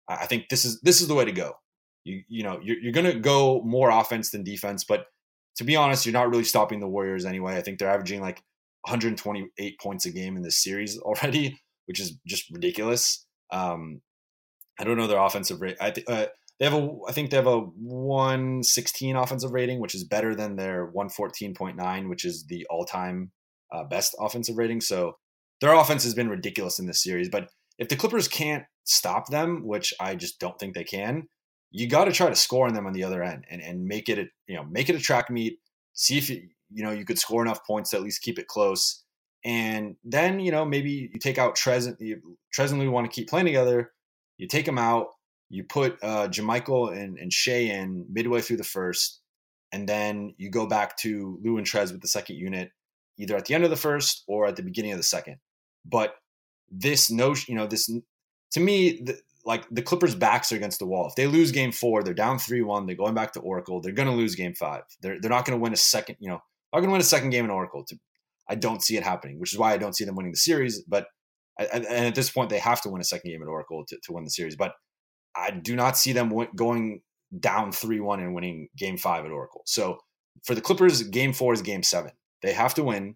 I 0.07 0.25
think 0.25 0.47
this 0.47 0.63
is 0.63 0.79
this 0.79 1.01
is 1.01 1.09
the 1.09 1.15
way 1.15 1.25
to 1.25 1.33
go. 1.33 1.51
You 2.05 2.21
you 2.29 2.43
know 2.43 2.61
you're, 2.63 2.77
you're 2.79 2.93
going 2.93 3.11
to 3.11 3.19
go 3.19 3.61
more 3.65 3.89
offense 3.89 4.31
than 4.31 4.45
defense, 4.45 4.85
but 4.85 5.07
to 5.57 5.65
be 5.65 5.75
honest, 5.75 6.05
you're 6.05 6.13
not 6.13 6.29
really 6.29 6.45
stopping 6.45 6.79
the 6.79 6.87
Warriors 6.87 7.25
anyway. 7.25 7.57
I 7.57 7.61
think 7.61 7.77
they're 7.77 7.91
averaging 7.91 8.21
like 8.21 8.41
128 8.83 9.79
points 9.81 10.05
a 10.05 10.11
game 10.11 10.37
in 10.37 10.43
this 10.43 10.63
series 10.63 10.97
already, 11.01 11.59
which 11.87 11.99
is 11.99 12.17
just 12.25 12.49
ridiculous. 12.49 13.25
Um, 13.51 14.01
I 14.79 14.85
don't 14.85 14.95
know 14.95 15.07
their 15.07 15.19
offensive 15.19 15.59
rate. 15.59 15.75
I 15.81 15.91
think 15.91 16.09
uh, 16.09 16.27
they 16.57 16.65
have 16.65 16.73
a. 16.73 16.89
I 17.09 17.11
think 17.11 17.31
they 17.31 17.37
have 17.37 17.47
a 17.47 17.59
116 17.59 19.17
offensive 19.17 19.51
rating, 19.51 19.81
which 19.81 19.93
is 19.93 20.05
better 20.05 20.35
than 20.35 20.55
their 20.55 20.89
114.9, 20.89 22.07
which 22.07 22.23
is 22.23 22.45
the 22.45 22.65
all-time 22.69 23.33
uh, 23.71 23.83
best 23.83 24.15
offensive 24.19 24.57
rating. 24.57 24.81
So 24.81 25.17
their 25.61 25.73
offense 25.73 26.03
has 26.03 26.13
been 26.13 26.29
ridiculous 26.29 26.79
in 26.79 26.85
this 26.85 27.01
series. 27.01 27.29
But 27.29 27.49
if 27.77 27.89
the 27.89 27.95
Clippers 27.95 28.27
can't 28.27 28.65
stop 28.83 29.27
them, 29.29 29.65
which 29.65 29.93
I 29.99 30.15
just 30.15 30.39
don't 30.39 30.57
think 30.59 30.73
they 30.73 30.83
can, 30.83 31.27
you 31.71 31.87
got 31.87 32.05
to 32.05 32.11
try 32.11 32.29
to 32.29 32.35
score 32.35 32.67
on 32.67 32.73
them 32.73 32.87
on 32.87 32.93
the 32.93 33.03
other 33.03 33.23
end 33.23 33.45
and, 33.49 33.61
and 33.61 33.85
make 33.85 34.09
it 34.09 34.17
a 34.17 34.25
you 34.47 34.55
know 34.55 34.63
make 34.63 34.89
it 34.89 34.95
a 34.95 34.99
track 34.99 35.29
meet. 35.29 35.59
See 35.93 36.17
if 36.17 36.29
you, 36.29 36.47
you 36.71 36.83
know 36.83 36.91
you 36.91 37.05
could 37.05 37.19
score 37.19 37.41
enough 37.41 37.65
points 37.65 37.91
to 37.91 37.97
at 37.97 38.03
least 38.03 38.21
keep 38.21 38.39
it 38.39 38.47
close. 38.47 39.03
And 39.43 39.95
then 40.03 40.39
you 40.39 40.51
know 40.51 40.65
maybe 40.65 41.09
you 41.13 41.19
take 41.19 41.37
out 41.37 41.55
Trez 41.55 41.87
and 41.87 41.97
Trez 42.55 42.71
and 42.71 42.79
Lou 42.79 42.91
want 42.91 43.09
to 43.09 43.15
keep 43.15 43.29
playing 43.29 43.45
together. 43.45 43.91
You 44.37 44.47
take 44.47 44.65
them 44.65 44.77
out. 44.77 45.07
You 45.49 45.63
put 45.63 45.97
uh, 46.03 46.27
JaMychal 46.27 46.97
and, 46.97 47.17
and 47.17 47.31
Shai 47.31 47.53
in 47.53 48.05
midway 48.11 48.41
through 48.41 48.57
the 48.57 48.65
first, 48.65 49.21
and 49.71 49.87
then 49.87 50.33
you 50.37 50.49
go 50.49 50.67
back 50.67 50.97
to 50.97 51.39
Lou 51.41 51.57
and 51.57 51.65
Trez 51.65 51.91
with 51.91 52.01
the 52.01 52.07
second 52.07 52.35
unit, 52.35 52.71
either 53.17 53.35
at 53.35 53.45
the 53.45 53.53
end 53.53 53.63
of 53.63 53.69
the 53.69 53.75
first 53.75 54.23
or 54.27 54.47
at 54.47 54.55
the 54.55 54.63
beginning 54.63 54.91
of 54.91 54.97
the 54.97 55.03
second. 55.03 55.37
But 55.85 56.15
this 56.69 57.09
notion, 57.09 57.53
you 57.53 57.59
know, 57.59 57.67
this 57.67 57.89
to 58.51 58.59
me, 58.59 59.01
the, 59.01 59.19
like 59.45 59.65
the 59.71 59.81
Clippers' 59.81 60.15
backs 60.15 60.51
are 60.51 60.57
against 60.57 60.79
the 60.79 60.85
wall. 60.85 61.07
If 61.07 61.15
they 61.15 61.27
lose 61.27 61.51
Game 61.51 61.71
Four, 61.71 62.03
they're 62.03 62.13
down 62.13 62.37
three 62.37 62.61
one. 62.61 62.85
They're 62.85 62.95
going 62.95 63.15
back 63.15 63.31
to 63.33 63.39
Oracle. 63.39 63.81
They're 63.81 63.93
going 63.93 64.09
to 64.09 64.13
lose 64.13 64.35
Game 64.35 64.53
Five. 64.53 64.83
They're 65.01 65.19
they're 65.21 65.31
not 65.31 65.45
going 65.45 65.57
to 65.57 65.61
win 65.61 65.73
a 65.73 65.77
second. 65.77 66.17
You 66.19 66.29
know, 66.29 66.41
not 66.73 66.79
going 66.79 66.89
to 66.89 66.91
win 66.91 67.01
a 67.01 67.05
second 67.05 67.29
game 67.29 67.45
in 67.45 67.51
Oracle. 67.51 67.85
To, 67.85 67.97
I 68.49 68.55
don't 68.55 68.83
see 68.83 68.97
it 68.97 69.03
happening, 69.03 69.39
which 69.39 69.53
is 69.53 69.59
why 69.59 69.73
I 69.73 69.77
don't 69.77 69.95
see 69.95 70.05
them 70.05 70.15
winning 70.15 70.33
the 70.33 70.37
series. 70.37 70.83
But 70.83 71.07
I, 71.59 71.65
and 71.65 71.85
at 71.87 72.15
this 72.15 72.29
point, 72.29 72.49
they 72.49 72.59
have 72.59 72.81
to 72.81 72.89
win 72.89 73.01
a 73.01 73.05
second 73.05 73.31
game 73.31 73.41
at 73.41 73.47
Oracle 73.47 73.85
to, 73.87 73.97
to 74.03 74.13
win 74.13 74.25
the 74.25 74.29
series. 74.29 74.55
But 74.55 74.73
I 75.35 75.51
do 75.51 75.75
not 75.75 75.97
see 75.97 76.11
them 76.11 76.33
going 76.55 77.01
down 77.39 77.71
three 77.71 77.99
one 77.99 78.19
and 78.19 78.33
winning 78.33 78.67
Game 78.77 78.97
Five 78.97 79.25
at 79.25 79.31
Oracle. 79.31 79.61
So 79.65 79.99
for 80.43 80.55
the 80.55 80.61
Clippers, 80.61 81.03
Game 81.03 81.31
Four 81.33 81.53
is 81.53 81.61
Game 81.61 81.83
Seven. 81.83 82.11
They 82.41 82.53
have 82.53 82.73
to 82.75 82.83
win. 82.83 83.15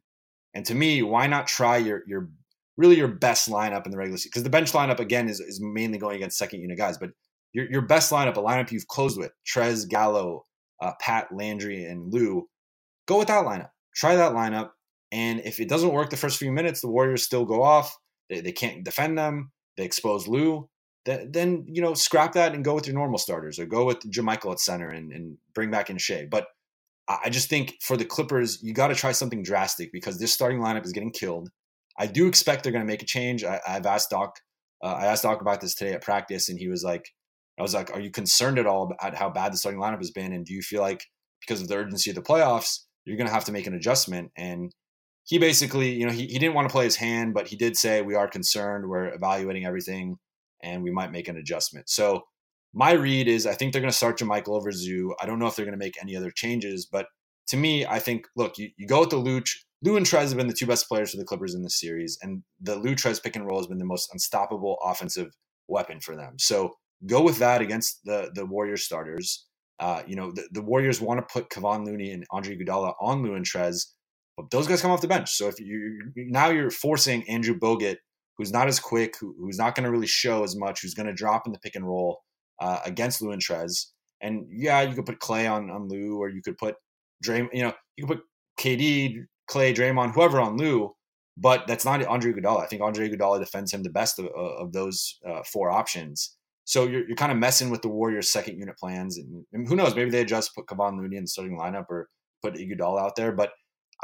And 0.54 0.66
to 0.66 0.76
me, 0.76 1.02
why 1.02 1.28
not 1.28 1.48
try 1.48 1.78
your 1.78 2.04
your 2.08 2.30
really 2.78 2.98
your 2.98 3.08
best 3.08 3.50
lineup 3.50 3.86
in 3.86 3.92
the 3.92 3.98
regular 3.98 4.18
season 4.18 4.32
because 4.32 4.44
the 4.44 4.50
bench 4.50 4.72
lineup 4.74 5.00
again 5.00 5.30
is, 5.30 5.40
is 5.40 5.62
mainly 5.62 5.98
going 5.98 6.16
against 6.16 6.38
second 6.38 6.62
unit 6.62 6.78
guys, 6.78 6.98
but 6.98 7.12
your 7.54 7.70
your 7.70 7.82
best 7.82 8.12
lineup, 8.12 8.38
a 8.38 8.42
lineup 8.42 8.72
you've 8.72 8.88
closed 8.88 9.18
with 9.18 9.32
Trez, 9.46 9.88
Gallo, 9.88 10.46
uh, 10.82 10.94
Pat, 11.00 11.28
Landry, 11.34 11.86
and 11.86 12.12
Lou, 12.12 12.48
go 13.08 13.20
with 13.20 13.28
that 13.28 13.46
lineup. 13.46 13.70
Try 13.96 14.16
that 14.16 14.34
lineup, 14.34 14.72
and 15.12 15.42
if 15.42 15.60
it 15.60 15.70
doesn't 15.70 15.94
work 15.94 16.10
the 16.10 16.18
first 16.18 16.38
few 16.38 16.52
minutes, 16.52 16.82
the 16.82 16.90
Warriors 16.90 17.24
still 17.24 17.46
go 17.46 17.62
off. 17.62 17.96
They, 18.30 18.42
they 18.42 18.54
can't 18.54 18.84
defend 18.84 19.18
them. 19.18 19.52
They 19.78 19.84
expose 19.84 20.28
Lou. 20.28 20.70
Then, 21.06 21.32
then 21.32 21.66
you 21.68 21.82
know 21.82 21.94
scrap 21.94 22.34
that 22.34 22.54
and 22.54 22.64
go 22.64 22.76
with 22.76 22.88
your 22.88 22.96
normal 22.96 23.18
starters, 23.18 23.60
or 23.60 23.66
go 23.66 23.86
with 23.86 24.00
JaMychal 24.00 24.54
at 24.54 24.60
center 24.60 24.90
and, 24.90 25.12
and 25.12 25.38
bring 25.54 25.72
back 25.72 25.90
in 25.90 25.98
Shai. 25.98 26.28
But 26.30 26.48
I 27.08 27.30
just 27.30 27.50
think 27.50 27.76
for 27.82 27.98
the 27.98 28.06
Clippers, 28.06 28.62
you 28.62 28.74
got 28.74 28.88
to 28.88 28.96
try 28.96 29.12
something 29.12 29.44
drastic 29.44 29.92
because 29.92 30.20
this 30.20 30.34
starting 30.34 30.60
lineup 30.60 30.86
is 30.86 30.92
getting 30.92 31.12
killed. 31.12 31.50
I 31.98 32.08
do 32.08 32.28
expect 32.28 32.64
they're 32.64 32.72
going 32.72 32.86
to 32.86 32.92
make 32.92 33.02
a 33.02 33.06
change. 33.08 33.44
I, 33.44 33.60
have 33.66 33.86
asked 33.86 34.10
Doc. 34.10 34.40
Uh, 34.84 34.94
I 34.94 35.06
asked 35.06 35.24
Doc 35.24 35.42
about 35.42 35.62
this 35.62 35.76
today 35.76 35.94
at 35.94 36.02
practice, 36.02 36.50
and 36.50 36.58
he 36.58 36.68
was 36.68 36.84
like, 36.84 37.10
"I 37.60 37.62
was 37.62 37.74
like, 37.74 37.92
are 37.92 38.00
you 38.00 38.12
concerned 38.12 38.60
at 38.60 38.66
all 38.66 38.84
about 38.84 39.16
how 39.16 39.30
bad 39.30 39.52
the 39.52 39.58
starting 39.58 39.82
lineup 39.82 39.98
has 39.98 40.12
been, 40.12 40.32
and 40.32 40.46
do 40.46 40.54
you 40.54 40.62
feel 40.62 40.82
like 40.82 41.04
because 41.42 41.62
of 41.62 41.68
the 41.68 41.76
urgency 41.76 42.10
of 42.12 42.16
the 42.16 42.22
playoffs, 42.22 42.80
you're 43.06 43.18
going 43.18 43.28
to 43.28 43.34
have 43.34 43.46
to 43.46 43.52
make 43.52 43.68
an 43.68 43.74
adjustment?" 43.74 44.32
And 44.38 44.74
he 45.26 45.38
basically, 45.38 45.92
you 45.92 46.06
know, 46.06 46.14
he, 46.14 46.28
he 46.28 46.40
didn't 46.40 46.56
want 46.56 46.68
to 46.68 46.72
play 46.72 46.86
his 46.86 46.96
hand, 46.96 47.34
but 47.34 47.48
he 47.48 47.56
did 47.56 47.78
say 47.78 48.02
we 48.02 48.16
are 48.16 48.28
concerned. 48.28 48.88
We're 48.88 49.14
evaluating 49.14 49.66
everything, 49.66 50.18
and 50.64 50.82
we 50.84 50.92
might 50.92 51.12
make 51.12 51.28
an 51.28 51.38
adjustment. 51.38 51.90
So 51.90 52.24
my 52.74 52.92
read 52.94 53.28
is 53.28 53.46
I 53.46 53.54
think 53.54 53.74
they're 53.74 53.82
going 53.82 53.92
to 53.92 53.98
start 53.98 54.20
JaMychal 54.20 54.50
over 54.50 54.72
Zu. 54.72 55.14
I 55.22 55.26
don't 55.26 55.40
know 55.40 55.48
if 55.48 55.56
they're 55.56 55.66
going 55.66 55.78
to 55.78 55.86
make 55.86 56.02
any 56.02 56.16
other 56.16 56.32
changes, 56.32 56.86
but 56.86 57.08
to 57.48 57.58
me, 57.58 57.86
I 57.86 58.00
think 58.00 58.28
look, 58.36 58.58
you, 58.58 58.70
you 58.78 58.88
go 58.88 59.02
with 59.02 59.10
the 59.10 59.18
Luch. 59.18 59.50
Lou 59.84 59.98
and 59.98 60.06
Trez 60.06 60.30
have 60.30 60.38
been 60.38 60.48
the 60.48 60.54
two 60.54 60.68
best 60.68 60.88
players 60.88 61.12
for 61.12 61.18
the 61.18 61.26
Clippers 61.26 61.56
in 61.56 61.64
the 61.64 61.70
series, 61.70 62.18
and 62.22 62.44
the 62.62 62.76
Lou 62.76 62.96
Trez 62.96 63.22
pick 63.22 63.36
and 63.36 63.46
roll 63.46 63.58
has 63.58 63.68
been 63.68 63.80
the 63.80 63.86
most 63.86 64.12
unstoppable 64.14 64.78
offensive 64.84 65.32
weapon 65.68 66.00
for 66.00 66.16
them. 66.16 66.36
So 66.38 66.76
go 67.08 67.22
with 67.22 67.40
that 67.40 67.62
against 67.62 68.00
the 68.06 68.32
the 68.34 68.46
Warriors 68.46 68.84
starters. 68.84 69.48
Uh, 69.80 70.04
you 70.06 70.16
know, 70.16 70.32
the, 70.32 70.48
the 70.52 70.62
Warriors 70.62 71.02
want 71.02 71.20
to 71.20 71.34
put 71.34 71.50
Kevon 71.50 71.86
Looney 71.86 72.12
and 72.12 72.26
Andre 72.30 72.56
Iguodala 72.56 72.94
on 73.02 73.24
Lou 73.24 73.34
and 73.34 73.46
Trez, 73.46 73.88
but 74.38 74.52
those 74.52 74.68
guys 74.68 74.82
come 74.82 74.92
off 74.92 75.02
the 75.02 75.08
bench. 75.08 75.32
So 75.32 75.48
if 75.48 75.60
you 75.60 76.12
now 76.16 76.50
you're 76.50 76.70
forcing 76.70 77.28
Andrew 77.28 77.58
Bogut, 77.58 77.98
who's 78.38 78.54
not 78.54 78.68
as 78.68 78.80
quick, 78.80 79.16
who, 79.20 79.36
who's 79.40 79.58
not 79.58 79.76
going 79.76 79.86
to 79.86 79.92
really 79.92 80.08
show 80.08 80.44
as 80.44 80.56
much, 80.56 80.82
who's 80.82 80.94
going 80.94 81.08
to 81.08 81.14
drop 81.14 81.48
in 81.48 81.52
the 81.52 81.60
pick 81.60 81.76
and 81.76 81.88
roll 81.88 82.22
uh, 82.62 82.80
against 82.86 83.22
Lou 83.22 83.32
and 83.32 83.42
Trez. 83.42 83.88
And 84.22 84.46
yeah, 84.50 84.82
you 84.84 84.96
could 84.96 85.06
put 85.06 85.20
Klay 85.20 85.52
on 85.52 85.70
on 85.70 85.90
Lou, 85.90 86.18
or 86.22 86.30
you 86.30 86.42
could 86.42 86.58
put 86.58 86.76
Dray. 87.22 87.50
You 87.52 87.64
know, 87.64 87.74
you 87.98 88.06
could 88.06 88.18
put 88.18 88.26
KD, 88.60 89.26
Klay, 89.50 89.76
Draymond, 89.76 90.14
whoever 90.14 90.40
on 90.40 90.58
Lou, 90.58 90.96
but 91.38 91.66
that's 91.68 91.84
not 91.86 92.06
Andre 92.06 92.32
Iguodala. 92.32 92.62
I 92.62 92.68
think 92.68 92.82
Andre 92.82 93.10
Iguodala 93.10 93.40
defends 93.40 93.74
him 93.74 93.84
the 93.84 93.90
best 93.90 94.20
of, 94.20 94.28
of 94.28 94.72
those 94.72 95.20
uh, 95.28 95.42
four 95.52 95.72
options. 95.72 96.38
So 96.66 96.86
you're, 96.86 97.08
you're 97.08 97.18
kind 97.18 97.32
of 97.32 97.40
messing 97.40 97.72
with 97.72 97.82
the 97.82 97.90
Warriors' 97.90 98.32
second 98.32 98.58
unit 98.58 98.78
plans, 98.78 99.18
and, 99.18 99.44
and 99.52 99.68
who 99.68 99.76
knows? 99.76 99.96
Maybe 99.96 100.12
they 100.12 100.24
just 100.24 100.54
put 100.56 100.68
Kevon 100.68 101.00
Looney 101.00 101.18
in 101.18 101.24
the 101.24 101.28
starting 101.28 101.58
lineup 101.58 101.86
or 101.90 102.08
put 102.44 102.54
Iguodala 102.54 103.02
out 103.02 103.16
there. 103.16 103.32
But 103.32 103.52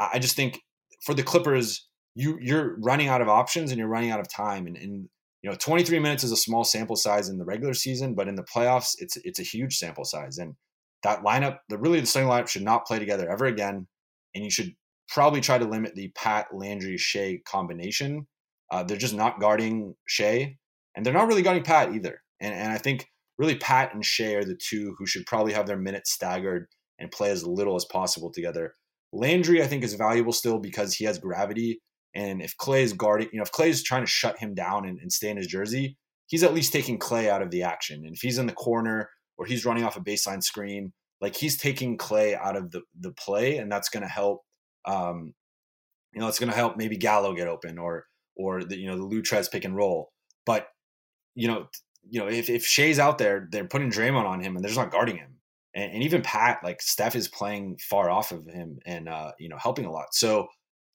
I 0.00 0.18
just 0.18 0.34
think 0.36 0.60
for 1.04 1.14
the 1.14 1.22
Clippers, 1.22 1.86
you 2.14 2.38
you're 2.40 2.76
running 2.80 3.08
out 3.08 3.20
of 3.20 3.28
options 3.28 3.70
and 3.70 3.78
you're 3.78 3.88
running 3.88 4.10
out 4.10 4.20
of 4.20 4.28
time. 4.28 4.66
And, 4.66 4.76
and 4.76 5.08
you 5.42 5.50
know, 5.50 5.56
23 5.56 5.98
minutes 5.98 6.24
is 6.24 6.32
a 6.32 6.36
small 6.36 6.64
sample 6.64 6.96
size 6.96 7.28
in 7.28 7.38
the 7.38 7.44
regular 7.44 7.74
season, 7.74 8.14
but 8.14 8.28
in 8.28 8.34
the 8.34 8.44
playoffs, 8.44 8.94
it's 8.98 9.16
it's 9.24 9.38
a 9.38 9.44
huge 9.44 9.76
sample 9.76 10.04
size. 10.04 10.38
And 10.38 10.54
that 11.04 11.22
lineup, 11.22 11.58
the 11.68 11.78
really 11.78 12.00
the 12.00 12.06
starting 12.06 12.30
lineup 12.30 12.48
should 12.48 12.62
not 12.62 12.86
play 12.86 12.98
together 12.98 13.30
ever 13.30 13.46
again. 13.46 13.86
And 14.34 14.44
you 14.44 14.50
should 14.50 14.72
probably 15.08 15.40
try 15.40 15.58
to 15.58 15.64
limit 15.64 15.94
the 15.94 16.12
Pat 16.14 16.48
Landry 16.52 16.96
Shai 16.98 17.40
combination. 17.46 18.26
Uh, 18.70 18.82
they're 18.82 18.96
just 18.96 19.14
not 19.14 19.40
guarding 19.40 19.94
Shai 20.06 20.56
and 20.94 21.06
they're 21.06 21.14
not 21.14 21.28
really 21.28 21.42
guarding 21.42 21.62
Pat 21.62 21.94
either. 21.94 22.20
And 22.40 22.52
and 22.52 22.72
I 22.72 22.78
think 22.78 23.06
really 23.38 23.56
Pat 23.56 23.94
and 23.94 24.04
Shai 24.04 24.34
are 24.34 24.44
the 24.44 24.58
two 24.60 24.96
who 24.98 25.06
should 25.06 25.26
probably 25.26 25.52
have 25.52 25.66
their 25.66 25.78
minutes 25.78 26.12
staggered 26.12 26.66
and 26.98 27.10
play 27.12 27.30
as 27.30 27.46
little 27.46 27.76
as 27.76 27.84
possible 27.84 28.32
together. 28.32 28.74
Landry, 29.12 29.62
I 29.62 29.68
think, 29.68 29.84
is 29.84 29.94
valuable 29.94 30.32
still 30.32 30.58
because 30.58 30.94
he 30.94 31.04
has 31.04 31.18
gravity. 31.18 31.80
And 32.14 32.42
if 32.42 32.56
Klay 32.56 32.82
is 32.82 32.92
guarding, 32.92 33.28
you 33.32 33.38
know, 33.38 33.44
if 33.44 33.52
Klay 33.52 33.68
is 33.68 33.82
trying 33.82 34.02
to 34.02 34.10
shut 34.10 34.38
him 34.38 34.54
down 34.54 34.86
and, 34.86 34.98
and 35.00 35.12
stay 35.12 35.30
in 35.30 35.36
his 35.36 35.46
jersey, 35.46 35.96
he's 36.26 36.42
at 36.42 36.54
least 36.54 36.72
taking 36.72 36.98
Klay 36.98 37.28
out 37.28 37.42
of 37.42 37.50
the 37.50 37.62
action. 37.62 38.04
And 38.04 38.14
if 38.14 38.20
he's 38.20 38.38
in 38.38 38.46
the 38.46 38.52
corner 38.52 39.10
or 39.36 39.46
he's 39.46 39.64
running 39.64 39.84
off 39.84 39.96
a 39.96 40.00
baseline 40.00 40.42
screen, 40.42 40.92
like 41.20 41.36
he's 41.36 41.58
taking 41.58 41.98
Klay 41.98 42.38
out 42.38 42.56
of 42.56 42.70
the, 42.70 42.82
the 42.98 43.12
play, 43.12 43.58
and 43.58 43.70
that's 43.70 43.88
going 43.88 44.02
to 44.02 44.08
help 44.08 44.42
um, 44.84 45.34
you 46.12 46.20
know, 46.20 46.28
it's 46.28 46.38
going 46.38 46.50
to 46.50 46.56
help 46.56 46.76
maybe 46.76 46.96
Gallo 46.96 47.34
get 47.34 47.48
open 47.48 47.78
or 47.78 48.06
or 48.36 48.64
the 48.64 48.78
you 48.78 48.88
know 48.88 48.96
the 48.96 49.04
Lou 49.04 49.22
Trez 49.22 49.50
pick 49.50 49.64
and 49.64 49.76
roll. 49.76 50.10
But 50.46 50.66
you 51.34 51.48
know, 51.48 51.66
you 52.08 52.20
know 52.20 52.28
if 52.28 52.48
if 52.48 52.66
Shai's 52.66 52.98
out 52.98 53.18
there, 53.18 53.48
they're 53.50 53.68
putting 53.68 53.90
Draymond 53.90 54.24
on 54.24 54.40
him 54.40 54.56
and 54.56 54.64
they're 54.64 54.70
just 54.70 54.80
not 54.80 54.90
guarding 54.90 55.16
him. 55.16 55.36
And, 55.74 55.92
and 55.92 56.02
even 56.02 56.22
Pat, 56.22 56.60
like 56.64 56.80
Steph, 56.80 57.14
is 57.14 57.28
playing 57.28 57.78
far 57.78 58.10
off 58.10 58.32
of 58.32 58.46
him 58.46 58.78
and 58.86 59.08
uh, 59.08 59.32
you 59.38 59.48
know 59.48 59.58
helping 59.58 59.84
a 59.84 59.92
lot. 59.92 60.08
So 60.12 60.48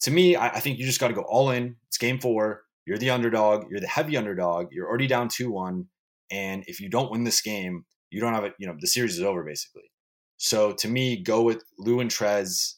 to 0.04 0.12
me, 0.12 0.36
I, 0.36 0.48
I 0.50 0.60
think 0.60 0.80
you 0.80 0.86
just 0.86 1.00
got 1.00 1.10
to 1.10 1.14
go 1.14 1.24
all 1.24 1.52
in. 1.52 1.76
It's 1.88 1.98
game 1.98 2.20
four. 2.20 2.64
You're 2.86 2.98
the 2.98 3.10
underdog. 3.10 3.66
You're 3.70 3.80
the 3.80 3.88
heavy 3.88 4.18
underdog. 4.18 4.68
You're 4.72 4.88
already 4.88 5.08
down 5.08 5.30
two 5.30 5.52
one. 5.52 5.88
And 6.32 6.64
if 6.68 6.80
you 6.80 6.90
don't 6.90 7.12
win 7.12 7.24
this 7.24 7.42
game, 7.42 7.86
you 8.10 8.22
don't 8.22 8.34
have 8.34 8.44
it. 8.44 8.54
You 8.60 8.68
know 8.68 8.76
the 8.80 8.88
series 8.88 9.18
is 9.18 9.24
over 9.24 9.44
basically. 9.44 9.90
So 10.38 10.74
to 10.74 10.88
me, 10.88 11.22
go 11.22 11.42
with 11.42 11.64
Lou 11.78 12.00
and 12.00 12.10
Trez 12.10 12.76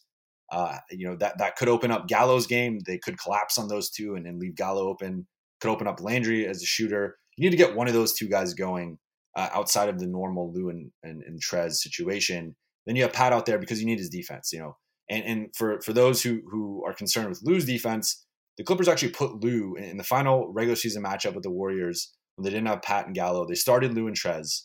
uh, 0.52 0.78
you 0.92 1.08
know 1.08 1.16
that 1.16 1.38
that 1.38 1.56
could 1.56 1.68
open 1.68 1.92
up 1.92 2.08
Gallo's 2.08 2.48
game. 2.48 2.80
They 2.86 2.98
could 2.98 3.20
collapse 3.20 3.58
on 3.58 3.68
those 3.68 3.90
two 3.90 4.16
and, 4.16 4.28
and 4.28 4.40
leave 4.40 4.56
Gallo 4.56 4.88
open. 4.88 5.28
Could 5.62 5.72
open 5.72 5.88
up 5.88 6.02
Landry 6.02 6.48
as 6.48 6.62
a 6.62 6.66
shooter. 6.66 7.18
you 7.38 7.44
need 7.44 7.52
to 7.52 7.58
get 7.58 7.76
one 7.76 7.88
of 7.88 7.94
those 7.94 8.14
two 8.14 8.28
guys 8.28 8.54
going 8.54 8.98
uh, 9.36 9.50
outside 9.54 9.90
of 9.90 10.00
the 10.00 10.08
normal 10.08 10.54
Lou 10.54 10.70
and, 10.70 10.92
and, 11.04 11.24
and 11.24 11.42
Trez 11.42 11.74
situation. 11.76 12.56
Then 12.86 12.96
you 12.96 13.04
have 13.04 13.14
Pat 13.14 13.34
out 13.34 13.46
there 13.46 13.58
because 13.58 13.80
you 13.80 13.86
need 13.86 13.98
his 13.98 14.10
defense, 14.10 14.52
you 14.54 14.60
know. 14.60 14.78
And 15.10 15.24
and 15.24 15.56
for 15.56 15.80
for 15.82 15.94
those 15.94 16.24
who 16.24 16.42
who 16.50 16.84
are 16.86 16.94
concerned 16.94 17.30
with 17.30 17.42
Lou's 17.44 17.66
defense, 17.66 18.26
the 18.58 18.64
Clippers 18.64 18.88
actually 18.88 19.12
put 19.12 19.44
Lou 19.44 19.76
in 19.76 19.98
the 19.98 20.04
final 20.04 20.52
regular 20.52 20.76
season 20.76 21.04
matchup 21.04 21.34
with 21.34 21.44
the 21.44 21.52
Warriors 21.52 22.14
when 22.36 22.44
they 22.44 22.50
didn't 22.50 22.68
have 22.68 22.82
Pat 22.82 23.06
and 23.06 23.16
Gallo. 23.16 23.46
They 23.46 23.56
started 23.56 23.94
Lou 23.94 24.08
and 24.08 24.18
Trez, 24.18 24.64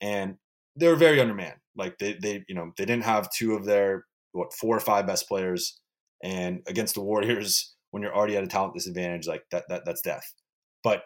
and 0.00 0.36
they 0.76 0.88
were 0.88 0.96
very 0.96 1.20
undermanned. 1.20 1.58
Like 1.76 1.98
they 1.98 2.18
they 2.20 2.44
you 2.48 2.54
know 2.54 2.72
they 2.76 2.84
didn't 2.84 3.04
have 3.04 3.30
two 3.30 3.54
of 3.54 3.64
their 3.64 4.04
what 4.32 4.52
four 4.52 4.76
or 4.76 4.80
five 4.80 5.06
best 5.06 5.28
players, 5.28 5.80
and 6.22 6.60
against 6.66 6.94
the 6.94 7.02
Warriors 7.02 7.74
when 7.90 8.02
you're 8.02 8.14
already 8.14 8.36
at 8.36 8.44
a 8.44 8.48
talent 8.48 8.74
disadvantage, 8.74 9.26
like 9.26 9.44
that 9.50 9.64
that 9.68 9.82
that's 9.84 10.02
death. 10.02 10.34
But 10.82 11.04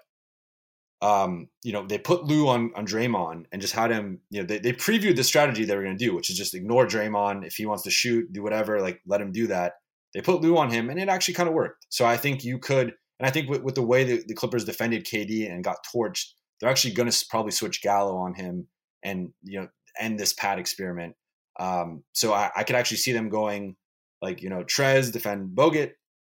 um, 1.02 1.48
you 1.64 1.72
know, 1.72 1.84
they 1.84 1.98
put 1.98 2.24
Lou 2.24 2.48
on 2.48 2.70
on 2.76 2.86
Draymond 2.86 3.46
and 3.52 3.60
just 3.60 3.74
had 3.74 3.90
him. 3.90 4.20
You 4.30 4.40
know, 4.40 4.46
they, 4.46 4.58
they 4.58 4.72
previewed 4.72 5.16
the 5.16 5.24
strategy 5.24 5.64
they 5.64 5.76
were 5.76 5.82
going 5.82 5.98
to 5.98 6.04
do, 6.04 6.14
which 6.14 6.30
is 6.30 6.38
just 6.38 6.54
ignore 6.54 6.86
Draymond 6.86 7.44
if 7.44 7.54
he 7.54 7.66
wants 7.66 7.82
to 7.82 7.90
shoot, 7.90 8.32
do 8.32 8.42
whatever, 8.42 8.80
like 8.80 9.00
let 9.04 9.20
him 9.20 9.32
do 9.32 9.48
that. 9.48 9.74
They 10.14 10.22
put 10.22 10.40
Lou 10.40 10.56
on 10.56 10.70
him, 10.70 10.90
and 10.90 11.00
it 11.00 11.08
actually 11.08 11.34
kind 11.34 11.48
of 11.48 11.54
worked. 11.54 11.86
So 11.88 12.04
I 12.04 12.16
think 12.16 12.44
you 12.44 12.58
could, 12.58 12.94
and 13.18 13.26
I 13.26 13.30
think 13.30 13.50
with, 13.50 13.62
with 13.62 13.74
the 13.74 13.82
way 13.82 14.04
the, 14.04 14.22
the 14.26 14.34
Clippers 14.34 14.64
defended 14.64 15.04
KD 15.04 15.50
and 15.50 15.64
got 15.64 15.78
torched, 15.92 16.28
they're 16.60 16.70
actually 16.70 16.94
going 16.94 17.10
to 17.10 17.26
probably 17.28 17.52
switch 17.52 17.82
Gallo 17.82 18.16
on 18.16 18.34
him 18.34 18.68
and 19.02 19.30
you 19.42 19.60
know 19.60 19.68
end 19.98 20.20
this 20.20 20.32
Pat 20.32 20.60
experiment. 20.60 21.16
Um, 21.58 22.04
so 22.12 22.32
I, 22.32 22.50
I 22.54 22.62
could 22.62 22.76
actually 22.76 22.98
see 22.98 23.12
them 23.12 23.28
going 23.28 23.74
like 24.20 24.40
you 24.40 24.50
know 24.50 24.62
Trez 24.62 25.10
defend 25.12 25.56
Bogut, 25.56 25.92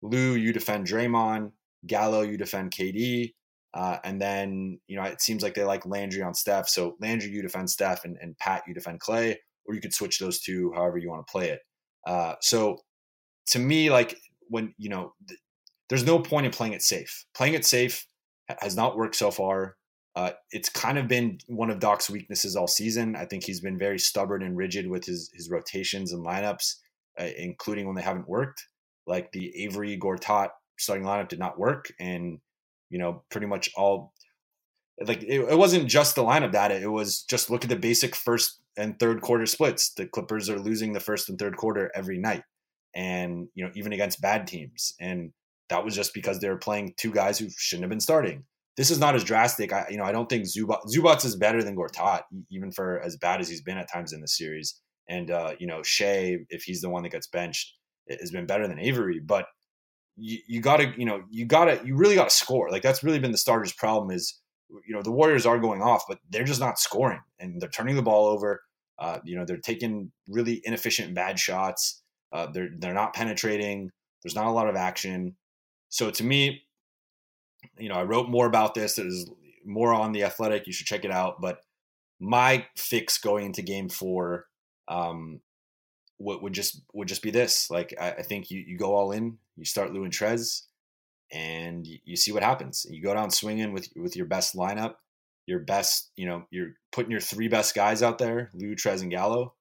Lou 0.03 0.35
you 0.35 0.53
defend 0.53 0.87
Draymond, 0.87 1.51
Gallo 1.85 2.23
you 2.23 2.37
defend 2.37 2.71
KD 2.71 3.33
uh, 3.75 3.99
and 4.05 4.21
then, 4.21 4.79
you 4.87 4.97
know, 4.97 5.05
it 5.05 5.23
seems 5.23 5.43
like 5.43 5.55
they 5.55 5.65
like 5.65 5.87
Landry 5.87 6.23
on 6.23 6.35
Steph. 6.35 6.69
So 6.69 6.97
Landry, 7.01 7.31
you 7.31 7.43
defend 7.43 7.71
Steph, 7.71 8.05
and, 8.05 8.17
and 8.21 8.37
Pat, 8.39 8.65
you 8.67 8.75
defend 8.75 9.01
Klay, 9.01 9.37
or 9.67 9.75
you 9.75 9.81
could 9.81 9.95
switch 9.95 10.19
those 10.19 10.41
two 10.41 10.73
however 10.75 10.99
you 10.99 11.09
want 11.09 11.27
to 11.27 11.31
play 11.31 11.51
it. 11.51 11.61
Uh, 12.07 12.35
so 12.41 12.79
to 13.49 13.59
me, 13.59 13.91
like 13.91 14.17
when, 14.49 14.75
you 14.77 14.89
know, 14.89 15.15
th- 15.27 15.41
there's 15.89 16.05
no 16.05 16.19
point 16.19 16.47
in 16.47 16.53
playing 16.53 16.73
it 16.73 16.83
safe. 16.83 17.25
Playing 17.35 17.55
it 17.55 17.65
safe 17.65 18.07
has 18.61 18.77
not 18.77 18.97
worked 18.97 19.17
so 19.17 19.31
far. 19.31 19.77
Uh, 20.15 20.33
it's 20.51 20.69
kind 20.69 20.99
of 20.99 21.09
been 21.09 21.39
one 21.47 21.71
of 21.71 21.81
Doc's 21.81 22.11
weaknesses 22.11 22.57
all 22.57 22.67
season. 22.67 23.17
I 23.17 23.25
think 23.25 23.45
he's 23.45 23.61
been 23.61 23.79
very 23.79 23.99
stubborn 23.99 24.43
and 24.43 24.57
rigid 24.57 24.89
with 24.89 25.07
his 25.07 25.31
his 25.33 25.51
rotations 25.51 26.13
and 26.13 26.25
lineups, 26.25 26.77
uh, 27.19 27.29
including 27.39 27.87
when 27.87 27.97
they 27.97 28.03
haven't 28.03 28.29
worked. 28.29 28.67
Like 29.07 29.33
the 29.33 29.65
Avery 29.65 29.99
Gortat 29.99 30.51
starting 30.79 31.07
lineup 31.07 31.29
did 31.29 31.39
not 31.39 31.59
work, 31.59 31.91
and 31.99 32.39
you 32.93 32.99
know, 32.99 33.25
pretty 33.31 33.47
much 33.47 33.71
all 33.75 34.13
like 35.01 35.23
it, 35.23 35.41
it 35.41 35.59
wasn't 35.59 35.89
just 35.89 36.15
the 36.15 36.23
lineup 36.23 36.53
data. 36.53 36.81
It 36.81 36.91
was 36.91 37.23
just 37.23 37.51
look 37.51 37.65
at 37.65 37.71
the 37.71 37.77
basic 37.77 38.15
first 38.15 38.61
and 38.77 38.99
third 38.99 39.23
quarter 39.23 39.47
splits. 39.47 39.93
The 39.95 40.07
Clippers 40.07 40.51
are 40.51 40.59
losing 40.59 40.93
the 40.93 41.01
first 41.01 41.29
and 41.29 41.39
third 41.39 41.57
quarter 41.57 41.91
every 41.95 42.19
night. 42.19 42.43
And, 42.95 43.49
you 43.55 43.65
know, 43.65 43.73
even 43.75 43.95
against 43.95 44.21
bad 44.21 44.47
teams. 44.47 44.95
And 45.01 45.33
that 45.71 45.85
was 45.85 45.95
just 45.95 46.13
because 46.13 46.41
they 46.41 46.51
were 46.51 46.59
playing 46.59 46.93
two 46.99 47.11
guys 47.11 47.39
who 47.39 47.49
shouldn't 47.57 47.85
have 47.85 47.91
been 47.91 48.01
starting. 48.01 48.45
This 48.77 48.91
is 48.91 48.99
not 48.99 49.15
as 49.15 49.25
drastic. 49.25 49.73
I, 49.73 49.87
you 49.91 49.97
know, 49.97 50.05
I 50.05 50.13
don't 50.13 50.29
think 50.29 50.45
Zubac, 50.45 50.81
Zubac 50.95 51.25
is 51.25 51.37
better 51.37 51.63
than 51.63 51.77
Gortat, 51.77 52.23
even 52.51 52.71
for 52.71 53.01
as 53.01 53.17
bad 53.17 53.41
as 53.41 53.49
he's 53.49 53.63
been 53.63 53.79
at 53.79 53.91
times 53.91 54.13
in 54.13 54.21
the 54.21 54.29
series. 54.29 54.79
And, 55.09 55.31
uh, 55.31 55.55
you 55.59 55.67
know, 55.67 55.83
Shai, 55.83 56.39
if 56.51 56.65
he's 56.65 56.83
the 56.83 56.91
one 56.91 57.03
that 57.03 57.13
gets 57.13 57.27
benched, 57.27 57.73
has 58.21 58.31
been 58.31 58.47
better 58.47 58.69
than 58.69 58.79
Avery. 58.79 59.21
But 59.25 59.47
you, 60.17 60.39
you 60.47 60.61
gotta, 60.61 60.93
you 60.97 61.05
know, 61.05 61.23
you 61.31 61.45
gotta, 61.45 61.81
you 61.85 61.97
really 61.97 62.15
gotta 62.15 62.31
score. 62.31 62.71
Like 62.71 62.83
that's 62.83 63.03
really 63.03 63.19
been 63.19 63.33
the 63.33 63.39
starters' 63.39 63.73
problem 63.73 64.11
is, 64.11 64.41
you 64.87 64.95
know, 64.95 65.03
the 65.03 65.13
Warriors 65.13 65.47
are 65.47 65.59
going 65.59 65.83
off, 65.83 66.05
but 66.09 66.19
they're 66.31 66.45
just 66.45 66.61
not 66.61 66.79
scoring 66.79 67.21
and 67.39 67.61
they're 67.61 67.69
turning 67.69 67.97
the 67.97 68.03
ball 68.03 68.27
over. 68.27 68.63
Uh, 68.99 69.19
you 69.25 69.37
know, 69.37 69.45
they're 69.45 69.57
taking 69.59 70.13
really 70.29 70.61
inefficient 70.65 71.15
bad 71.15 71.39
shots. 71.39 72.03
Uh, 72.33 72.47
they're 72.53 72.71
they're 72.79 72.95
not 72.95 73.15
penetrating. 73.15 73.91
There's 74.23 74.35
not 74.35 74.47
a 74.47 74.53
lot 74.53 74.69
of 74.69 74.77
action. 74.77 75.37
So 75.89 76.11
to 76.11 76.25
me, 76.25 76.63
you 77.79 77.89
know, 77.89 77.97
I 77.97 78.05
wrote 78.05 78.29
more 78.29 78.47
about 78.47 78.75
this. 78.75 78.95
There's 78.95 79.27
more 79.65 79.93
on 79.93 80.13
the 80.13 80.25
Athletic. 80.25 80.67
You 80.67 80.73
should 80.73 80.87
check 80.87 81.05
it 81.05 81.11
out. 81.11 81.41
But 81.41 81.59
my 82.21 82.67
fix 82.77 83.19
going 83.19 83.47
into 83.47 83.63
Game 83.63 83.89
Four 83.89 84.47
um, 84.89 85.41
would, 86.23 86.43
would 86.43 86.53
just 86.53 86.83
would 86.93 87.09
just 87.09 87.23
be 87.23 87.31
this. 87.31 87.71
Like 87.71 87.95
I, 88.01 88.13
I, 88.13 88.23
think 88.23 88.51
you, 88.51 88.63
you 88.67 88.79
go 88.79 88.95
all 88.95 89.13
in, 89.13 89.39
you 89.57 89.65
start 89.65 89.93
Lou 89.93 90.05
and 90.05 90.13
Trez, 90.13 90.63
and 91.33 91.87
you, 91.87 91.99
you, 92.05 92.17
see 92.17 92.33
what 92.33 92.43
happens. 92.43 92.87
You 92.89 93.03
go 93.03 93.15
down 93.15 93.31
swinging 93.31 93.73
with 93.73 93.89
with 93.97 94.17
your 94.17 94.27
best 94.27 94.55
lineup, 94.55 94.95
your 95.47 95.61
best, 95.61 96.11
you 96.17 96.27
know, 96.27 96.45
you're 96.51 96.71
putting 96.93 97.11
your 97.11 97.21
three 97.21 97.49
best 97.49 97.75
guys 97.75 98.03
out 98.03 98.19
there, 98.19 98.51
Lou, 98.55 98.75
Trez, 98.75 99.03
and 99.03 99.11
Gallo, 99.11 99.55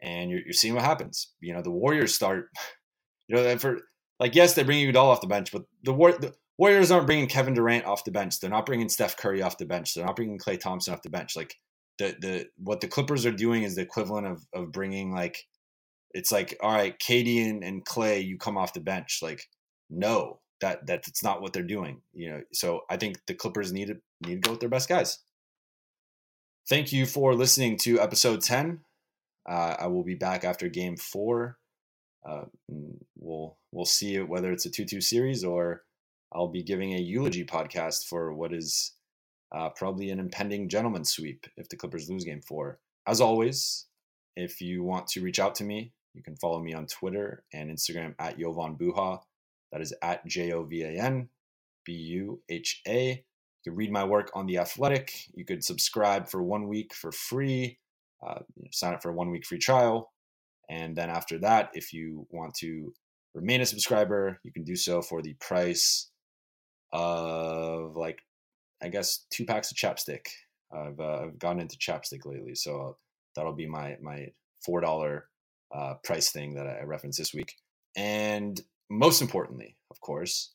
and 0.00 0.30
you're, 0.30 0.40
you're 0.40 0.52
seeing 0.52 0.74
what 0.74 0.84
happens. 0.84 1.32
You 1.40 1.54
know, 1.54 1.62
the 1.62 1.70
Warriors 1.70 2.14
start, 2.14 2.50
you 3.28 3.36
know, 3.36 3.58
for 3.58 3.80
like 4.18 4.34
yes, 4.34 4.54
they're 4.54 4.64
bringing 4.64 4.86
Udall 4.86 5.10
off 5.10 5.20
the 5.20 5.26
bench, 5.26 5.52
but 5.52 5.64
the, 5.82 5.92
War, 5.92 6.12
the 6.12 6.34
Warriors 6.58 6.90
aren't 6.90 7.06
bringing 7.06 7.26
Kevin 7.26 7.54
Durant 7.54 7.86
off 7.86 8.04
the 8.04 8.10
bench. 8.10 8.38
They're 8.38 8.50
not 8.50 8.66
bringing 8.66 8.88
Steph 8.88 9.16
Curry 9.16 9.42
off 9.42 9.58
the 9.58 9.66
bench. 9.66 9.94
They're 9.94 10.04
not 10.04 10.16
bringing 10.16 10.38
Klay 10.38 10.60
Thompson 10.60 10.92
off 10.92 11.02
the 11.02 11.10
bench. 11.10 11.36
Like 11.36 11.56
the 11.98 12.16
the 12.20 12.46
what 12.56 12.80
the 12.80 12.88
Clippers 12.88 13.26
are 13.26 13.32
doing 13.32 13.62
is 13.62 13.76
the 13.76 13.82
equivalent 13.82 14.26
of 14.26 14.46
of 14.52 14.72
bringing 14.72 15.12
like 15.12 15.46
it's 16.12 16.32
like 16.32 16.56
all 16.60 16.72
right 16.72 16.98
KD 16.98 17.48
and, 17.48 17.64
and 17.64 17.84
Klay 17.84 18.24
you 18.24 18.38
come 18.38 18.58
off 18.58 18.72
the 18.72 18.80
bench. 18.80 19.20
Like 19.22 19.46
no 19.90 20.40
that 20.60 20.86
that's 20.86 21.22
not 21.22 21.42
what 21.42 21.52
they're 21.52 21.62
doing 21.62 22.00
you 22.12 22.30
know 22.30 22.40
so 22.52 22.82
i 22.90 22.96
think 22.96 23.18
the 23.26 23.34
clippers 23.34 23.72
need 23.72 23.88
to 23.88 23.96
need 24.26 24.34
to 24.34 24.40
go 24.40 24.52
with 24.52 24.60
their 24.60 24.68
best 24.68 24.88
guys. 24.88 25.18
Thank 26.68 26.92
you 26.92 27.06
for 27.06 27.34
listening 27.34 27.78
to 27.78 28.00
episode 28.00 28.42
10 28.42 28.80
uh, 29.48 29.76
i 29.78 29.86
will 29.86 30.04
be 30.04 30.14
back 30.14 30.44
after 30.44 30.68
game 30.68 30.96
four. 30.96 31.58
Uh, 32.28 32.44
we'll 33.18 33.56
we'll 33.72 33.86
see 33.86 34.20
whether 34.20 34.52
it's 34.52 34.66
a 34.66 34.70
2-2 34.70 35.02
series 35.02 35.42
or 35.42 35.82
i'll 36.32 36.48
be 36.48 36.62
giving 36.62 36.92
a 36.92 36.98
eulogy 36.98 37.44
podcast 37.44 38.06
for 38.06 38.34
what 38.34 38.52
is 38.52 38.92
uh, 39.52 39.70
probably 39.70 40.10
an 40.10 40.20
impending 40.20 40.68
gentleman 40.68 41.04
sweep 41.04 41.46
if 41.56 41.68
the 41.68 41.76
clippers 41.76 42.08
lose 42.08 42.24
game 42.24 42.40
four. 42.40 42.78
As 43.06 43.20
always 43.20 43.86
if 44.36 44.60
you 44.60 44.84
want 44.84 45.08
to 45.08 45.22
reach 45.22 45.40
out 45.40 45.56
to 45.56 45.64
me 45.64 45.92
you 46.14 46.22
can 46.22 46.36
follow 46.36 46.60
me 46.60 46.74
on 46.74 46.86
Twitter 46.86 47.44
and 47.52 47.70
Instagram 47.70 48.14
at 48.18 48.38
Jovan 48.38 48.76
Buha. 48.76 49.20
That 49.72 49.80
is 49.80 49.94
at 50.02 50.26
J 50.26 50.52
O 50.52 50.64
V 50.64 50.82
A 50.82 50.90
N 50.90 51.28
B 51.84 51.92
U 51.92 52.42
H 52.48 52.82
A. 52.86 53.24
You 53.64 53.72
can 53.72 53.76
read 53.76 53.92
my 53.92 54.04
work 54.04 54.30
on 54.34 54.46
The 54.46 54.58
Athletic. 54.58 55.12
You 55.34 55.44
could 55.44 55.62
subscribe 55.62 56.28
for 56.28 56.42
one 56.42 56.66
week 56.68 56.94
for 56.94 57.12
free, 57.12 57.78
uh, 58.26 58.40
sign 58.72 58.94
up 58.94 59.02
for 59.02 59.10
a 59.10 59.14
one 59.14 59.30
week 59.30 59.44
free 59.44 59.58
trial. 59.58 60.12
And 60.68 60.96
then 60.96 61.10
after 61.10 61.38
that, 61.40 61.70
if 61.74 61.92
you 61.92 62.26
want 62.30 62.54
to 62.56 62.94
remain 63.34 63.60
a 63.60 63.66
subscriber, 63.66 64.40
you 64.44 64.52
can 64.52 64.64
do 64.64 64.76
so 64.76 65.02
for 65.02 65.20
the 65.20 65.34
price 65.34 66.10
of 66.92 67.96
like, 67.96 68.20
I 68.82 68.88
guess, 68.88 69.26
two 69.30 69.44
packs 69.44 69.70
of 69.70 69.76
chapstick. 69.76 70.26
I've, 70.72 70.98
uh, 70.98 71.22
I've 71.24 71.38
gotten 71.38 71.60
into 71.60 71.76
chapstick 71.76 72.24
lately. 72.24 72.54
So 72.54 72.96
that'll 73.34 73.52
be 73.52 73.66
my, 73.66 73.96
my 74.00 74.28
$4 74.66 75.22
uh, 75.74 75.94
price 76.04 76.30
thing 76.30 76.54
that 76.54 76.66
I 76.66 76.82
referenced 76.84 77.18
this 77.18 77.34
week. 77.34 77.54
And 77.96 78.60
most 78.90 79.22
importantly, 79.22 79.76
of 79.90 80.00
course, 80.00 80.52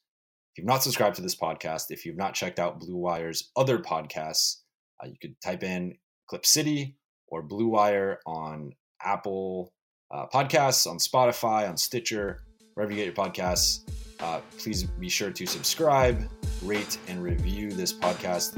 if 0.53 0.59
you've 0.59 0.67
not 0.67 0.83
subscribed 0.83 1.17
to 1.17 1.21
this 1.21 1.35
podcast, 1.35 1.85
if 1.89 2.05
you've 2.05 2.17
not 2.17 2.33
checked 2.33 2.59
out 2.59 2.79
Blue 2.79 2.95
Wire's 2.95 3.51
other 3.55 3.77
podcasts, 3.77 4.57
uh, 5.03 5.07
you 5.07 5.15
could 5.21 5.35
type 5.41 5.63
in 5.63 5.97
Clip 6.29 6.45
City 6.45 6.95
or 7.27 7.41
Blue 7.41 7.67
Wire 7.67 8.19
on 8.25 8.71
Apple 9.03 9.73
uh, 10.11 10.25
Podcasts, 10.33 10.87
on 10.89 10.97
Spotify, 10.97 11.67
on 11.67 11.77
Stitcher, 11.77 12.43
wherever 12.73 12.91
you 12.91 13.03
get 13.03 13.05
your 13.05 13.25
podcasts. 13.25 13.81
Uh, 14.19 14.39
please 14.57 14.83
be 14.83 15.09
sure 15.09 15.31
to 15.31 15.45
subscribe, 15.45 16.29
rate, 16.63 16.97
and 17.07 17.21
review 17.21 17.71
this 17.71 17.91
podcast. 17.91 18.57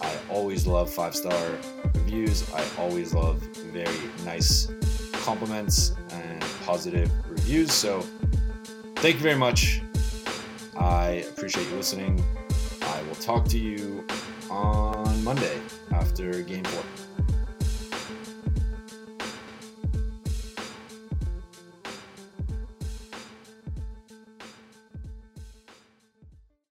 I 0.00 0.16
always 0.30 0.66
love 0.66 0.90
five 0.90 1.14
star 1.14 1.58
reviews. 1.94 2.50
I 2.54 2.64
always 2.78 3.12
love 3.12 3.40
very 3.72 3.98
nice 4.24 4.70
compliments 5.28 5.94
and 6.10 6.42
positive 6.64 7.10
reviews. 7.28 7.70
So 7.70 8.00
thank 8.96 9.16
you 9.16 9.20
very 9.20 9.36
much. 9.36 9.82
I 10.74 11.22
appreciate 11.32 11.68
you 11.68 11.76
listening. 11.76 12.24
I 12.80 13.02
will 13.02 13.14
talk 13.16 13.44
to 13.48 13.58
you 13.58 14.06
on 14.48 15.22
Monday 15.22 15.60
after 15.92 16.40
game 16.40 16.64
four. 16.64 16.97